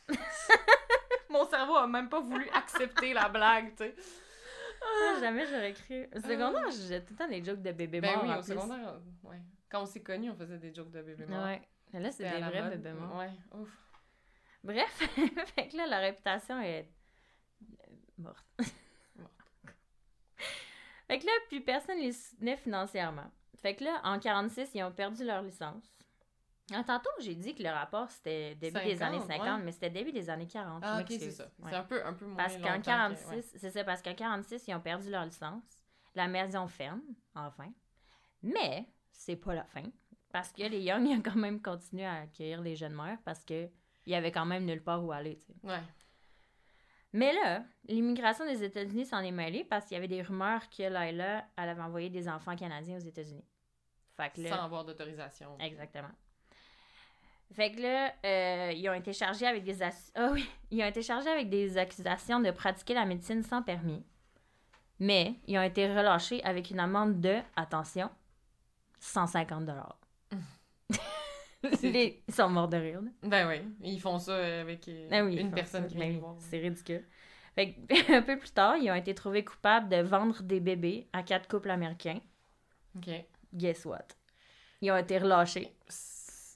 Mon 1.30 1.46
cerveau 1.46 1.76
a 1.76 1.88
même 1.88 2.10
pas 2.10 2.20
voulu 2.20 2.48
accepter 2.54 3.14
la 3.14 3.28
blague, 3.30 3.76
tu 3.76 3.84
sais. 3.86 3.96
Ah, 4.82 5.20
jamais 5.20 5.46
j'aurais 5.48 5.74
cru. 5.74 6.08
Au 6.14 6.20
secondaire, 6.20 6.66
je 6.70 6.76
disais 6.78 7.02
tout 7.02 7.14
le 7.14 7.18
temps 7.18 7.28
des 7.28 7.44
jokes 7.44 7.62
de 7.62 7.72
bébés 7.72 8.02
Ben 8.02 8.14
morts. 8.16 8.24
oui, 8.24 8.30
en 8.32 8.40
au 8.40 8.44
plus. 8.44 8.54
secondaire, 8.54 9.00
ouais. 9.24 9.42
Quand 9.70 9.82
on 9.82 9.86
s'est 9.86 10.02
connus, 10.04 10.30
on 10.30 10.36
faisait 10.36 10.58
des 10.58 10.74
jokes 10.74 10.92
de 10.92 11.02
bébés 11.02 11.26
morts. 11.26 11.46
Ouais. 11.46 11.62
Mais 11.94 12.00
là, 12.02 12.12
c'est 12.12 12.24
des 12.30 12.40
vrais 12.42 12.70
bébés 12.70 12.92
morts. 12.94 13.18
Ouais, 13.18 13.32
ouf. 13.54 13.70
Bref, 14.64 15.10
fait 15.56 15.68
que 15.70 15.78
là, 15.78 15.88
la 15.88 16.00
réputation 16.00 16.60
est 16.62 16.90
euh, 17.62 17.94
morte. 18.18 18.46
fait 21.08 21.20
que 21.20 21.26
là, 21.26 21.32
plus 21.50 21.62
personne 21.62 21.98
les 22.00 22.12
soutenait 22.14 22.58
financièrement. 22.58 23.30
Fait 23.62 23.76
que 23.76 23.84
là, 23.84 24.02
en 24.04 24.20
46, 24.20 24.72
ils 24.74 24.84
ont 24.84 24.92
perdu 24.92 25.24
leur 25.24 25.42
licence. 25.42 25.84
Ah, 26.72 26.84
tantôt, 26.84 27.10
j'ai 27.20 27.36
dit 27.36 27.54
que 27.56 27.62
le 27.64 27.70
rapport, 27.70 28.10
c'était 28.10 28.56
début 28.56 28.80
des 28.80 28.96
50, 28.96 29.02
années 29.02 29.20
50, 29.20 29.46
ouais. 29.60 29.66
mais 29.66 29.72
c'était 29.74 29.90
début 29.90 30.12
des 30.14 30.30
années 30.30 30.48
40. 30.48 30.82
je 30.84 30.88
Ah, 30.88 31.00
ok, 31.02 31.08
c'est 31.10 31.32
ça. 31.32 31.44
Ouais. 31.60 31.70
C'est 31.70 31.76
un 31.76 31.84
peu, 31.84 32.06
un 32.06 32.14
peu 32.14 32.26
moins 32.26 32.38
Parce 32.38 32.54
qu'en 32.56 32.62
longtemps 32.62 32.80
que- 32.80 32.86
46, 32.86 33.28
ouais. 33.28 33.42
c'est 33.58 33.72
ça, 33.72 33.84
parce 33.84 34.02
qu'en 34.02 34.16
46, 34.16 34.68
ils 34.68 34.74
ont 34.74 34.80
perdu 34.80 35.10
leur 35.10 35.26
licence. 35.26 35.64
La 36.16 36.28
maison 36.28 36.68
ferme, 36.68 37.02
enfin. 37.36 37.70
Mais, 38.42 38.88
c'est 39.12 39.36
pas 39.36 39.54
la 39.56 39.66
fin. 39.66 39.84
Parce 40.32 40.52
que 40.54 40.64
les 40.64 40.82
Young, 40.82 41.06
ils 41.08 41.18
ont 41.18 41.22
quand 41.22 41.36
même 41.36 41.62
continué 41.62 42.06
à 42.06 42.22
accueillir 42.22 42.62
les 42.62 42.76
jeunes 42.76 42.96
mères 42.96 43.20
parce 43.26 43.44
que 43.44 43.70
il 44.06 44.12
y 44.12 44.16
avait 44.16 44.32
quand 44.32 44.46
même 44.46 44.66
nulle 44.66 44.84
part 44.84 45.04
où 45.04 45.12
aller, 45.12 45.38
tu 45.40 45.46
sais. 45.48 45.56
Ouais. 45.64 45.82
Mais 47.14 47.32
là, 47.34 47.64
l'immigration 47.88 48.46
des 48.46 48.64
États-Unis 48.64 49.06
s'en 49.06 49.20
est 49.20 49.32
mêlée 49.32 49.64
parce 49.64 49.86
qu'il 49.86 49.96
y 49.96 49.98
avait 49.98 50.08
des 50.08 50.22
rumeurs 50.24 50.68
que 50.70 50.82
Lila, 50.84 51.46
elle 51.58 51.70
avait 51.70 51.82
envoyé 51.82 52.10
des 52.10 52.28
enfants 52.28 52.56
canadiens 52.56 52.98
aux 52.98 53.02
États-Unis. 53.02 53.46
Fait 54.18 54.32
que 54.34 54.42
là, 54.42 54.50
Sans 54.50 54.64
avoir 54.66 54.84
d'autorisation. 54.84 55.58
Exactement. 55.60 56.10
Fait 57.52 57.72
que 57.72 57.82
là, 57.82 58.14
euh, 58.26 58.72
ils 58.76 58.90
ont 58.90 58.94
été 58.94 59.14
chargés 59.14 59.46
avec 59.46 59.64
des 59.64 59.82
ah 59.84 60.30
oui, 60.32 60.50
ils 60.72 60.82
ont 60.84 60.88
été 60.88 61.02
chargés 61.02 61.30
avec 61.30 61.50
des 61.50 61.78
accusations 61.78 62.40
de 62.40 62.52
pratiquer 62.52 62.94
la 62.94 63.06
médecine 63.06 63.44
sans 63.44 63.62
permis. 63.62 64.04
Mais 65.00 65.36
ils 65.48 65.58
ont 65.58 65.64
été 65.64 65.88
relâchés 65.88 66.44
avec 66.44 66.72
une 66.72 66.80
amende 66.80 67.20
de, 67.20 67.40
attention, 67.56 68.10
150 69.00 69.66
dollars. 69.66 70.00
Ils 71.82 72.20
sont 72.30 72.50
morts 72.50 72.68
de 72.68 72.78
rire. 72.78 73.02
là. 73.02 73.10
Ben 73.24 73.48
oui, 73.48 73.62
ils 73.82 74.00
font 74.00 74.20
ça 74.20 74.36
avec 74.62 74.90
Ah 75.12 75.24
oui, 75.24 75.38
une 75.38 75.52
personne 75.52 75.84
ça, 75.84 75.88
qui 75.88 75.94
ben 75.96 76.02
vient 76.02 76.08
oui, 76.10 76.14
les 76.16 76.20
voir. 76.20 76.36
C'est 76.40 76.60
ridicule. 76.60 77.06
Fait 77.56 77.74
que, 77.74 78.14
un 78.18 78.22
peu 78.22 78.38
plus 78.38 78.52
tard, 78.52 78.76
ils 78.78 78.92
ont 78.92 78.96
été 78.96 79.14
trouvés 79.16 79.46
coupables 79.46 79.88
de 79.90 79.98
vendre 80.02 80.42
des 80.44 80.60
bébés 80.60 81.08
à 81.14 81.24
quatre 81.24 81.48
couples 81.48 81.70
américains. 81.70 82.20
OK. 82.98 83.10
Guess 83.54 83.86
what? 83.86 84.08
Ils 84.82 84.92
ont 84.92 84.98
été 84.98 85.18
relâchés. 85.18 85.74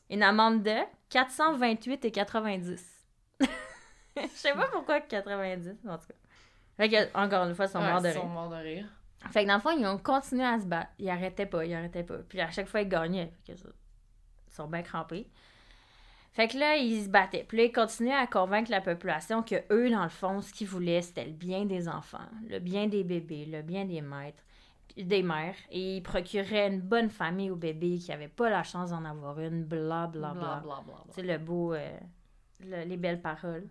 Une 0.10 0.24
amende 0.24 0.64
de 0.64 0.76
428 1.10 2.06
et 2.06 2.12
90. 2.12 3.06
Je 4.18 4.28
sais 4.34 4.54
pas 4.54 4.68
pourquoi 4.72 5.02
90, 5.02 5.70
en 5.88 5.98
tout 5.98 6.08
cas. 6.08 6.14
Fait 6.78 6.90
que, 6.90 7.18
encore 7.18 7.46
une 7.48 7.56
fois, 7.56 7.66
ils 7.66 7.70
sont 7.72 7.80
Ouais, 7.80 7.92
morts 7.92 8.02
de 8.02 8.08
ils 8.10 8.14
sont 8.14 8.22
rire. 8.22 8.30
morts 8.30 8.50
de 8.50 8.56
rire. 8.56 8.86
Fait 9.32 9.44
que 9.44 9.48
dans 9.48 9.56
le 9.56 9.62
fond, 9.62 9.72
ils 9.78 9.86
ont 9.86 9.98
continué 9.98 10.46
à 10.46 10.60
se 10.60 10.66
battre. 10.66 10.92
Ils 11.00 11.10
arrêtaient 11.10 11.46
pas, 11.46 11.66
ils 11.66 11.74
arrêtaient 11.74 12.04
pas. 12.04 12.18
Puis 12.30 12.40
à 12.40 12.50
chaque 12.52 12.68
fois, 12.68 12.82
ils 12.82 12.88
gagnaient. 12.90 13.32
Fait 13.46 13.54
que 13.54 13.60
ça, 13.60 13.70
ils 14.48 14.54
sont 14.54 14.68
bien 14.68 14.84
crampés. 14.84 15.28
Fait 16.34 16.48
que 16.48 16.58
là, 16.58 16.76
ils 16.76 17.04
se 17.04 17.10
battaient. 17.10 17.44
Puis 17.48 17.58
là, 17.58 17.64
ils 17.66 17.72
continuaient 17.72 18.14
à 18.14 18.28
convaincre 18.28 18.70
la 18.70 18.80
population 18.82 19.42
que 19.42 19.56
eux, 19.72 19.90
dans 19.90 20.04
le 20.04 20.10
fond, 20.10 20.40
ce 20.42 20.54
qu'ils 20.54 20.68
voulaient, 20.68 21.02
c'était 21.02 21.26
le 21.26 21.32
bien 21.32 21.66
des 21.66 21.90
enfants, 21.90 22.30
le 22.48 22.60
bien 22.60 22.88
des 22.88 23.04
bébés, 23.04 23.46
le 23.46 23.64
bien 23.64 23.86
des 23.86 24.02
maîtres, 24.02 24.44
des 25.04 25.24
mères. 25.24 25.56
Et 25.72 25.98
ils 25.98 26.02
procuraient 26.04 26.68
une 26.68 26.82
bonne 26.82 27.10
famille 27.10 27.52
aux 27.52 27.56
bébés 27.56 27.98
qui 27.98 28.10
n'avaient 28.12 28.28
pas 28.28 28.50
la 28.50 28.64
chance 28.64 28.90
d'en 28.92 29.06
avoir 29.06 29.40
une, 29.40 29.64
bla 29.64 30.08
bla 30.08 30.32
bla. 30.32 30.34
Bla, 30.34 30.62
bla, 30.64 30.84
bla, 30.86 30.96
C'est 31.10 31.22
le 31.24 31.38
beau, 31.38 31.74
euh, 31.74 31.98
le- 32.62 32.84
les 32.86 32.98
belles 32.98 33.22
paroles. 33.22 33.68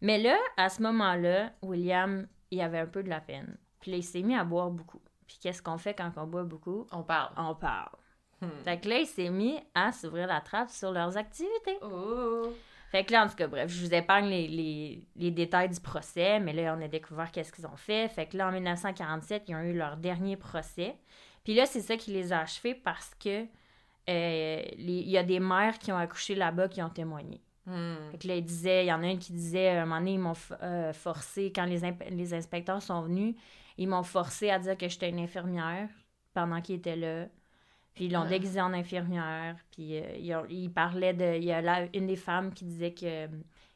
Mais 0.00 0.18
là, 0.18 0.36
à 0.56 0.68
ce 0.68 0.82
moment-là, 0.82 1.52
William, 1.62 2.26
il 2.50 2.60
avait 2.60 2.78
un 2.80 2.86
peu 2.86 3.02
de 3.02 3.08
la 3.08 3.20
peine. 3.20 3.56
Puis 3.80 3.90
là, 3.90 3.96
il 3.96 4.02
s'est 4.04 4.22
mis 4.22 4.36
à 4.36 4.44
boire 4.44 4.70
beaucoup. 4.70 5.00
Puis 5.26 5.38
qu'est-ce 5.40 5.62
qu'on 5.62 5.78
fait 5.78 5.94
quand 5.94 6.12
on 6.16 6.26
boit 6.26 6.44
beaucoup? 6.44 6.86
On 6.92 7.02
parle. 7.02 7.32
On 7.36 7.54
parle. 7.54 7.90
Hmm. 8.40 8.48
Fait 8.64 8.78
que 8.78 8.88
là, 8.88 8.98
il 9.00 9.06
s'est 9.06 9.30
mis 9.30 9.58
à 9.74 9.90
s'ouvrir 9.92 10.26
la 10.26 10.40
trappe 10.40 10.68
sur 10.68 10.92
leurs 10.92 11.16
activités. 11.16 11.78
Oh! 11.82 12.52
Fait 12.96 13.04
que 13.04 13.12
là, 13.12 13.24
en 13.24 13.28
tout 13.28 13.34
cas, 13.34 13.46
bref, 13.46 13.70
je 13.70 13.84
vous 13.84 13.92
épargne 13.92 14.26
les, 14.26 14.48
les- 14.48 15.04
les 15.16 15.30
détails 15.30 15.68
du 15.68 15.80
procès, 15.80 16.40
mais 16.40 16.54
là, 16.54 16.74
on 16.78 16.82
a 16.82 16.88
découvert 16.88 17.30
qu'est-ce 17.30 17.52
qu'ils 17.52 17.66
ont 17.66 17.76
fait. 17.76 18.08
Fait 18.08 18.24
que 18.24 18.38
là, 18.38 18.48
en 18.48 18.52
1947, 18.52 19.44
ils 19.48 19.54
ont 19.54 19.60
eu 19.60 19.74
leur 19.76 19.98
dernier 19.98 20.36
procès. 20.38 20.96
Puis 21.44 21.52
là, 21.54 21.66
c'est 21.66 21.82
ça 21.82 21.98
qui 21.98 22.10
les 22.12 22.32
a 22.32 22.40
achevés 22.40 22.74
parce 22.74 23.14
que 23.22 23.44
euh, 24.08 24.62
il 24.78 25.10
y 25.10 25.18
a 25.18 25.22
des 25.22 25.40
mères 25.40 25.78
qui 25.78 25.92
ont 25.92 25.96
accouché 25.98 26.34
là-bas 26.34 26.68
qui 26.68 26.80
ont 26.80 26.88
témoigné. 26.88 27.42
Hmm. 27.66 27.96
Fait 28.12 28.18
que 28.18 28.28
là, 28.28 28.36
il 28.36 28.44
disait, 28.44 28.84
il 28.84 28.88
y 28.88 28.92
en 28.94 29.02
a 29.02 29.08
une 29.08 29.18
qui 29.18 29.32
disait, 29.32 29.68
à 29.76 29.82
un 29.82 29.84
moment 29.84 29.98
donné, 29.98 30.12
ils 30.14 30.18
m'ont 30.20 30.32
euh, 30.62 30.92
forcé, 30.94 31.52
quand 31.54 31.66
les, 31.66 31.80
les 32.10 32.32
inspecteurs 32.34 32.80
sont 32.80 33.02
venus, 33.02 33.34
ils 33.76 33.88
m'ont 33.88 34.04
forcé 34.04 34.48
à 34.50 34.58
dire 34.58 34.78
que 34.78 34.88
j'étais 34.88 35.10
une 35.10 35.18
infirmière 35.18 35.90
pendant 36.32 36.62
qu'ils 36.62 36.76
étaient 36.76 36.96
là. 36.96 37.26
Puis 37.96 38.04
ils 38.04 38.12
l'ont 38.12 38.20
Ah. 38.22 38.28
déguisé 38.28 38.60
en 38.60 38.72
infirmière. 38.72 39.56
Puis 39.72 39.98
euh, 39.98 40.16
ils, 40.18 40.32
ont- 40.36 40.46
ils 40.48 40.70
parlaient 40.70 41.14
de. 41.14 41.36
Il 41.38 41.44
y 41.44 41.50
a 41.52 41.60
là 41.60 41.86
une 41.94 42.06
des 42.06 42.14
femmes 42.16 42.52
qui 42.54 42.64
disait 42.64 42.92
que 42.94 43.04
euh, 43.06 43.26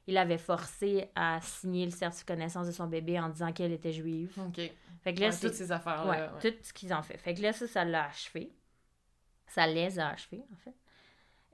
il 0.07 0.17
avait 0.17 0.39
forcé 0.39 1.07
à 1.17 1.41
signer 1.41 1.85
le 1.87 1.91
certificat 1.91 2.37
de 2.37 2.41
naissance 2.41 2.67
de 2.69 2.73
son 2.73 2.87
bébé 2.87 3.19
en 3.19 3.29
disant 3.31 3.51
qu'elle 3.53 3.73
était 3.73 3.93
juive. 3.93 4.33
OK. 4.39 4.61
Fait 5.03 5.15
que 5.15 5.21
là, 5.21 5.27
Ouais, 5.27 5.33
c'est 5.33 5.47
toutes 5.49 5.57
ces 5.57 5.73
affaires-là. 5.73 6.11
Ouais, 6.11 6.19
ouais. 6.45 6.51
tout 6.53 6.57
ce 6.63 6.73
qu'ils 6.73 6.93
ont 6.95 7.03
fait. 7.03 7.17
Fait 7.19 7.33
que 7.35 7.41
là, 7.43 7.53
ça, 7.53 7.67
ça 7.67 7.85
l'a 7.85 8.05
achevé. 8.07 8.53
Ça 9.47 9.67
les 9.67 9.99
a 9.99 10.09
achevés, 10.11 10.45
en 10.53 10.57
fait. 10.57 10.75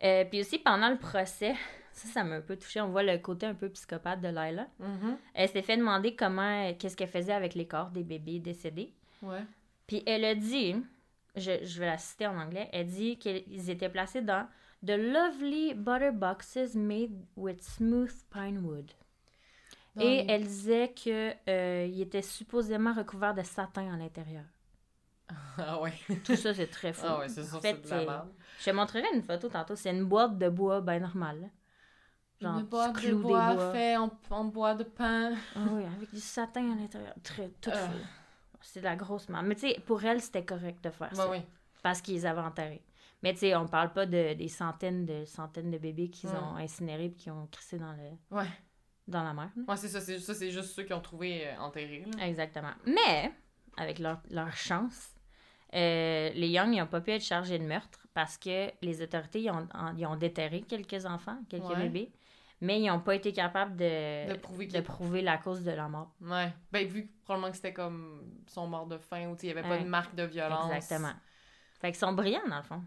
Euh, 0.03 0.25
puis 0.29 0.41
aussi, 0.41 0.59
pendant 0.59 0.91
le 0.91 0.99
procès, 0.99 1.55
ça, 1.93 2.09
ça 2.09 2.25
m'a 2.25 2.37
un 2.37 2.41
peu 2.41 2.57
touché. 2.57 2.81
On 2.81 2.89
voit 2.89 3.03
le 3.05 3.17
côté 3.19 3.47
un 3.47 3.55
peu 3.55 3.69
psychopathe 3.71 4.21
de 4.21 4.29
Lila. 4.29 4.67
Mhm. 4.81 5.17
Elle 5.35 5.49
s'est 5.49 5.63
fait 5.63 5.77
demander 5.77 6.15
comment, 6.17 6.73
qu'est-ce 6.75 6.97
qu'elle 6.97 7.09
faisait 7.09 7.33
avec 7.33 7.55
les 7.55 7.67
corps 7.67 7.91
des 7.91 8.03
bébés 8.03 8.41
décédés. 8.41 8.93
Ouais. 9.23 9.45
Puis 9.87 10.03
elle 10.07 10.25
a 10.25 10.35
dit, 10.35 10.77
je, 11.37 11.65
je 11.65 11.79
vais 11.81 11.87
la 11.87 11.99
citer 11.99 12.27
en 12.27 12.39
anglais, 12.39 12.69
elle 12.73 12.87
dit 12.87 13.19
qu'ils 13.19 13.71
étaient 13.71 13.89
placés 13.89 14.23
dans 14.23 14.47
The 14.85 14.91
lovely 14.99 15.75
butter 15.75 16.11
boxes 16.13 16.75
made 16.75 17.13
with 17.37 17.63
smooth 17.63 18.13
pine 18.31 18.59
wood. 18.59 18.91
Et 19.99 20.27
elle 20.29 20.45
disait 20.47 20.93
qu'ils 20.93 21.35
étaient 22.01 22.21
supposément 22.23 22.93
recouverts 22.93 23.35
de 23.35 23.43
satin 23.43 23.95
à 23.95 23.97
l'intérieur. 23.97 24.45
Ah 25.59 25.81
ouais. 25.81 25.93
Tout 26.25 26.37
ça, 26.37 26.53
c'est 26.55 26.67
très 26.67 26.93
fou. 26.93 27.05
Ah 27.09 27.19
ouais, 27.19 27.29
c'est 27.29 27.45
sûr, 27.45 27.57
En 27.57 27.61
fait, 27.61 27.79
c'est 27.83 27.83
de 27.85 27.89
la 27.91 27.99
c'est- 28.01 28.07
merde. 28.07 28.29
Je 28.61 28.65
te 28.67 28.71
montrerai 28.71 29.07
une 29.15 29.23
photo 29.23 29.49
tantôt. 29.49 29.75
C'est 29.75 29.91
une 29.91 30.05
boîte 30.05 30.39
de 30.39 30.49
bois 30.51 30.81
bien 30.83 31.01
normale. 31.01 31.51
Genre, 32.41 32.59
Une 32.59 32.67
boîte 32.67 33.03
de 33.03 33.15
bois, 33.15 33.55
bois. 33.55 33.73
fait 33.73 33.97
en, 33.97 34.11
en 34.31 34.45
bois 34.45 34.75
de 34.75 34.85
pain. 34.85 35.33
Ah 35.55 35.61
oui, 35.73 35.83
avec 35.85 36.13
du 36.13 36.21
satin 36.21 36.73
à 36.73 36.75
l'intérieur. 36.77 37.15
Très, 37.23 37.49
tout 37.61 37.71
Ah. 37.73 37.89
fait. 37.89 38.05
C'est 38.61 38.81
de 38.81 38.85
la 38.85 38.97
grosse 38.97 39.29
merde. 39.29 39.47
Mais 39.47 39.55
tu 39.55 39.63
sais, 39.69 39.81
pour 39.87 40.05
elle, 40.05 40.21
c'était 40.21 40.45
correct 40.45 40.83
de 40.85 40.91
faire 40.91 41.15
ça. 41.15 41.31
oui. 41.31 41.39
Parce 41.83 42.01
qu'ils 42.01 42.27
avaient 42.27 42.41
enterrés. 42.41 42.83
Mais 43.23 43.33
tu 43.33 43.41
sais, 43.41 43.55
on 43.57 43.67
parle 43.67 43.93
pas 43.93 44.07
de, 44.07 44.35
des 44.35 44.49
centaines 44.49 45.07
de 45.07 45.25
centaines 45.25 45.71
de 45.71 45.79
bébés 45.79 46.11
qu'ils 46.11 46.31
Mm. 46.31 46.35
ont 46.37 46.57
incinérés 46.57 47.07
et 47.07 47.13
qui 47.13 47.31
ont 47.31 47.47
crissé 47.51 47.79
dans, 47.79 47.93
le, 47.93 48.37
Ouais. 48.37 48.47
dans 49.09 49.23
la 49.23 49.33
mer. 49.35 49.51
Ouais, 49.69 49.77
c'est 49.77 49.89
ça. 49.89 50.01
C'est, 50.01 50.19
ça, 50.19 50.35
c'est 50.35 50.51
juste 50.51 50.71
ceux 50.75 50.83
qui 50.83 50.93
ont 50.93 51.01
trouvé 51.01 51.47
euh, 51.47 51.59
enterrés. 51.61 52.05
là. 52.17 52.27
Exactement. 52.27 52.73
Mais, 52.87 53.33
avec 53.77 53.99
leur, 54.01 54.21
leur 54.31 54.53
chance, 54.57 55.15
euh, 55.75 56.31
les 56.35 56.49
Young 56.49 56.75
n'ont 56.77 56.87
pas 56.87 57.01
pu 57.01 57.11
être 57.13 57.23
chargés 57.25 57.59
de 57.59 57.65
meurtre 57.65 58.07
parce 58.15 58.39
que 58.39 58.71
les 58.83 59.03
autorités 59.03 59.43
ils 59.43 59.51
ont, 59.51 59.67
en- 59.75 59.97
ils 59.97 60.07
ont 60.07 60.17
déterré 60.17 60.63
quelques 60.63 61.05
enfants, 61.07 61.39
quelques 61.49 61.65
Ouais. 61.69 61.77
bébés, 61.77 62.13
mais 62.61 62.81
ils 62.81 62.87
n'ont 62.87 63.01
pas 63.01 63.15
été 63.15 63.33
capables 63.33 63.77
de, 63.77 64.33
De 64.33 64.39
prouver 64.39 64.67
de 64.67 64.81
prouver 64.81 65.23
la 65.23 65.39
cause 65.39 65.63
de 65.63 65.73
la 65.73 65.89
mort. 65.89 66.13
Ouais. 66.21 66.53
Ben, 66.73 66.87
vu 66.87 67.07
que 67.07 67.13
probablement 67.25 67.51
que 67.51 67.57
c'était 67.57 67.73
comme. 67.73 68.23
Ils 68.47 68.51
sont 68.51 68.67
morts 68.67 68.87
de 68.87 68.99
faim 68.99 69.29
ou 69.29 69.37
il 69.43 69.47
n'y 69.47 69.51
avait 69.51 69.69
pas 69.69 69.79
de 69.79 69.89
marque 69.89 70.15
de 70.15 70.25
violence. 70.25 70.73
Exactement. 70.73 71.13
Fait 71.81 71.89
qu'ils 71.89 71.99
sont 71.99 72.13
brillants, 72.13 72.47
dans 72.49 72.57
le 72.57 72.63
fond. 72.63 72.83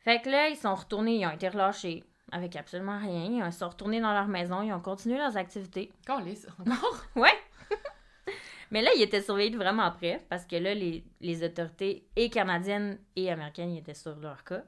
Fait 0.00 0.20
que 0.20 0.30
là, 0.30 0.48
ils 0.48 0.56
sont 0.56 0.74
retournés, 0.74 1.16
ils 1.20 1.26
ont 1.26 1.30
été 1.30 1.48
relâchés 1.48 2.04
avec 2.32 2.56
absolument 2.56 2.98
rien. 2.98 3.46
Ils 3.46 3.52
sont 3.52 3.68
retournés 3.68 4.00
dans 4.00 4.12
leur 4.12 4.26
maison, 4.26 4.62
ils 4.62 4.72
ont 4.72 4.80
continué 4.80 5.18
leurs 5.18 5.36
activités. 5.36 5.92
Calisse. 6.06 6.46
Encore? 6.58 7.04
Ouais! 7.16 7.34
Mais 8.70 8.82
là, 8.82 8.90
il 8.96 9.02
était 9.02 9.22
surveillé 9.22 9.50
de 9.50 9.56
vraiment 9.56 9.90
près 9.90 10.24
parce 10.28 10.44
que 10.44 10.56
là, 10.56 10.74
les, 10.74 11.04
les 11.20 11.44
autorités 11.44 12.06
et 12.16 12.28
canadiennes 12.28 12.98
et 13.16 13.30
américaines 13.30 13.70
ils 13.70 13.78
étaient 13.78 13.94
sur 13.94 14.16
leur 14.16 14.44
cas. 14.44 14.62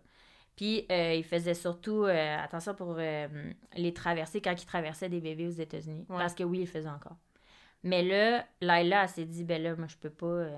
Puis 0.61 0.85
euh, 0.93 1.15
ils 1.15 1.25
faisaient 1.25 1.55
surtout 1.55 2.05
euh, 2.05 2.37
attention 2.39 2.75
pour 2.75 2.97
euh, 2.99 3.29
les 3.79 3.95
traverser 3.95 4.43
quand 4.43 4.53
ils 4.63 4.67
traversaient 4.67 5.09
des 5.09 5.23
bébés 5.23 5.47
aux 5.47 5.53
États-Unis. 5.53 6.05
Ouais. 6.11 6.19
Parce 6.19 6.35
que 6.35 6.45
oui, 6.45 6.59
ils 6.59 6.61
le 6.61 6.67
faisaient 6.67 6.91
encore. 6.91 7.17
Mais 7.83 8.03
là, 8.03 8.45
Laila, 8.61 9.05
elle 9.05 9.09
s'est 9.09 9.25
dit, 9.25 9.43
ben 9.43 9.63
là, 9.63 9.75
moi, 9.75 9.87
je 9.87 9.97
peux 9.97 10.11
pas. 10.11 10.49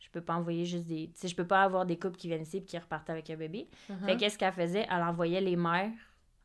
je 0.00 0.10
peux 0.10 0.20
pas 0.20 0.34
envoyer 0.34 0.66
juste 0.66 0.84
des. 0.84 1.08
Tu 1.14 1.20
sais, 1.20 1.28
je 1.28 1.34
peux 1.34 1.46
pas 1.46 1.62
avoir 1.62 1.86
des 1.86 1.98
couples 1.98 2.18
qui 2.18 2.28
viennent 2.28 2.42
ici 2.42 2.58
et 2.58 2.62
qui 2.62 2.76
repartent 2.76 3.08
avec 3.08 3.30
un 3.30 3.36
bébé. 3.36 3.70
Uh-huh. 3.88 4.04
Fait 4.04 4.16
qu'est-ce 4.18 4.36
qu'elle 4.36 4.52
faisait? 4.52 4.86
Elle 4.90 5.02
envoyait 5.02 5.40
les 5.40 5.56
mères 5.56 5.92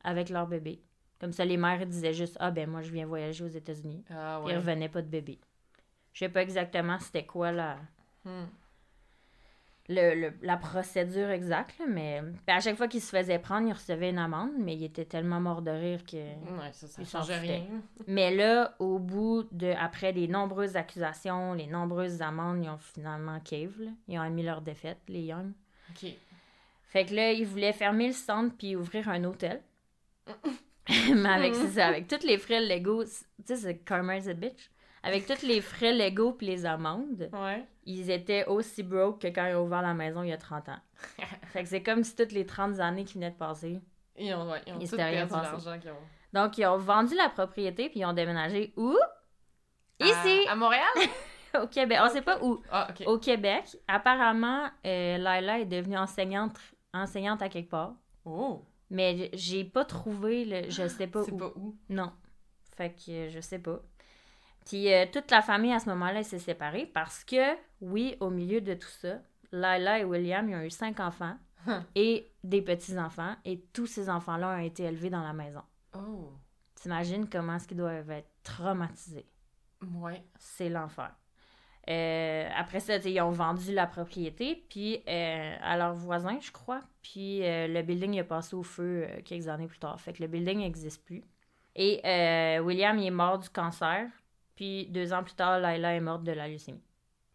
avec 0.02 0.30
leur 0.30 0.46
bébé. 0.46 0.80
Comme 1.20 1.32
ça, 1.32 1.44
les 1.44 1.58
mères 1.58 1.84
disaient 1.84 2.14
juste, 2.14 2.38
ah 2.40 2.50
ben 2.50 2.70
moi, 2.70 2.80
je 2.80 2.90
viens 2.90 3.04
voyager 3.04 3.44
aux 3.44 3.48
États-Unis. 3.48 4.02
Ah 4.08 4.40
Puis 4.42 4.54
ils 4.54 4.56
ouais. 4.56 4.56
revenaient 4.56 4.88
pas 4.88 5.02
de 5.02 5.08
bébé. 5.08 5.38
Je 6.14 6.20
sais 6.20 6.30
pas 6.30 6.40
exactement 6.40 6.98
c'était 6.98 7.26
quoi 7.26 7.52
la, 7.52 7.76
Hmm. 8.24 8.46
Le, 9.88 10.14
le- 10.14 10.32
la 10.42 10.56
procédure 10.56 11.28
exacte, 11.30 11.78
là, 11.78 11.84
mais 11.88 12.22
à 12.46 12.60
chaque 12.60 12.76
fois 12.76 12.88
qu'il 12.88 13.02
se 13.02 13.14
faisait 13.14 13.38
prendre, 13.38 13.68
il 13.68 13.72
recevait 13.72 14.10
une 14.10 14.18
amende, 14.18 14.52
mais 14.58 14.74
il 14.74 14.84
était 14.84 15.04
tellement 15.04 15.40
mort 15.40 15.60
de 15.60 15.70
rire 15.70 16.04
que... 16.06 16.16
Ouais, 16.16 16.72
ça, 16.72 16.86
ça 16.86 17.02
Ils 17.02 17.06
s'en 17.06 17.18
change 17.18 17.26
foutaient. 17.36 17.40
rien. 17.40 17.66
Mais 18.06 18.34
là, 18.34 18.74
au 18.78 18.98
bout 18.98 19.44
de... 19.52 19.72
Après 19.78 20.12
les 20.12 20.26
nombreuses 20.26 20.76
accusations, 20.76 21.52
les 21.52 21.66
nombreuses 21.66 22.22
amendes, 22.22 22.64
ils 22.64 22.68
ont 22.70 22.78
finalement 22.78 23.38
cave, 23.40 23.74
là. 23.78 23.90
Ils 24.08 24.18
ont 24.18 24.22
admis 24.22 24.42
leur 24.42 24.62
défaite, 24.62 24.98
les 25.08 25.20
Young. 25.22 25.52
Ok. 25.90 26.10
Fait 26.86 27.04
que 27.04 27.14
là, 27.14 27.32
ils 27.32 27.44
voulaient 27.46 27.72
fermer 27.72 28.06
le 28.06 28.12
centre 28.14 28.54
puis 28.56 28.76
ouvrir 28.76 29.08
un 29.08 29.22
hôtel. 29.24 29.60
mais 31.14 31.28
avec, 31.28 31.54
ça, 31.54 31.86
avec 31.88 32.08
tous 32.08 32.26
les 32.26 32.38
frais 32.38 32.60
légaux... 32.60 33.04
Tu 33.04 33.10
sais, 33.44 33.56
c'est 33.56 33.78
Karma's 33.78 34.28
a 34.28 34.34
bitch. 34.34 34.70
Avec 35.04 35.26
tous 35.26 35.42
les 35.46 35.60
frais 35.60 35.92
légaux 35.92 36.32
puis 36.32 36.46
les 36.46 36.64
amendes, 36.66 37.28
Ouais. 37.32 37.64
ils 37.84 38.10
étaient 38.10 38.46
aussi 38.46 38.82
broke 38.82 39.20
que 39.22 39.26
quand 39.28 39.46
ils 39.46 39.54
ont 39.54 39.64
ouvert 39.64 39.82
la 39.82 39.94
maison 39.94 40.22
il 40.22 40.30
y 40.30 40.32
a 40.32 40.38
30 40.38 40.68
ans. 40.70 40.78
fait 41.52 41.62
que 41.62 41.68
c'est 41.68 41.82
comme 41.82 42.02
si 42.02 42.16
toutes 42.16 42.32
les 42.32 42.46
30 42.46 42.80
années 42.80 43.04
qui 43.04 43.14
venaient 43.14 43.30
de 43.30 43.36
passer. 43.36 43.80
Ils 44.16 44.32
ont, 44.34 44.50
ouais, 44.50 44.60
ils 44.66 44.72
ont 44.94 44.96
perdu 44.96 45.30
l'argent 45.32 45.78
qu'ils 45.78 45.90
ont. 45.90 45.94
Donc, 46.32 46.58
ils 46.58 46.66
ont 46.66 46.78
vendu 46.78 47.14
la 47.14 47.28
propriété 47.28 47.88
puis 47.88 48.00
ils 48.00 48.04
ont 48.04 48.12
déménagé 48.12 48.72
où? 48.76 48.96
À- 50.00 50.04
Ici, 50.04 50.46
À, 50.48 50.56
Montréal? 50.56 50.82
au 51.62 51.66
Québec. 51.68 51.98
On 52.02 52.08
sait 52.08 52.22
pas 52.22 52.38
où. 52.42 52.60
Ah. 52.70 52.88
Au 53.06 53.18
Québec. 53.18 53.76
Apparemment, 53.86 54.64
euh, 54.86 55.18
Laila 55.18 55.60
est 55.60 55.64
devenue 55.66 55.96
enseignante, 55.98 56.56
enseignante 56.92 57.42
à 57.42 57.48
quelque 57.48 57.70
part. 57.70 57.94
Oh. 58.24 58.64
Mais 58.90 59.30
j'ai 59.34 59.64
pas 59.64 59.84
trouvé, 59.84 60.44
le, 60.44 60.70
je 60.70 60.86
sais 60.88 61.06
pas 61.06 61.22
C'est 61.24 61.32
où. 61.32 61.36
pas 61.36 61.52
où? 61.56 61.76
Non. 61.88 62.12
Fait 62.76 62.90
que 62.90 63.28
je 63.28 63.40
sais 63.40 63.58
pas. 63.60 63.80
Puis 64.66 64.92
euh, 64.92 65.06
toute 65.12 65.30
la 65.30 65.42
famille 65.42 65.72
à 65.72 65.78
ce 65.78 65.88
moment-là 65.90 66.22
s'est 66.22 66.38
séparée 66.38 66.86
parce 66.86 67.24
que, 67.24 67.54
oui, 67.80 68.16
au 68.20 68.30
milieu 68.30 68.60
de 68.60 68.74
tout 68.74 68.88
ça, 68.88 69.18
Lila 69.52 70.00
et 70.00 70.04
William, 70.04 70.48
ils 70.48 70.56
ont 70.56 70.62
eu 70.62 70.70
cinq 70.70 71.00
enfants 71.00 71.36
et 71.94 72.32
des 72.42 72.62
petits-enfants. 72.62 73.36
Et 73.44 73.60
tous 73.72 73.86
ces 73.86 74.10
enfants-là 74.10 74.56
ont 74.56 74.62
été 74.62 74.84
élevés 74.84 75.10
dans 75.10 75.22
la 75.22 75.32
maison. 75.32 75.62
Oh. 75.94 76.32
T'imagines 76.74 77.28
comment 77.28 77.56
est-ce 77.56 77.68
qu'ils 77.68 77.76
doivent 77.76 78.10
être 78.10 78.30
traumatisés? 78.42 79.26
Ouais. 79.94 80.24
C'est 80.38 80.68
l'enfer. 80.68 81.14
Euh, 81.90 82.48
après 82.56 82.80
ça, 82.80 82.96
ils 82.96 83.20
ont 83.20 83.30
vendu 83.30 83.72
la 83.74 83.86
propriété 83.86 84.64
puis 84.70 85.02
euh, 85.06 85.56
à 85.60 85.76
leurs 85.76 85.94
voisins, 85.94 86.38
je 86.40 86.50
crois. 86.50 86.82
Puis 87.02 87.44
euh, 87.44 87.68
le 87.68 87.82
building 87.82 88.14
il 88.14 88.20
a 88.20 88.24
passé 88.24 88.56
au 88.56 88.62
feu 88.62 89.06
quelques 89.24 89.48
années 89.48 89.66
plus 89.66 89.78
tard. 89.78 90.00
Fait 90.00 90.14
que 90.14 90.22
le 90.22 90.28
building 90.28 90.58
n'existe 90.60 91.04
plus. 91.04 91.22
Et 91.76 92.00
euh, 92.04 92.60
William, 92.60 92.98
il 92.98 93.06
est 93.06 93.10
mort 93.10 93.38
du 93.38 93.50
cancer. 93.50 94.08
Puis 94.54 94.86
deux 94.86 95.12
ans 95.12 95.22
plus 95.22 95.34
tard, 95.34 95.60
Laila 95.60 95.94
est 95.94 96.00
morte 96.00 96.24
de 96.24 96.32
la 96.32 96.48
leucémie. 96.48 96.82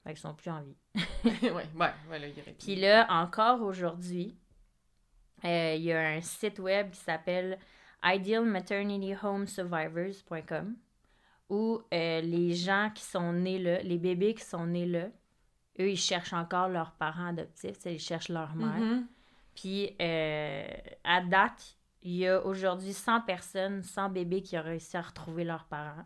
Fait 0.03 0.09
qu'ils 0.11 0.21
sont 0.21 0.33
plus 0.33 0.49
en 0.49 0.61
vie. 0.61 0.75
ouais, 1.25 1.51
ouais, 1.51 1.93
ouais, 2.09 2.19
là, 2.19 2.27
il. 2.27 2.33
Puis 2.55 2.75
là, 2.75 3.05
encore 3.09 3.61
aujourd'hui, 3.61 4.35
euh, 5.45 5.75
il 5.75 5.83
y 5.83 5.93
a 5.93 5.99
un 5.99 6.21
site 6.21 6.57
web 6.59 6.89
qui 6.91 6.99
s'appelle 6.99 7.57
idealmaternityhomesurvivors.com 8.03 10.75
où 11.49 11.81
euh, 11.93 12.21
les 12.21 12.53
gens 12.53 12.91
qui 12.93 13.03
sont 13.03 13.33
nés 13.33 13.59
là, 13.59 13.81
les 13.81 13.97
bébés 13.97 14.35
qui 14.35 14.43
sont 14.43 14.67
nés 14.67 14.85
là, 14.85 15.07
eux, 15.79 15.89
ils 15.89 15.97
cherchent 15.97 16.33
encore 16.33 16.69
leurs 16.69 16.91
parents 16.91 17.27
adoptifs, 17.27 17.77
ils 17.85 17.99
cherchent 17.99 18.29
leur 18.29 18.55
mère. 18.55 18.79
Mhm. 18.79 19.07
Puis 19.55 19.95
euh, 20.01 20.67
à 21.03 21.21
date, 21.21 21.77
il 22.01 22.15
y 22.15 22.27
a 22.27 22.45
aujourd'hui 22.45 22.93
100 22.93 23.21
personnes, 23.21 23.83
100 23.83 24.09
bébés 24.09 24.41
qui 24.41 24.57
ont 24.57 24.63
réussi 24.63 24.95
à 24.95 25.01
retrouver 25.01 25.43
leurs 25.43 25.65
parents. 25.65 26.05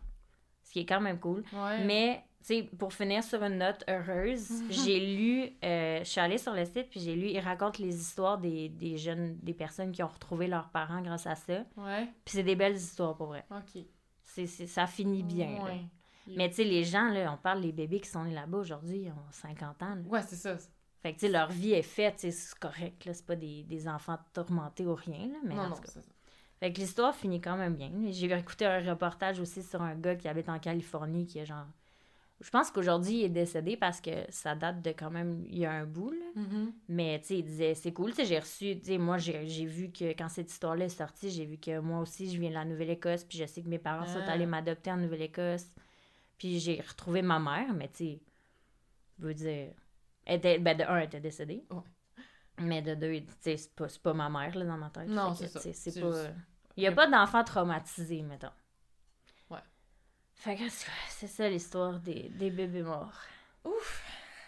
Qui 0.74 0.80
est 0.80 0.86
quand 0.88 1.00
même 1.02 1.20
cool. 1.20 1.44
Ouais. 1.54 1.86
Mais, 1.86 2.24
tu 2.40 2.46
sais, 2.48 2.64
pour 2.80 2.92
finir 2.94 3.24
sur 3.24 3.44
une 3.44 3.60
note 3.60 3.84
heureuse, 3.88 4.50
j'ai 4.72 5.00
lu, 5.16 5.52
euh, 5.64 6.00
je 6.00 6.04
suis 6.10 6.20
allée 6.20 6.40
sur 6.40 6.52
le 6.54 6.66
site, 6.66 6.90
puis 6.90 7.00
j'ai 7.00 7.16
lu, 7.16 7.28
ils 7.28 7.40
racontent 7.40 7.78
les 7.82 7.96
histoires 7.96 8.40
des, 8.40 8.70
des 8.70 8.98
jeunes, 8.98 9.38
des 9.44 9.54
personnes 9.54 9.92
qui 9.92 10.02
ont 10.02 10.08
retrouvé 10.08 10.48
leurs 10.48 10.70
parents 10.70 11.02
grâce 11.04 11.28
à 11.28 11.36
ça. 11.36 11.64
Ouais. 11.78 12.06
Puis 12.26 12.34
c'est 12.36 12.44
des 12.44 12.56
belles 12.56 12.76
histoires 12.76 13.16
pour 13.16 13.28
vrai. 13.28 13.46
Ok. 13.52 13.84
C'est, 14.24 14.48
ça 14.48 14.88
finit 14.88 15.22
bien. 15.22 15.60
là. 15.60 15.64
Ouais. 15.66 15.82
Mais 16.36 16.50
tu 16.50 16.56
sais, 16.56 16.64
les 16.64 16.84
gens, 16.84 17.10
là, 17.10 17.32
on 17.32 17.38
parle 17.38 17.62
des 17.62 17.72
bébés 17.72 18.00
qui 18.00 18.10
sont 18.10 18.24
nés 18.24 18.34
là-bas 18.34 18.58
aujourd'hui, 18.58 19.02
ils 19.06 19.12
ont 19.12 19.32
50 19.32 19.84
ans. 19.84 19.96
là. 19.96 20.02
Ouais, 20.08 20.22
c'est 20.24 20.38
ça. 20.38 20.58
Fait 21.04 21.14
que, 21.14 21.20
tu 21.20 21.26
sais, 21.28 21.32
leur 21.32 21.52
vie 21.52 21.74
est 21.74 21.82
faite, 21.84 22.16
c'est 22.18 22.60
correct, 22.60 23.06
là. 23.06 23.14
C'est 23.14 23.26
pas 23.26 23.36
des, 23.36 23.62
des 23.64 23.88
enfants 23.88 24.18
tourmentés 24.34 24.86
ou 24.88 24.96
rien, 24.96 25.28
là. 25.28 25.38
Mais 25.44 25.54
non, 25.54 25.62
en 25.64 25.70
non, 25.70 25.76
tout 25.76 25.82
cas. 25.82 25.92
c'est 25.94 26.02
ça. 26.02 26.10
Fait 26.60 26.72
que 26.72 26.80
l'histoire 26.80 27.14
finit 27.16 27.42
quand 27.42 27.58
même 27.58 27.76
bien. 27.76 27.92
J'ai 28.10 28.32
écouté 28.32 28.66
un 28.66 28.80
reportage 28.90 29.40
aussi 29.40 29.62
sur 29.64 29.82
un 29.82 29.96
gars 29.96 30.16
qui 30.16 30.28
habite 30.28 30.48
en 30.50 30.60
Californie 30.60 31.26
qui 31.26 31.40
est 31.40 31.46
genre. 31.46 31.66
Je 32.40 32.50
pense 32.50 32.72
qu'aujourd'hui 32.72 33.20
il 33.20 33.24
est 33.26 33.30
décédé 33.30 33.78
parce 33.78 34.02
que 34.02 34.12
ça 34.30 34.56
date 34.56 34.82
de 34.82 34.90
quand 34.92 35.10
même. 35.12 35.46
Il 35.50 35.60
y 35.60 35.66
a 35.66 35.72
un 35.72 35.86
bout, 35.86 36.12
là. 36.12 36.26
Mhm. 36.42 36.74
Mais 36.90 37.20
tu 37.22 37.28
sais, 37.28 37.38
il 37.40 37.44
disait 37.46 37.74
c'est 37.76 37.94
cool. 37.94 38.10
Tu 38.12 38.18
sais, 38.18 38.26
j'ai 38.26 38.40
reçu. 38.40 38.78
Tu 38.80 38.86
sais, 38.86 38.98
moi, 38.98 39.18
j'ai 39.18 39.66
vu 39.66 39.92
que 39.92 40.06
quand 40.12 40.30
cette 40.30 40.52
histoire-là 40.52 40.86
est 40.86 40.90
sortie, 40.90 41.30
j'ai 41.30 41.46
vu 41.46 41.58
que 41.58 41.80
moi 41.80 42.00
aussi, 42.00 42.30
je 42.34 42.40
viens 42.40 42.50
de 42.50 42.56
la 42.56 42.66
Nouvelle-Écosse. 42.66 43.24
Puis 43.24 43.38
je 43.38 43.46
sais 43.46 43.62
que 43.62 43.70
mes 43.70 43.80
parents 43.80 44.06
sont 44.08 44.20
Ah. 44.28 44.32
allés 44.32 44.46
m'adopter 44.46 44.92
en 44.92 44.98
Nouvelle-Écosse. 44.98 45.68
Puis 46.38 46.60
j'ai 46.60 46.82
retrouvé 46.82 47.22
ma 47.22 47.40
mère, 47.40 47.74
mais 47.74 47.88
tu 47.90 47.98
sais, 47.98 48.20
je 49.20 49.26
veux 49.26 49.34
dire. 49.34 49.70
Elle 50.26 50.38
était, 50.38 50.58
ben, 50.60 50.78
de 50.78 50.84
un, 50.84 50.98
elle 50.98 51.06
était 51.06 51.20
décédée. 51.22 51.64
Ouais. 51.70 51.82
Mais 52.60 52.82
de 52.82 52.94
deux, 52.96 53.22
c'est 53.42 53.74
pas, 53.76 53.88
pas 54.04 54.14
ma 54.14 54.30
mère, 54.30 54.56
là, 54.56 54.66
dans 54.66 54.78
ma 54.78 54.90
tête. 54.90 55.08
Non, 55.08 55.34
c'est 55.34 55.48
ça. 55.48 55.60
C'est 55.60 56.00
pas. 56.00 56.12
juste- 56.12 56.32
Il 56.78 56.82
n'y 56.82 56.88
a 56.88 56.92
pas 56.92 57.08
d'enfants 57.08 57.44
traumatisés, 57.44 58.22
mettons. 58.22 58.52
Ouais. 59.50 59.60
Fait 60.36 60.56
que 60.56 60.64
c'est 61.10 61.28
ça 61.28 61.50
l'histoire 61.50 62.00
des, 62.00 62.30
des 62.30 62.52
bébés 62.52 62.84
morts. 62.84 63.20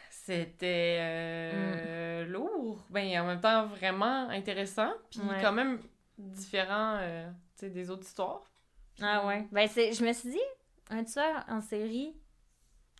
C'était 0.09 0.97
euh, 1.01 2.25
lourd, 2.25 2.83
ben 2.89 3.19
en 3.21 3.27
même 3.27 3.41
temps 3.41 3.67
vraiment 3.67 4.27
intéressant, 4.29 4.91
puis 5.11 5.19
Ouais. 5.21 5.39
quand 5.41 5.51
même 5.51 5.79
différent 6.17 6.97
euh, 6.99 7.29
tu 7.55 7.59
sais, 7.65 7.69
des 7.69 7.89
autres 7.91 8.03
histoires. 8.07 8.41
Ah 9.01 9.25
ouais. 9.27 9.47
Ben, 9.51 9.67
c'est, 9.67 9.93
je 9.93 10.03
me 10.03 10.11
suis 10.13 10.31
dit, 10.31 10.39
un 10.89 11.03
tueur 11.03 11.45
en 11.47 11.61
série 11.61 12.15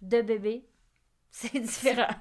de 0.04 0.22
bébés, 0.22 0.68
c'est 1.32 1.60
différent. 1.60 2.14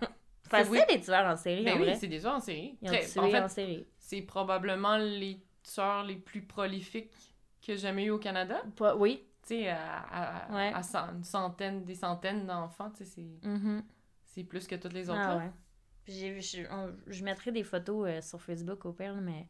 Enfin, 0.47 0.65
C'est- 0.65 0.87
des 0.95 1.01
tueurs 1.01 1.27
en 1.27 1.37
série, 1.37 1.65
Ben 1.65 1.79
en 1.79 1.81
oui, 1.81 1.97
c'est 1.99 2.07
des 2.07 2.21
tueurs 2.21 2.35
en 2.35 2.41
série. 2.41 2.77
Ils 2.83 2.89
ont 2.89 2.93
Très- 2.93 3.07
tué 3.07 3.21
en 3.21 3.31
fait, 3.31 3.41
en 3.41 3.49
série. 3.49 3.87
c'est 3.99 4.23
probablement 4.23 4.97
les 4.99 5.41
tueurs 5.63 6.05
les 6.05 6.17
plus 6.17 6.43
prolifiques 6.43 7.11
que 7.61 7.73
j'ai 7.75 7.79
jamais 7.79 8.05
eu 8.05 8.11
au 8.11 8.19
Canada. 8.19 8.63
Pas- 8.77 8.95
oui. 8.97 9.25
Tu 9.43 9.49
sais, 9.57 9.69
à, 9.69 9.79
à- 10.11 10.55
Ouais. 10.55 10.73
à 10.75 10.83
cent- 10.83 11.13
une 11.15 11.25
centaine, 11.25 11.85
des 11.85 11.95
centaines 11.95 12.47
d'enfants, 12.47 12.91
tu 12.91 13.05
sais, 13.05 13.05
c'est, 13.05 13.49
Mhm. 13.49 13.83
c'est 14.25 14.45
plus 14.45 14.67
que 14.67 14.75
toutes 14.75 14.93
les 14.95 15.09
autres. 15.11 15.19
Ah 15.23 15.37
ouais. 15.37 15.51
Puis 16.05 16.15
j'ai 16.15 16.31
vu, 16.31 16.41
je, 16.43 16.63
on- 16.71 16.95
je 17.07 17.25
mettrai 17.25 17.53
des 17.53 17.63
photos 17.63 18.07
euh, 18.09 18.21
sur 18.23 18.41
Facebook 18.41 18.85
au 18.87 18.93
pire, 18.93 19.15
là, 19.15 19.21
mais 19.21 19.49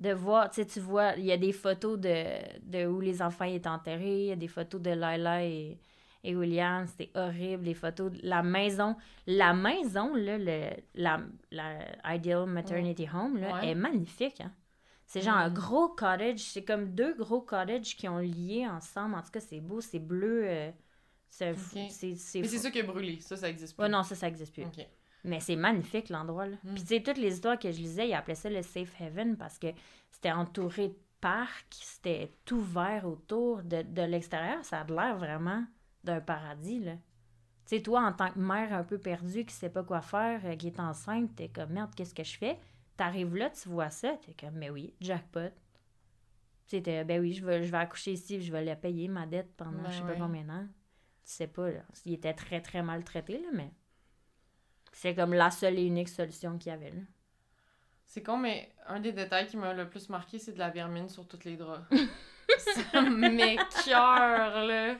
de 0.00 0.12
voir, 0.12 0.50
tu 0.50 0.56
sais, 0.62 0.66
tu 0.66 0.80
vois, 0.80 1.12
il 1.16 1.24
y 1.24 1.30
a 1.32 1.36
des 1.36 1.52
photos 1.52 1.98
de, 1.98 2.24
de 2.62 2.86
où 2.86 3.00
les 3.00 3.22
enfants 3.22 3.44
étaient 3.44 3.68
enterrés, 3.68 4.20
il 4.22 4.26
y 4.26 4.32
a 4.32 4.36
des 4.36 4.48
photos 4.48 4.80
de 4.80 4.90
Lila 4.90 5.44
et, 5.44 5.78
et 6.24 6.34
William, 6.34 6.86
c'était 6.86 7.10
horrible, 7.14 7.64
les 7.64 7.74
photos 7.74 8.10
de 8.12 8.18
la 8.22 8.42
maison. 8.42 8.96
La 9.26 9.52
maison, 9.54 10.14
là, 10.14 10.38
le, 10.38 10.70
la, 10.94 11.20
la 11.50 12.14
Ideal 12.16 12.46
Maternity 12.46 13.06
Home, 13.14 13.36
là, 13.38 13.54
Ouais. 13.54 13.68
est 13.70 13.74
magnifique, 13.74 14.40
hein. 14.40 14.52
C'est 15.06 15.20
genre 15.20 15.36
un 15.36 15.50
gros 15.50 15.88
cottage, 15.90 16.38
c'est 16.40 16.64
comme 16.64 16.94
deux 16.94 17.14
gros 17.14 17.42
cottages 17.42 17.94
qui 17.94 18.08
ont 18.08 18.18
lié 18.18 18.66
ensemble. 18.66 19.14
En 19.16 19.22
tout 19.22 19.30
cas, 19.30 19.40
c'est 19.40 19.60
beau, 19.60 19.80
c'est 19.82 19.98
bleu. 19.98 20.44
euh, 20.46 20.70
c'est 21.28 21.52
Mais 21.52 21.88
c'est 21.90 22.58
ça 22.58 22.70
qui 22.70 22.80
a 22.80 22.84
brûlé, 22.84 23.20
ça, 23.20 23.36
ça 23.36 23.48
existe 23.48 23.76
plus. 23.76 23.82
Ouais, 23.82 23.88
non, 23.90 24.02
ça, 24.02 24.14
ça 24.14 24.28
existe 24.28 24.54
plus. 24.54 24.64
Mais 25.24 25.40
c'est 25.40 25.56
magnifique 25.56 26.08
l'endroit. 26.10 26.46
là. 26.46 26.56
Mm. 26.64 26.74
Puis 26.74 26.82
tu 26.82 26.88
sais, 26.88 27.02
toutes 27.02 27.18
les 27.18 27.34
histoires 27.34 27.58
que 27.58 27.70
je 27.70 27.78
lisais, 27.78 28.08
ils 28.08 28.14
appelaient 28.14 28.34
ça 28.34 28.50
le 28.50 28.62
Safe 28.62 28.92
Haven 29.00 29.36
parce 29.36 29.58
que 29.58 29.68
c'était 30.10 30.32
entouré 30.32 30.88
de 30.88 30.96
parcs, 31.20 31.66
c'était 31.80 32.30
tout 32.44 32.60
vert 32.60 33.06
autour. 33.06 33.62
De, 33.62 33.82
de 33.82 34.02
l'extérieur, 34.02 34.64
ça 34.64 34.80
a 34.80 34.84
l'air 34.84 35.16
vraiment 35.16 35.64
d'un 36.04 36.20
paradis. 36.20 36.80
là. 36.80 36.94
Tu 37.66 37.76
sais, 37.76 37.82
toi, 37.82 38.02
en 38.02 38.12
tant 38.12 38.30
que 38.30 38.38
mère 38.38 38.72
un 38.72 38.84
peu 38.84 38.98
perdue, 38.98 39.44
qui 39.44 39.54
sait 39.54 39.70
pas 39.70 39.82
quoi 39.82 40.02
faire, 40.02 40.40
euh, 40.44 40.54
qui 40.54 40.66
est 40.66 40.80
enceinte, 40.80 41.34
t'es 41.34 41.48
comme 41.48 41.70
merde, 41.70 41.94
qu'est-ce 41.94 42.14
que 42.14 42.24
je 42.24 42.36
fais? 42.36 42.58
T'arrives 42.96 43.34
là, 43.34 43.50
tu 43.50 43.68
vois 43.68 43.90
ça, 43.90 44.16
t'es 44.24 44.34
comme, 44.34 44.56
mais 44.56 44.70
oui, 44.70 44.94
jackpot. 45.00 45.50
Tu 46.68 46.82
sais, 46.82 47.04
ben 47.04 47.20
oui, 47.20 47.32
je 47.32 47.44
vais, 47.44 47.62
je 47.64 47.70
vais 47.70 47.78
accoucher 47.78 48.12
ici, 48.12 48.42
je 48.42 48.52
vais 48.52 48.64
la 48.64 48.76
payer, 48.76 49.08
ma 49.08 49.26
dette, 49.26 49.54
pendant 49.56 49.82
Ben 49.82 49.90
je 49.90 49.98
sais 49.98 50.02
pas 50.02 50.16
combien 50.16 50.44
d'années. 50.44 50.68
sais 51.24 51.46
pas, 51.46 51.70
là. 51.70 51.82
Il 52.04 52.12
était 52.12 52.34
très, 52.34 52.60
très 52.60 52.82
maltraité, 52.82 53.38
là, 53.38 53.48
mais. 53.52 53.72
C'est 54.92 55.14
comme 55.14 55.34
la 55.34 55.50
seule 55.50 55.78
et 55.78 55.84
unique 55.84 56.08
solution 56.08 56.56
qu'il 56.58 56.70
y 56.70 56.74
avait, 56.74 56.90
là. 56.90 57.02
C'est 58.06 58.22
con, 58.22 58.36
mais 58.36 58.70
un 58.86 59.00
des 59.00 59.12
détails 59.12 59.46
qui 59.46 59.56
m'a 59.56 59.72
le 59.72 59.88
plus 59.88 60.08
marqué, 60.08 60.38
c'est 60.38 60.52
de 60.52 60.58
la 60.58 60.70
vermine 60.70 61.08
sur 61.08 61.26
tous 61.26 61.44
les 61.44 61.56
draps. 61.56 61.84
ça 62.92 63.00
m'écœure, 63.00 64.64
là. 64.64 64.94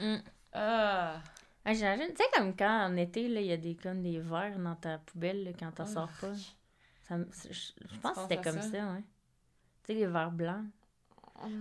Mm. 0.00 0.16
Ah. 0.56 1.20
Ah, 1.64 1.72
J'imagine, 1.74 2.08
tu 2.10 2.16
sais, 2.16 2.24
comme 2.34 2.54
quand 2.56 2.86
en 2.86 2.96
été, 2.96 3.22
il 3.24 3.40
y 3.42 3.52
a 3.52 3.56
des, 3.56 3.74
comme 3.74 4.02
des 4.02 4.18
verres 4.20 4.58
dans 4.58 4.76
ta 4.76 4.98
poubelle, 4.98 5.44
là, 5.44 5.50
quand 5.58 5.70
t'en 5.72 5.82
Ah. 5.82 5.86
sors 5.86 6.10
pas. 6.20 6.32
Ça 7.08 7.16
je, 7.50 7.98
pense 8.00 8.16
que 8.16 8.22
c'était 8.22 8.36
comme 8.40 8.60
ça? 8.60 8.70
ça, 8.70 8.78
ouais. 8.78 9.02
Tu 9.84 9.86
sais, 9.86 9.94
les 9.94 10.06
verres 10.06 10.30
blancs. 10.32 10.64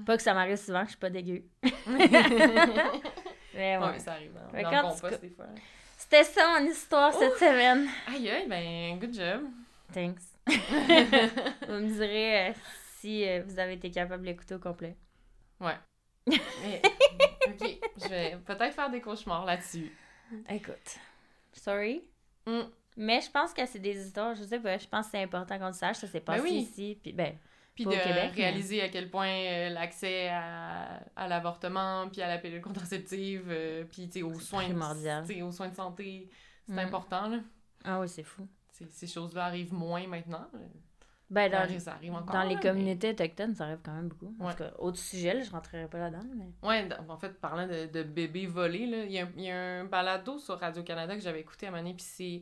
Pas 0.05 0.15
que 0.17 0.23
ça 0.23 0.33
m'arrive 0.33 0.55
souvent, 0.57 0.83
je 0.85 0.89
suis 0.89 0.97
pas 0.97 1.09
dégueu. 1.09 1.43
Mais 1.93 3.77
ouais. 3.77 3.77
Ouais, 3.77 3.99
ça 3.99 4.13
arrive. 4.13 4.35
hein, 4.37 4.47
Fait 4.51 4.63
Dans 4.63 4.69
quand 4.69 4.81
le 4.89 4.95
tu 4.95 5.01
compost, 5.01 5.15
co- 5.15 5.21
des 5.21 5.29
fois. 5.29 5.45
C'était 5.97 6.23
ça 6.23 6.59
mon 6.59 6.65
histoire 6.67 7.13
cette 7.13 7.37
semaine. 7.37 7.87
Aïe, 8.07 8.29
aïe, 8.29 8.47
ben, 8.47 8.99
good 8.99 9.13
job. 9.13 9.43
Thanks. 9.93 10.19
vous 10.47 11.73
me 11.73 11.91
direz 11.93 12.49
euh, 12.49 12.53
si 12.99 13.27
euh, 13.27 13.43
vous 13.45 13.57
avez 13.59 13.73
été 13.73 13.89
capable 13.91 14.23
de 14.23 14.27
l'écouter 14.27 14.55
au 14.55 14.59
complet. 14.59 14.95
Ouais. 15.59 15.77
Mais, 16.27 16.81
ok, 17.47 17.79
je 18.03 18.07
vais 18.09 18.37
peut-être 18.45 18.73
faire 18.73 18.89
des 18.89 19.01
cauchemars 19.01 19.45
là-dessus. 19.45 19.91
Écoute. 20.49 20.97
Sorry. 21.53 22.03
Mm. 22.45 22.61
Mais 22.97 23.19
je 23.21 23.29
pense 23.29 23.53
que 23.53 23.65
c'est 23.65 23.79
des 23.79 24.05
histoires, 24.05 24.35
je 24.35 24.43
sais 24.43 24.59
pas, 24.59 24.77
je 24.77 24.87
pense 24.87 25.05
que 25.07 25.11
c'est 25.11 25.23
important 25.23 25.57
qu'on 25.59 25.67
le 25.67 25.73
sache, 25.73 25.97
ça 25.97 26.07
s'est 26.07 26.21
passé 26.21 26.41
oui. 26.43 26.53
ici. 26.59 26.97
Puis 27.01 27.11
ben, 27.13 27.35
Puis 27.75 27.83
de 27.83 27.89
au 27.89 27.93
Québec, 27.93 28.31
mais- 28.35 28.43
réaliser 28.43 28.81
à 28.81 28.89
quel 28.89 29.09
point 29.09 29.27
euh, 29.27 29.69
l'accès 29.69 30.29
à, 30.29 31.01
à 31.15 31.27
l'avortement, 31.27 32.07
puis 32.09 32.21
à 32.21 32.27
la 32.27 32.37
pilule 32.37 32.61
contraceptive, 32.61 33.45
euh, 33.49 33.83
puis 33.83 34.09
aux 34.23 34.39
soins, 34.39 34.65
aux 34.73 35.67
de 35.69 35.75
santé, 35.75 36.29
c'est 36.65 36.73
Mm. 36.73 36.79
important. 36.79 37.27
Là. 37.27 37.39
ah 37.83 37.99
oui, 37.99 38.07
c'est 38.09 38.23
fou. 38.23 38.47
Ces, 38.71 38.87
ces 38.87 39.07
choses-là 39.07 39.45
arrivent 39.45 39.73
moins 39.73 40.07
maintenant. 40.07 40.47
là. 40.53 40.59
Ben, 41.29 41.49
Ça 41.49 41.57
dans, 41.57 41.63
arrive, 41.63 41.79
ça 41.79 41.91
arrive 41.93 42.13
encore. 42.13 42.35
dans 42.35 42.43
les 42.43 42.55
communautés 42.57 43.09
autochtones, 43.09 43.55
ça 43.55 43.63
arrive 43.65 43.79
quand 43.83 43.93
même 43.93 44.09
beaucoup. 44.09 44.35
En 44.39 44.45
Ouais. 44.45 44.51
tout 44.53 44.59
cas, 44.63 44.71
autre 44.77 44.99
sujet, 44.99 45.33
là, 45.33 45.41
je 45.41 45.49
rentrerai 45.49 45.87
pas 45.87 45.97
là-dedans, 45.97 46.23
mais... 46.35 46.51
Ouais, 46.67 46.87
en 47.09 47.17
fait, 47.17 47.39
parlant 47.41 47.67
de, 47.67 47.87
de 47.87 48.03
bébés 48.03 48.45
volés, 48.45 48.79
il 49.07 49.11
y, 49.11 49.19
a 49.19 49.25
un- 49.25 49.29
il 49.35 49.43
y 49.43 49.49
a 49.49 49.57
un 49.79 49.85
balado 49.85 50.37
sur 50.37 50.59
Radio-Canada 50.59 51.15
que 51.15 51.21
j'avais 51.21 51.39
écouté 51.41 51.65
à 51.65 51.69
un 51.69 51.71
moment 51.81 51.93
puis 51.95 52.05
c'est... 52.07 52.41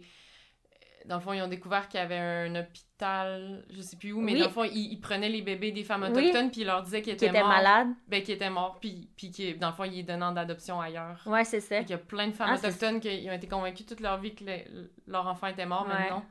Dans 1.06 1.16
le 1.16 1.22
fond, 1.22 1.34
ils 1.34 1.42
ont 1.42 1.50
découvert 1.50 1.90
qu'il 1.90 2.00
y 2.00 2.04
avait 2.04 2.18
un 2.18 2.56
hôpital, 2.62 3.66
je 3.70 3.82
sais 3.82 3.98
plus 3.98 4.14
où, 4.14 4.22
mais 4.22 4.34
Oui. 4.34 4.40
dans 4.40 4.46
le 4.46 4.52
fond, 4.52 4.64
ils, 4.64 4.94
ils 4.94 5.00
prenaient 5.02 5.28
les 5.28 5.42
bébés 5.42 5.74
des 5.74 5.84
femmes 5.84 6.04
Oui. 6.04 6.10
autochtones, 6.10 6.50
puis 6.50 6.62
ils 6.62 6.68
leur 6.68 6.82
disaient 6.82 7.02
qu'ils 7.02 7.18
Qui 7.18 7.26
étaient, 7.26 7.36
était 7.36 7.40
morts. 7.44 7.50
malade. 7.50 7.88
Ben, 8.08 8.24
qu'ils 8.24 8.36
étaient 8.36 8.50
morts, 8.50 8.80
puis, 8.80 9.10
puis 9.18 9.56
dans 9.60 9.68
le 9.70 9.74
fond, 9.74 9.84
ils 9.84 9.92
les 9.94 10.04
donnaient 10.04 10.24
en 10.24 10.38
adoption 10.38 10.80
ailleurs. 10.80 11.22
Ouais, 11.26 11.44
c'est 11.44 11.60
ça. 11.60 11.80
Qu'il 11.82 11.90
y 11.90 11.94
a 11.94 11.98
plein 11.98 12.28
de 12.28 12.32
femmes 12.34 12.52
Ah, 12.54 12.58
autochtones 12.58 13.02
qui 13.02 13.28
ont 13.30 13.34
été 13.34 13.48
convaincues 13.48 13.84
toute 13.86 14.00
leur 14.00 14.18
vie 14.20 14.34
que 14.34 14.46
le- 14.46 14.92
leur 15.08 15.28
enfant 15.28 15.48
était 15.48 15.66
mort, 15.66 15.86
Ouais. 15.88 16.10
non. 16.10 16.24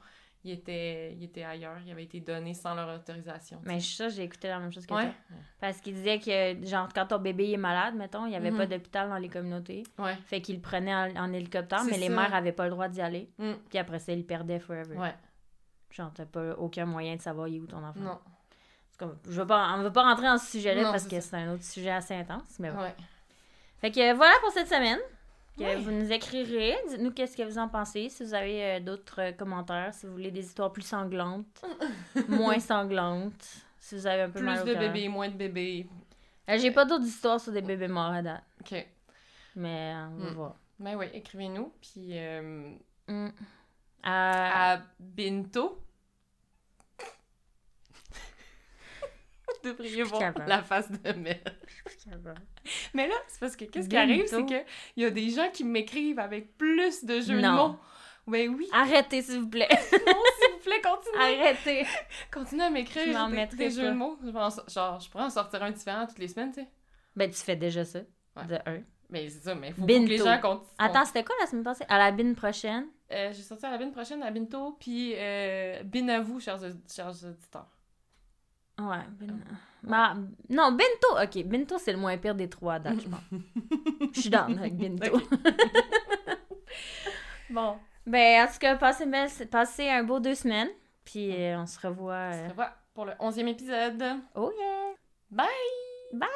Il 0.45 0.51
était, 0.51 1.13
il 1.13 1.23
était 1.23 1.45
ailleurs, 1.45 1.77
il 1.87 1.93
avait 1.93 2.03
été 2.03 2.19
donné 2.19 2.53
sans 2.53 2.75
leur 2.75 2.93
autorisation. 2.97 3.59
tu 3.63 3.69
Mais 3.69 3.79
ça, 3.79 4.09
j'ai 4.09 4.25
écouté 4.25 4.49
la 4.49 4.59
même 4.59 4.73
chose 4.73 4.85
que 4.87 4.93
ouais, 4.95 5.05
toi. 5.05 5.37
Parce 5.61 5.81
qu'il 5.81 5.95
disait 5.95 6.19
que, 6.19 6.67
genre, 6.67 6.89
quand 6.93 7.07
ton 7.07 7.19
bébé 7.21 7.53
est 7.53 7.57
malade, 7.57 7.95
mettons, 7.95 8.27
il 8.27 8.31
n'y 8.31 8.37
avait 8.37 8.51
Mhm. 8.51 8.57
pas 8.59 8.67
d'hôpital 8.67 9.09
dans 9.09 9.19
les 9.19 9.29
communautés. 9.29 9.85
ouais, 9.99 10.17
Fait 10.27 10.41
qu'il 10.41 10.57
le 10.57 10.61
prenait 10.61 10.93
en, 10.95 11.15
en 11.17 11.33
hélicoptère, 11.33 11.85
mais 11.85 11.97
les 11.97 12.09
mères 12.09 12.35
avaient 12.35 12.51
pas 12.51 12.65
le 12.65 12.71
droit 12.71 12.89
d'y 12.89 13.01
aller. 13.01 13.31
Mm. 13.39 13.53
Puis 13.69 13.79
après 13.79 14.01
ça, 14.01 14.13
ils 14.13 14.19
le 14.19 14.25
perdaient 14.27 14.59
forever. 14.59 14.97
ouais, 14.97 15.15
Genre, 15.93 16.11
t'as 16.13 16.27
pas 16.27 16.55
aucun 16.57 16.87
moyen 16.87 17.15
de 17.15 17.21
savoir 17.23 17.47
il 17.47 17.57
est 17.57 17.61
où 17.61 17.67
ton 17.69 17.85
enfant. 17.85 18.01
non, 18.01 18.19
comme- 18.99 19.19
je 19.27 19.41
veux 19.41 19.47
pas, 19.47 19.75
on 19.75 19.79
ne 19.79 19.85
veut 19.85 19.93
pas 19.93 20.03
rentrer 20.03 20.27
dans 20.27 20.39
ce 20.39 20.51
sujet-là 20.51 20.91
parce 20.91 21.07
que 21.07 21.21
c'est 21.21 21.37
un 21.37 21.53
autre 21.55 21.63
sujet 21.65 21.91
assez 21.91 22.15
intense. 22.15 22.59
Mais 22.59 22.71
ouais. 22.71 22.95
Fait 23.81 23.91
que 23.93 24.13
voilà 24.15 24.35
pour 24.41 24.51
cette 24.51 24.69
semaine. 24.69 24.99
Que. 25.59 25.77
Vous 25.81 25.91
nous 25.91 26.11
écrirez. 26.11 26.75
Dites-nous 26.89 27.13
qu'est-ce 27.13 27.37
que 27.37 27.43
vous 27.43 27.59
en 27.59 27.69
pensez. 27.69 28.09
Si 28.09 28.25
vous 28.25 28.33
avez 28.35 28.65
euh, 28.65 28.81
d'autres 28.81 29.21
euh, 29.21 29.33
commentaires, 29.33 29.93
si 29.93 30.07
vous 30.07 30.13
voulez 30.13 30.31
des 30.31 30.41
histoires 30.47 30.73
plus 30.73 30.83
sanglantes, 30.83 31.63
moins 32.29 32.59
sanglantes. 32.59 33.57
Si 33.79 33.95
vous 33.97 34.07
avez 34.07 34.23
un 34.23 34.31
peu 34.31 34.39
Plus 34.41 34.47
mal 34.47 34.63
au 34.63 34.65
de 34.65 34.73
cœur. 34.73 34.81
bébés, 34.81 35.09
moins 35.09 35.29
de 35.29 35.35
bébés. 35.37 35.87
Euh, 36.49 36.57
J'ai 36.59 36.71
pas 36.71 36.85
d'autres 36.85 37.05
histoires 37.05 37.39
sur 37.41 37.53
des 37.53 37.61
bébés 37.63 37.89
morts 37.89 38.13
à 38.13 38.23
date. 38.23 38.43
Ok. 38.61 38.87
Mais 39.57 39.93
on 39.95 40.17
va 40.17 40.31
Mm. 40.31 40.35
voir. 40.35 40.57
Ben 40.79 40.97
oui, 40.97 41.07
écrivez-nous, 41.13 41.73
puis 41.81 42.19
euh, 42.19 42.71
Mm. 43.09 43.27
Euh, 43.27 43.31
à 44.05 44.81
bientôt. 44.99 45.79
Vous 49.63 49.69
devriez 49.71 50.03
voir 50.03 50.33
la 50.47 50.63
face 50.63 50.91
de 50.91 51.13
Mel. 51.13 51.41
Mais 52.95 53.09
là, 53.09 53.15
c'est 53.29 53.41
parce 53.41 53.57
que 53.57 53.65
qu'est-ce 53.65 53.89
qui 53.89 53.97
arrive, 53.97 54.27
c'est 54.27 54.43
Bientôt. 54.43 54.65
que 54.65 54.71
il 54.97 55.03
y 55.03 55.07
a 55.07 55.11
des 55.11 55.31
gens 55.31 55.49
qui 55.51 55.65
m'écrivent 55.65 56.19
avec 56.19 56.57
plus 56.59 57.05
de 57.05 57.21
jeux 57.21 57.41
Non. 57.41 57.51
de 57.53 57.57
mots. 57.73 57.77
Ben 58.27 58.55
oui. 58.55 58.69
Arrêtez, 58.73 59.23
s'il 59.23 59.41
vous 59.41 59.49
plaît. 59.49 59.69
Non, 59.93 60.15
s'il 60.39 60.53
vous 60.53 60.59
plaît, 60.63 60.81
continuez. 60.83 61.41
Arrêtez. 61.43 61.87
Continuez 62.33 62.65
à 62.65 62.71
m'écrire 62.71 63.03
Je 63.05 63.57
des, 63.57 63.71
jeux 63.71 63.89
de 63.89 63.95
mots. 63.95 64.17
Je 64.25 64.31
vais 64.31 64.39
en 64.39 64.51
so- 64.51 64.63
genre, 64.69 65.01
je 65.01 65.11
pourrais 65.11 65.25
en 65.25 65.31
sortir 65.31 65.63
un 65.63 65.71
différent 65.73 66.07
toutes 66.07 66.19
les 66.19 66.29
semaines, 66.29 66.53
tu 66.53 66.61
sais. 66.61 66.69
Ben, 67.17 67.29
tu 67.31 67.37
fais 67.39 67.57
déjà 67.57 67.85
ça. 67.85 67.99
Ouais. 68.37 68.47
De 68.47 68.55
un. 68.67 68.81
Mais 69.11 69.29
c'est 69.29 69.41
ça, 69.41 69.55
mais 69.55 69.69
il 69.69 69.75
faut, 69.75 69.81
faut 69.83 69.87
que 69.87 69.93
les 69.93 70.19
gens 70.19 70.39
continuent. 70.41 70.69
Attends, 70.79 71.05
c'était 71.05 71.25
quoi 71.25 71.35
la 71.41 71.47
semaine 71.47 71.65
passée? 71.65 71.85
À 71.89 71.99
la 71.99 72.13
bine 72.13 72.35
prochaine? 72.35 72.87
Euh, 73.11 73.31
J'ai 73.33 73.43
sorti 73.43 73.67
à 73.67 73.71
la 73.71 73.77
bin 73.79 73.91
prochaine, 73.91 74.23
à 74.23 74.31
bientôt, 74.31 74.77
puis 74.81 75.13
euh, 75.17 75.83
bin 75.83 76.09
à 76.09 76.21
vous, 76.21 76.41
chers, 76.41 76.61
chers 76.91 77.09
auditeurs. 77.25 77.69
Ouais. 78.79 79.05
bin- 79.21 79.39
Ma- 79.85 80.15
Non, 80.49 80.73
Bento. 80.73 81.23
Ok, 81.23 81.45
Bento, 81.45 81.77
c'est 81.79 81.93
le 81.93 81.99
moins 81.99 82.17
pire 82.17 82.35
des 82.35 82.49
trois 82.49 82.75
à 82.75 82.79
date, 82.79 83.01
je 83.03 83.09
pense. 83.09 83.21
Je 84.15 84.21
suis 84.21 84.31
down 84.31 84.59
avec 84.59 84.77
Bento. 84.77 85.21
Bon, 87.51 87.77
Ben, 88.07 88.45
en 88.47 88.53
tout 88.53 88.59
cas, 88.59 88.77
passez, 88.77 89.05
belle- 89.07 89.49
passez 89.51 89.89
un 89.89 90.03
beau 90.05 90.19
deux 90.21 90.35
semaines. 90.35 90.71
Puis 91.05 91.35
euh, 91.35 91.59
on 91.61 91.67
se 91.67 91.79
revoit. 91.87 92.15
on 92.15 92.33
euh, 92.33 92.45
se 92.45 92.51
revoit 92.51 92.73
pour 92.95 93.05
le 93.05 93.13
onzième 93.19 93.49
épisode. 93.49 94.03
Oh 94.35 94.51
yeah! 94.59 94.95
Bye! 95.31 96.29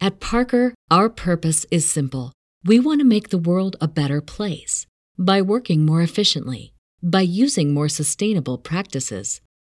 At 0.00 0.20
Parker, 0.20 0.74
our 0.90 1.08
purpose 1.08 1.66
is 1.70 1.80
simple. 1.88 2.32
We 2.64 2.78
want 2.80 2.98
to 3.00 3.04
make 3.06 3.28
the 3.30 3.38
world 3.38 3.76
a 3.80 3.88
better 3.88 4.20
place 4.20 4.86
by 5.18 5.40
working 5.40 5.84
more 5.86 6.02
efficiently, 6.02 6.72
by 7.02 7.22
using 7.22 7.72
more 7.72 7.88
sustainable 7.88 8.58
practices, 8.58 9.40